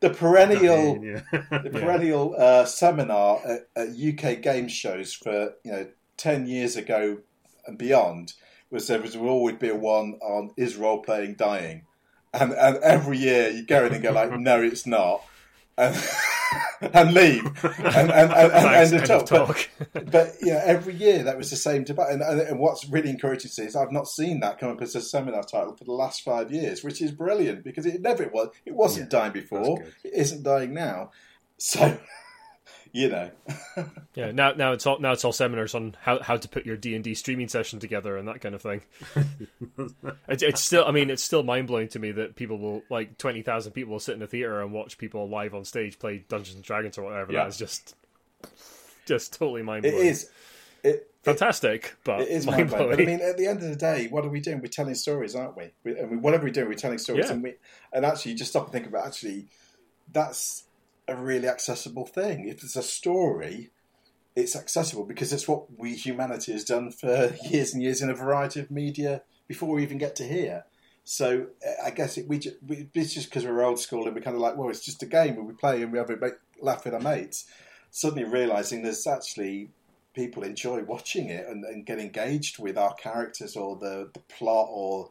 the 0.02 0.10
perennial, 0.10 1.04
yeah. 1.04 1.22
the 1.32 1.70
perennial 1.72 2.36
uh, 2.38 2.66
seminar 2.66 3.40
at, 3.46 3.68
at, 3.76 3.88
UK 3.90 4.42
game 4.42 4.68
shows 4.68 5.14
for 5.14 5.54
you 5.64 5.72
know 5.72 5.88
ten 6.18 6.46
years 6.46 6.76
ago 6.76 7.20
and 7.66 7.78
beyond 7.78 8.34
was 8.70 8.88
there 8.88 9.02
was 9.02 9.16
always 9.16 9.56
be 9.56 9.70
a 9.70 9.76
one 9.76 10.14
on 10.22 10.52
is 10.58 10.76
role 10.76 11.02
playing 11.02 11.36
dying, 11.36 11.86
and 12.34 12.52
and 12.52 12.78
every 12.78 13.18
year 13.18 13.50
you 13.50 13.66
go 13.66 13.86
in 13.86 13.94
and 13.94 14.04
go 14.04 14.12
like, 14.12 14.32
no, 14.40 14.62
it's 14.62 14.86
not 14.86 15.24
and, 15.78 15.96
and 16.94 17.14
leave 17.14 17.46
and, 17.64 18.12
and, 18.12 18.32
and, 18.32 18.52
and, 18.54 18.94
and 18.94 19.06
talk. 19.06 19.26
talk. 19.26 19.70
But, 19.94 20.12
but 20.12 20.34
you 20.42 20.54
know, 20.54 20.62
every 20.64 20.94
year 20.94 21.24
that 21.24 21.38
was 21.38 21.50
the 21.50 21.56
same 21.56 21.84
debate. 21.84 22.08
And, 22.10 22.22
and, 22.22 22.60
what's 22.60 22.88
really 22.90 23.10
encouraging 23.10 23.50
to 23.50 23.54
see 23.54 23.64
is 23.64 23.76
I've 23.76 23.92
not 23.92 24.08
seen 24.08 24.40
that 24.42 24.60
come 24.60 24.72
up 24.72 24.82
as 24.82 24.96
a 24.96 25.02
seminar 25.02 25.44
title 25.44 25.76
for 25.76 25.84
the 25.84 25.92
last 25.92 26.22
five 26.22 26.52
years, 26.52 26.84
which 26.84 27.02
is 27.02 27.12
brilliant 27.12 27.64
because 27.64 27.86
it 27.86 28.02
never 28.02 28.28
was. 28.28 28.50
It 28.66 28.76
wasn't 28.76 29.12
yeah, 29.12 29.20
dying 29.20 29.34
before. 29.34 29.84
It 30.04 30.14
isn't 30.14 30.44
dying 30.44 30.74
now. 30.74 31.12
So 31.58 31.98
you 32.96 33.10
know. 33.10 33.30
yeah, 34.16 34.32
now 34.32 34.54
now 34.54 34.72
it's 34.72 34.88
all 34.88 35.00
now 35.00 35.12
it's 35.12 35.26
all 35.26 35.34
seminars 35.34 35.76
on 35.76 35.98
how, 36.00 36.22
how 36.22 36.38
to 36.38 36.48
put 36.48 36.66
your 36.66 36.78
D 36.78 36.96
and 36.96 37.04
D 37.04 37.14
streaming 37.14 37.50
session 37.50 37.78
together 37.78 38.16
and 38.16 38.26
that 38.30 38.40
kind 38.40 38.56
of 38.56 38.62
thing. 38.62 38.82
it, 40.30 40.42
it's 40.42 40.62
still, 40.62 40.86
I 40.88 40.92
mean, 40.92 41.10
it's 41.10 41.22
still 41.22 41.44
mind 41.44 41.68
blowing 41.68 41.90
to 41.90 42.00
me 42.00 42.12
that 42.14 42.38
people 42.38 42.58
will 42.58 42.84
like 42.90 43.18
twenty 43.18 43.42
thousand 43.42 43.74
people 43.74 43.92
will 43.92 44.00
sit 44.00 44.16
in 44.16 44.22
a 44.22 44.28
theater 44.28 44.62
and 44.62 44.72
watch 44.72 44.98
people 44.98 45.28
live 45.28 45.54
on 45.54 45.66
stage 45.66 46.00
play 46.00 46.24
Dungeons 46.30 46.56
and 46.56 46.64
Dragons 46.64 46.98
or 46.98 47.04
whatever. 47.04 47.34
Yeah. 47.34 47.44
That 47.44 47.50
is 47.50 47.58
just 47.58 47.96
just 49.06 49.34
totally 49.34 49.62
mind 49.62 49.84
blowing. 49.84 49.98
It 49.98 50.06
is. 50.06 50.30
It, 50.82 51.12
Fantastic, 51.24 51.86
it, 51.86 51.94
but 52.06 52.22
it 52.22 52.30
is 52.30 52.46
mind 52.46 52.70
blowing. 52.70 52.92
But 52.92 53.02
I 53.02 53.06
mean, 53.06 53.20
at 53.20 53.36
the 53.36 53.48
end 53.48 53.62
of 53.62 53.70
the 53.70 53.76
day, 53.76 54.08
what 54.10 54.24
are 54.24 54.30
we 54.30 54.40
doing? 54.40 54.62
We're 54.62 54.68
telling 54.68 54.94
stories, 54.94 55.36
aren't 55.36 55.58
we? 55.58 55.72
we 55.84 56.00
I 56.00 56.06
mean, 56.06 56.22
whatever 56.22 56.46
we 56.46 56.52
do, 56.52 56.66
we're 56.66 56.76
telling 56.76 57.00
stories, 57.00 57.26
yeah. 57.26 57.34
and 57.34 57.44
we 57.44 57.56
and 57.92 58.06
actually, 58.06 58.34
you 58.34 58.38
just 58.38 58.52
stop 58.52 58.66
and 58.66 58.72
think 58.72 58.86
about 58.86 59.08
actually, 59.08 59.48
that's 60.14 60.65
a 61.08 61.16
really 61.16 61.48
accessible 61.48 62.06
thing. 62.06 62.48
If 62.48 62.64
it's 62.64 62.76
a 62.76 62.84
story, 62.84 63.72
it's 64.36 64.56
accessible 64.56 65.06
because 65.06 65.32
it's 65.32 65.48
what 65.48 65.78
we 65.78 65.96
humanity 65.96 66.52
has 66.52 66.64
done 66.64 66.92
for 66.92 67.34
years 67.50 67.74
and 67.74 67.82
years 67.82 68.02
in 68.02 68.10
a 68.10 68.16
variety 68.16 68.60
of 68.60 68.72
media 68.72 69.22
before 69.48 69.74
we 69.74 69.84
even 69.84 69.98
get 69.98 70.16
to 70.18 70.24
here. 70.24 70.66
So 71.04 71.48
eh, 71.64 71.74
I 71.86 71.92
guess 71.92 72.18
it, 72.18 72.28
we, 72.28 72.42
we, 72.66 72.90
it's 72.94 73.14
just 73.14 73.30
because 73.30 73.46
we're 73.46 73.64
old 73.64 73.80
school 73.80 74.06
and 74.06 74.16
we're 74.16 74.22
kind 74.22 74.36
of 74.36 74.42
like, 74.42 74.58
well, 74.58 74.70
it's 74.70 74.84
just 74.84 75.04
a 75.04 75.08
game 75.08 75.36
where 75.36 75.46
we 75.46 75.54
play 75.54 75.82
and 75.82 75.92
we 75.92 76.00
have 76.00 76.10
a 76.10 76.32
laugh 76.60 76.84
with 76.84 76.94
our 76.94 77.00
mates. 77.00 77.46
Suddenly 77.92 78.26
realizing 78.26 78.82
there's 78.82 79.08
actually 79.08 79.70
people 80.14 80.44
enjoy 80.44 80.82
watching 80.84 81.30
it 81.30 81.46
and, 81.48 81.64
and 81.64 81.86
get 81.86 82.00
engaged 82.00 82.58
with 82.58 82.78
our 82.78 82.94
characters 82.96 83.56
or 83.56 83.76
the, 83.76 84.10
the 84.14 84.20
plot 84.22 84.68
or 84.72 85.10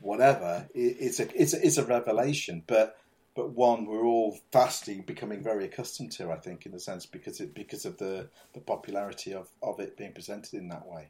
whatever. 0.00 0.68
It, 0.74 0.96
it's 1.00 1.20
a 1.20 1.40
it's 1.40 1.54
a, 1.54 1.66
it's 1.66 1.78
a 1.78 1.84
revelation, 1.84 2.62
but 2.66 2.99
but 3.40 3.52
one 3.52 3.86
we're 3.86 4.04
all 4.04 4.38
fastly 4.52 5.00
becoming 5.00 5.42
very 5.42 5.64
accustomed 5.64 6.12
to. 6.12 6.30
I 6.30 6.36
think, 6.36 6.66
in 6.66 6.74
a 6.74 6.78
sense, 6.78 7.06
because 7.06 7.40
it 7.40 7.54
because 7.54 7.86
of 7.86 7.96
the 7.96 8.28
the 8.52 8.60
popularity 8.60 9.32
of, 9.32 9.48
of 9.62 9.80
it 9.80 9.96
being 9.96 10.12
presented 10.12 10.52
in 10.52 10.68
that 10.68 10.86
way. 10.86 11.08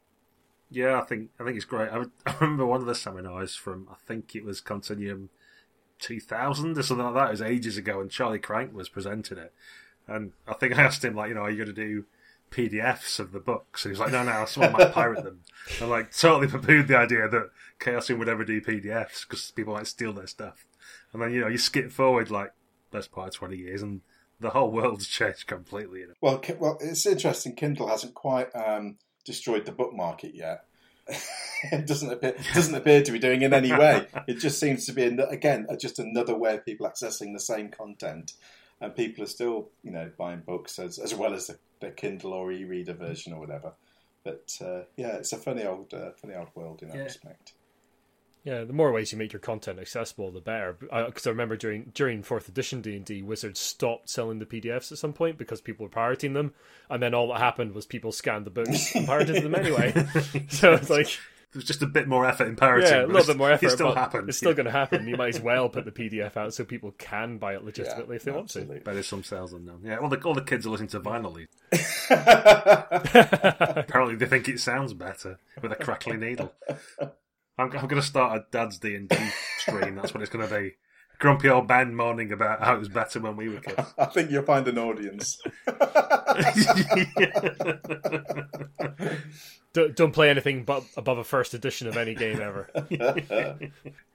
Yeah, 0.71 1.01
I 1.01 1.03
think 1.03 1.31
I 1.41 1.45
think 1.45 1.57
it's 1.57 1.65
great. 1.65 1.91
I, 1.91 2.05
I 2.27 2.37
remember 2.41 2.67
one 2.67 2.81
of 2.81 2.87
the 2.87 2.95
seminars 2.95 3.57
from 3.57 3.89
I 3.91 3.97
think 4.07 4.37
it 4.37 4.45
was 4.45 4.61
Continuum 4.61 5.31
2000 5.99 6.79
or 6.79 6.83
something 6.85 7.05
like 7.05 7.15
that. 7.15 7.27
It 7.27 7.33
was 7.33 7.43
ages 7.43 7.77
ago, 7.77 8.01
and 8.01 8.09
Charlie 8.09 8.39
Krank 8.39 8.73
was 8.73 8.89
presenting 8.89 9.39
it. 9.39 9.53
And 10.07 10.31
I 10.47 10.55
think 10.55 10.79
I 10.79 10.85
asked 10.85 11.05
him 11.05 11.17
like, 11.17 11.31
you 11.31 11.35
know, 11.35 11.43
are 11.43 11.51
you 11.51 11.65
going 11.65 11.75
to 11.75 11.85
do 11.85 12.05
PDFs 12.53 13.19
of 13.19 13.33
the 13.33 13.41
books? 13.41 13.85
And 13.85 13.91
he 13.91 13.99
was 13.99 14.01
like, 14.01 14.13
no, 14.13 14.23
no, 14.23 14.45
someone 14.45 14.73
might 14.73 14.93
pirate 14.95 15.25
them. 15.25 15.41
I 15.81 15.87
like 15.87 16.17
totally 16.17 16.47
poo 16.47 16.85
the 16.85 16.97
idea 16.97 17.29
that 17.29 17.51
Chaosium 17.81 18.21
would 18.21 18.29
ever 18.29 18.45
do 18.45 18.61
PDFs 18.61 19.27
because 19.29 19.51
people 19.51 19.75
might 19.75 19.89
steal 19.89 20.13
their 20.13 20.29
stuff. 20.29 20.65
And 21.13 21.23
then 21.23 21.33
you 21.33 21.41
know 21.41 21.49
you 21.49 21.59
skip 21.59 21.91
forward 21.91 22.31
like 22.31 22.53
best 22.91 23.13
part 23.13 23.29
of 23.29 23.35
twenty 23.35 23.57
years, 23.57 23.83
and 23.83 24.01
the 24.41 24.51
whole 24.51 24.71
world's 24.71 25.07
changed 25.09 25.47
completely. 25.47 26.01
You 26.01 26.09
know? 26.09 26.15
Well, 26.21 26.43
well, 26.59 26.79
it's 26.81 27.07
interesting. 27.07 27.55
Kindle 27.55 27.89
hasn't 27.89 28.15
quite 28.15 28.55
um, 28.55 28.97
destroyed 29.25 29.67
the 29.67 29.73
book 29.73 29.93
market 29.95 30.35
yet. 30.35 30.65
it 31.73 31.87
doesn't 31.87 32.13
appear 32.13 32.37
doesn't 32.55 32.75
appear 32.75 33.03
to 33.03 33.13
be 33.13 33.19
doing 33.19 33.43
in 33.43 33.53
any 33.53 33.73
way. 33.73 34.07
It 34.29 34.35
just 34.35 34.61
seems 34.61 34.87
to 34.87 34.93
be 34.93 35.05
again 35.05 35.67
just 35.81 35.99
another 35.99 36.37
way 36.37 36.55
of 36.55 36.65
people 36.65 36.87
accessing 36.87 37.33
the 37.33 37.41
same 37.41 37.69
content, 37.69 38.35
and 38.81 38.95
people 38.95 39.25
are 39.25 39.29
still 39.29 39.71
you 39.83 39.91
know 39.91 40.11
buying 40.17 40.41
books 40.41 40.79
as 40.79 40.99
as 40.99 41.15
well 41.15 41.35
as 41.35 41.49
the, 41.49 41.59
Kindle 41.97 42.35
or 42.35 42.53
e-reader 42.53 42.93
version 42.93 43.33
or 43.33 43.41
whatever. 43.41 43.73
But 44.23 44.57
uh, 44.61 44.83
yeah, 44.97 45.17
it's 45.17 45.33
a 45.33 45.39
funny 45.39 45.65
old 45.65 45.93
uh, 45.95 46.11
funny 46.13 46.35
old 46.35 46.49
world 46.55 46.83
in 46.83 46.89
that 46.89 46.97
yeah. 46.99 47.05
respect. 47.05 47.55
Yeah, 48.43 48.65
the 48.65 48.73
more 48.73 48.91
ways 48.91 49.13
you 49.13 49.19
make 49.19 49.33
your 49.33 49.41
content 49.41 49.79
accessible, 49.79 50.31
the 50.31 50.41
better. 50.41 50.77
Uh, 50.91 51.07
because 51.07 51.27
I, 51.27 51.31
I, 51.31 51.33
remember 51.33 51.57
during 51.57 51.93
during 51.95 52.23
fourth 52.23 52.49
edition 52.49 52.81
D 52.81 52.97
and 52.97 53.05
D, 53.05 53.23
Wizards 53.23 53.61
stopped 53.61 54.09
selling 54.09 54.39
the 54.39 54.47
PDFs 54.47 54.93
at 54.93 54.99
some 54.99 55.13
point 55.13 55.37
because 55.37 55.61
people 55.61 55.85
were 55.85 55.91
pirating 55.91 56.33
them, 56.33 56.55
and 56.89 57.03
then 57.03 57.13
all 57.13 57.29
that 57.29 57.39
happened 57.39 57.75
was 57.75 57.85
people 57.85 58.13
scanned 58.13 58.47
the 58.47 58.51
books 58.51 58.95
and 58.95 59.07
pirated 59.07 59.43
them 59.43 59.55
anyway. 59.55 59.93
so 60.49 60.73
it's 60.73 60.89
like 60.89 61.09
there's 61.53 61.65
just 61.65 61.83
a 61.83 61.87
bit 61.87 62.07
more 62.07 62.27
effort 62.27 62.47
in 62.47 62.55
pirating. 62.55 62.91
Yeah, 62.91 63.05
a 63.05 63.07
little 63.07 63.27
bit 63.27 63.37
more 63.37 63.51
effort. 63.51 63.67
It 63.67 63.71
still 63.71 63.95
happens. 63.95 64.29
It's 64.29 64.39
still 64.39 64.55
going 64.55 64.67
to 64.67 64.73
happen. 64.73 65.09
You 65.09 65.17
might 65.17 65.35
as 65.35 65.41
well 65.41 65.69
put 65.69 65.85
the 65.85 65.91
PDF 66.09 66.37
out 66.37 66.55
so 66.55 66.65
people 66.65 66.93
can 66.93 67.39
buy 67.39 67.55
it 67.55 67.65
legitimately 67.65 68.15
yeah, 68.15 68.17
if 68.17 68.23
they 68.23 68.33
absolutely. 68.33 68.77
want 68.77 68.85
to. 68.85 68.91
Better 68.91 69.03
some 69.03 69.25
sales 69.25 69.51
than 69.51 69.65
none. 69.65 69.81
Yeah, 69.83 69.97
all 69.97 70.09
the 70.09 70.21
all 70.23 70.35
the 70.35 70.43
kids 70.43 70.67
are 70.67 70.71
listening 70.71 70.91
to 70.91 71.01
vinyl. 71.01 71.47
Apparently, 73.77 74.15
they 74.15 74.27
think 74.27 74.49
it 74.49 74.61
sounds 74.61 74.95
better 74.95 75.41
with 75.61 75.73
a 75.73 75.77
crackly 75.77 76.17
needle. 76.17 76.53
I'm, 77.61 77.71
I'm 77.73 77.87
going 77.87 78.01
to 78.01 78.03
start 78.03 78.39
a 78.39 78.45
Dad's 78.51 78.79
D 78.79 78.95
and 78.95 79.09
D 79.09 79.17
stream. 79.59 79.95
That's 79.95 80.15
what 80.15 80.23
it's 80.23 80.33
going 80.33 80.49
to 80.49 80.55
be. 80.55 80.77
Grumpy 81.19 81.51
old 81.51 81.69
man 81.69 81.95
moaning 81.95 82.33
about 82.33 82.65
how 82.65 82.75
it 82.75 82.79
was 82.79 82.89
better 82.89 83.21
when 83.21 83.37
we 83.37 83.51
were 83.51 83.61
kids. 83.61 83.93
I 83.99 84.07
think 84.07 84.31
you'll 84.31 84.45
find 84.45 84.67
an 84.67 84.79
audience. 84.79 85.39
don't, 89.75 89.95
don't 89.95 90.13
play 90.13 90.31
anything 90.31 90.65
but 90.65 90.85
above 90.97 91.19
a 91.19 91.25
first 91.25 91.53
edition 91.53 91.89
of 91.89 91.99
any 91.99 92.15
game 92.15 92.41
ever. 92.41 92.71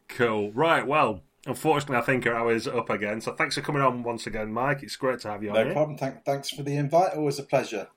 cool. 0.07 0.51
Right. 0.51 0.87
Well, 0.87 1.21
unfortunately, 1.45 1.97
I 1.97 2.01
think 2.01 2.25
our 2.25 2.33
hour 2.33 2.51
is 2.51 2.67
up 2.67 2.89
again. 2.89 3.21
So 3.21 3.33
thanks 3.33 3.53
for 3.53 3.61
coming 3.61 3.83
on 3.83 4.01
once 4.01 4.25
again, 4.25 4.51
Mike. 4.51 4.81
It's 4.81 4.95
great 4.95 5.19
to 5.19 5.29
have 5.29 5.43
you 5.43 5.51
on. 5.51 5.67
No 5.67 5.73
problem. 5.73 5.99
Thank, 5.99 6.25
thanks 6.25 6.49
for 6.49 6.63
the 6.63 6.75
invite. 6.75 7.13
Always 7.13 7.37
a 7.37 7.43
pleasure. 7.43 7.89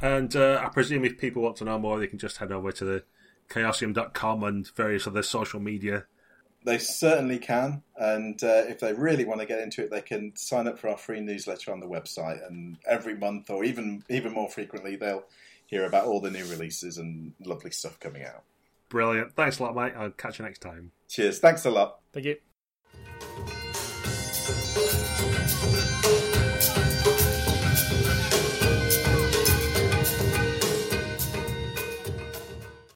And 0.00 0.34
uh, 0.34 0.60
I 0.64 0.70
presume 0.70 1.04
if 1.04 1.18
people 1.18 1.42
want 1.42 1.54
to 1.58 1.64
know 1.64 1.78
more, 1.78 2.00
they 2.00 2.08
can 2.08 2.18
just 2.18 2.38
head 2.38 2.50
over 2.50 2.72
to 2.72 2.84
the 2.84 3.04
chaosium.com 3.48 4.42
and 4.44 4.68
various 4.74 5.06
other 5.06 5.22
social 5.22 5.60
media. 5.60 6.04
They 6.64 6.78
certainly 6.78 7.38
can. 7.38 7.82
And 7.96 8.42
uh, 8.42 8.64
if 8.66 8.80
they 8.80 8.92
really 8.92 9.24
want 9.24 9.40
to 9.40 9.46
get 9.46 9.60
into 9.60 9.84
it, 9.84 9.90
they 9.90 10.00
can 10.00 10.32
sign 10.34 10.66
up 10.66 10.78
for 10.78 10.88
our 10.88 10.96
free 10.96 11.20
newsletter 11.20 11.72
on 11.72 11.80
the 11.80 11.86
website. 11.86 12.44
And 12.46 12.76
every 12.86 13.14
month, 13.14 13.50
or 13.50 13.64
even 13.64 14.02
even 14.08 14.32
more 14.32 14.48
frequently, 14.48 14.96
they'll 14.96 15.24
hear 15.66 15.84
about 15.84 16.06
all 16.06 16.20
the 16.20 16.30
new 16.30 16.44
releases 16.46 16.98
and 16.98 17.34
lovely 17.44 17.70
stuff 17.70 18.00
coming 18.00 18.24
out. 18.24 18.42
Brilliant. 18.88 19.34
Thanks 19.34 19.58
a 19.58 19.64
lot, 19.64 19.74
mate. 19.74 19.94
I'll 19.96 20.10
catch 20.10 20.38
you 20.38 20.44
next 20.44 20.60
time. 20.60 20.92
Cheers. 21.08 21.38
Thanks 21.38 21.64
a 21.64 21.70
lot. 21.70 22.00
Thank 22.12 22.26
you. 22.26 23.65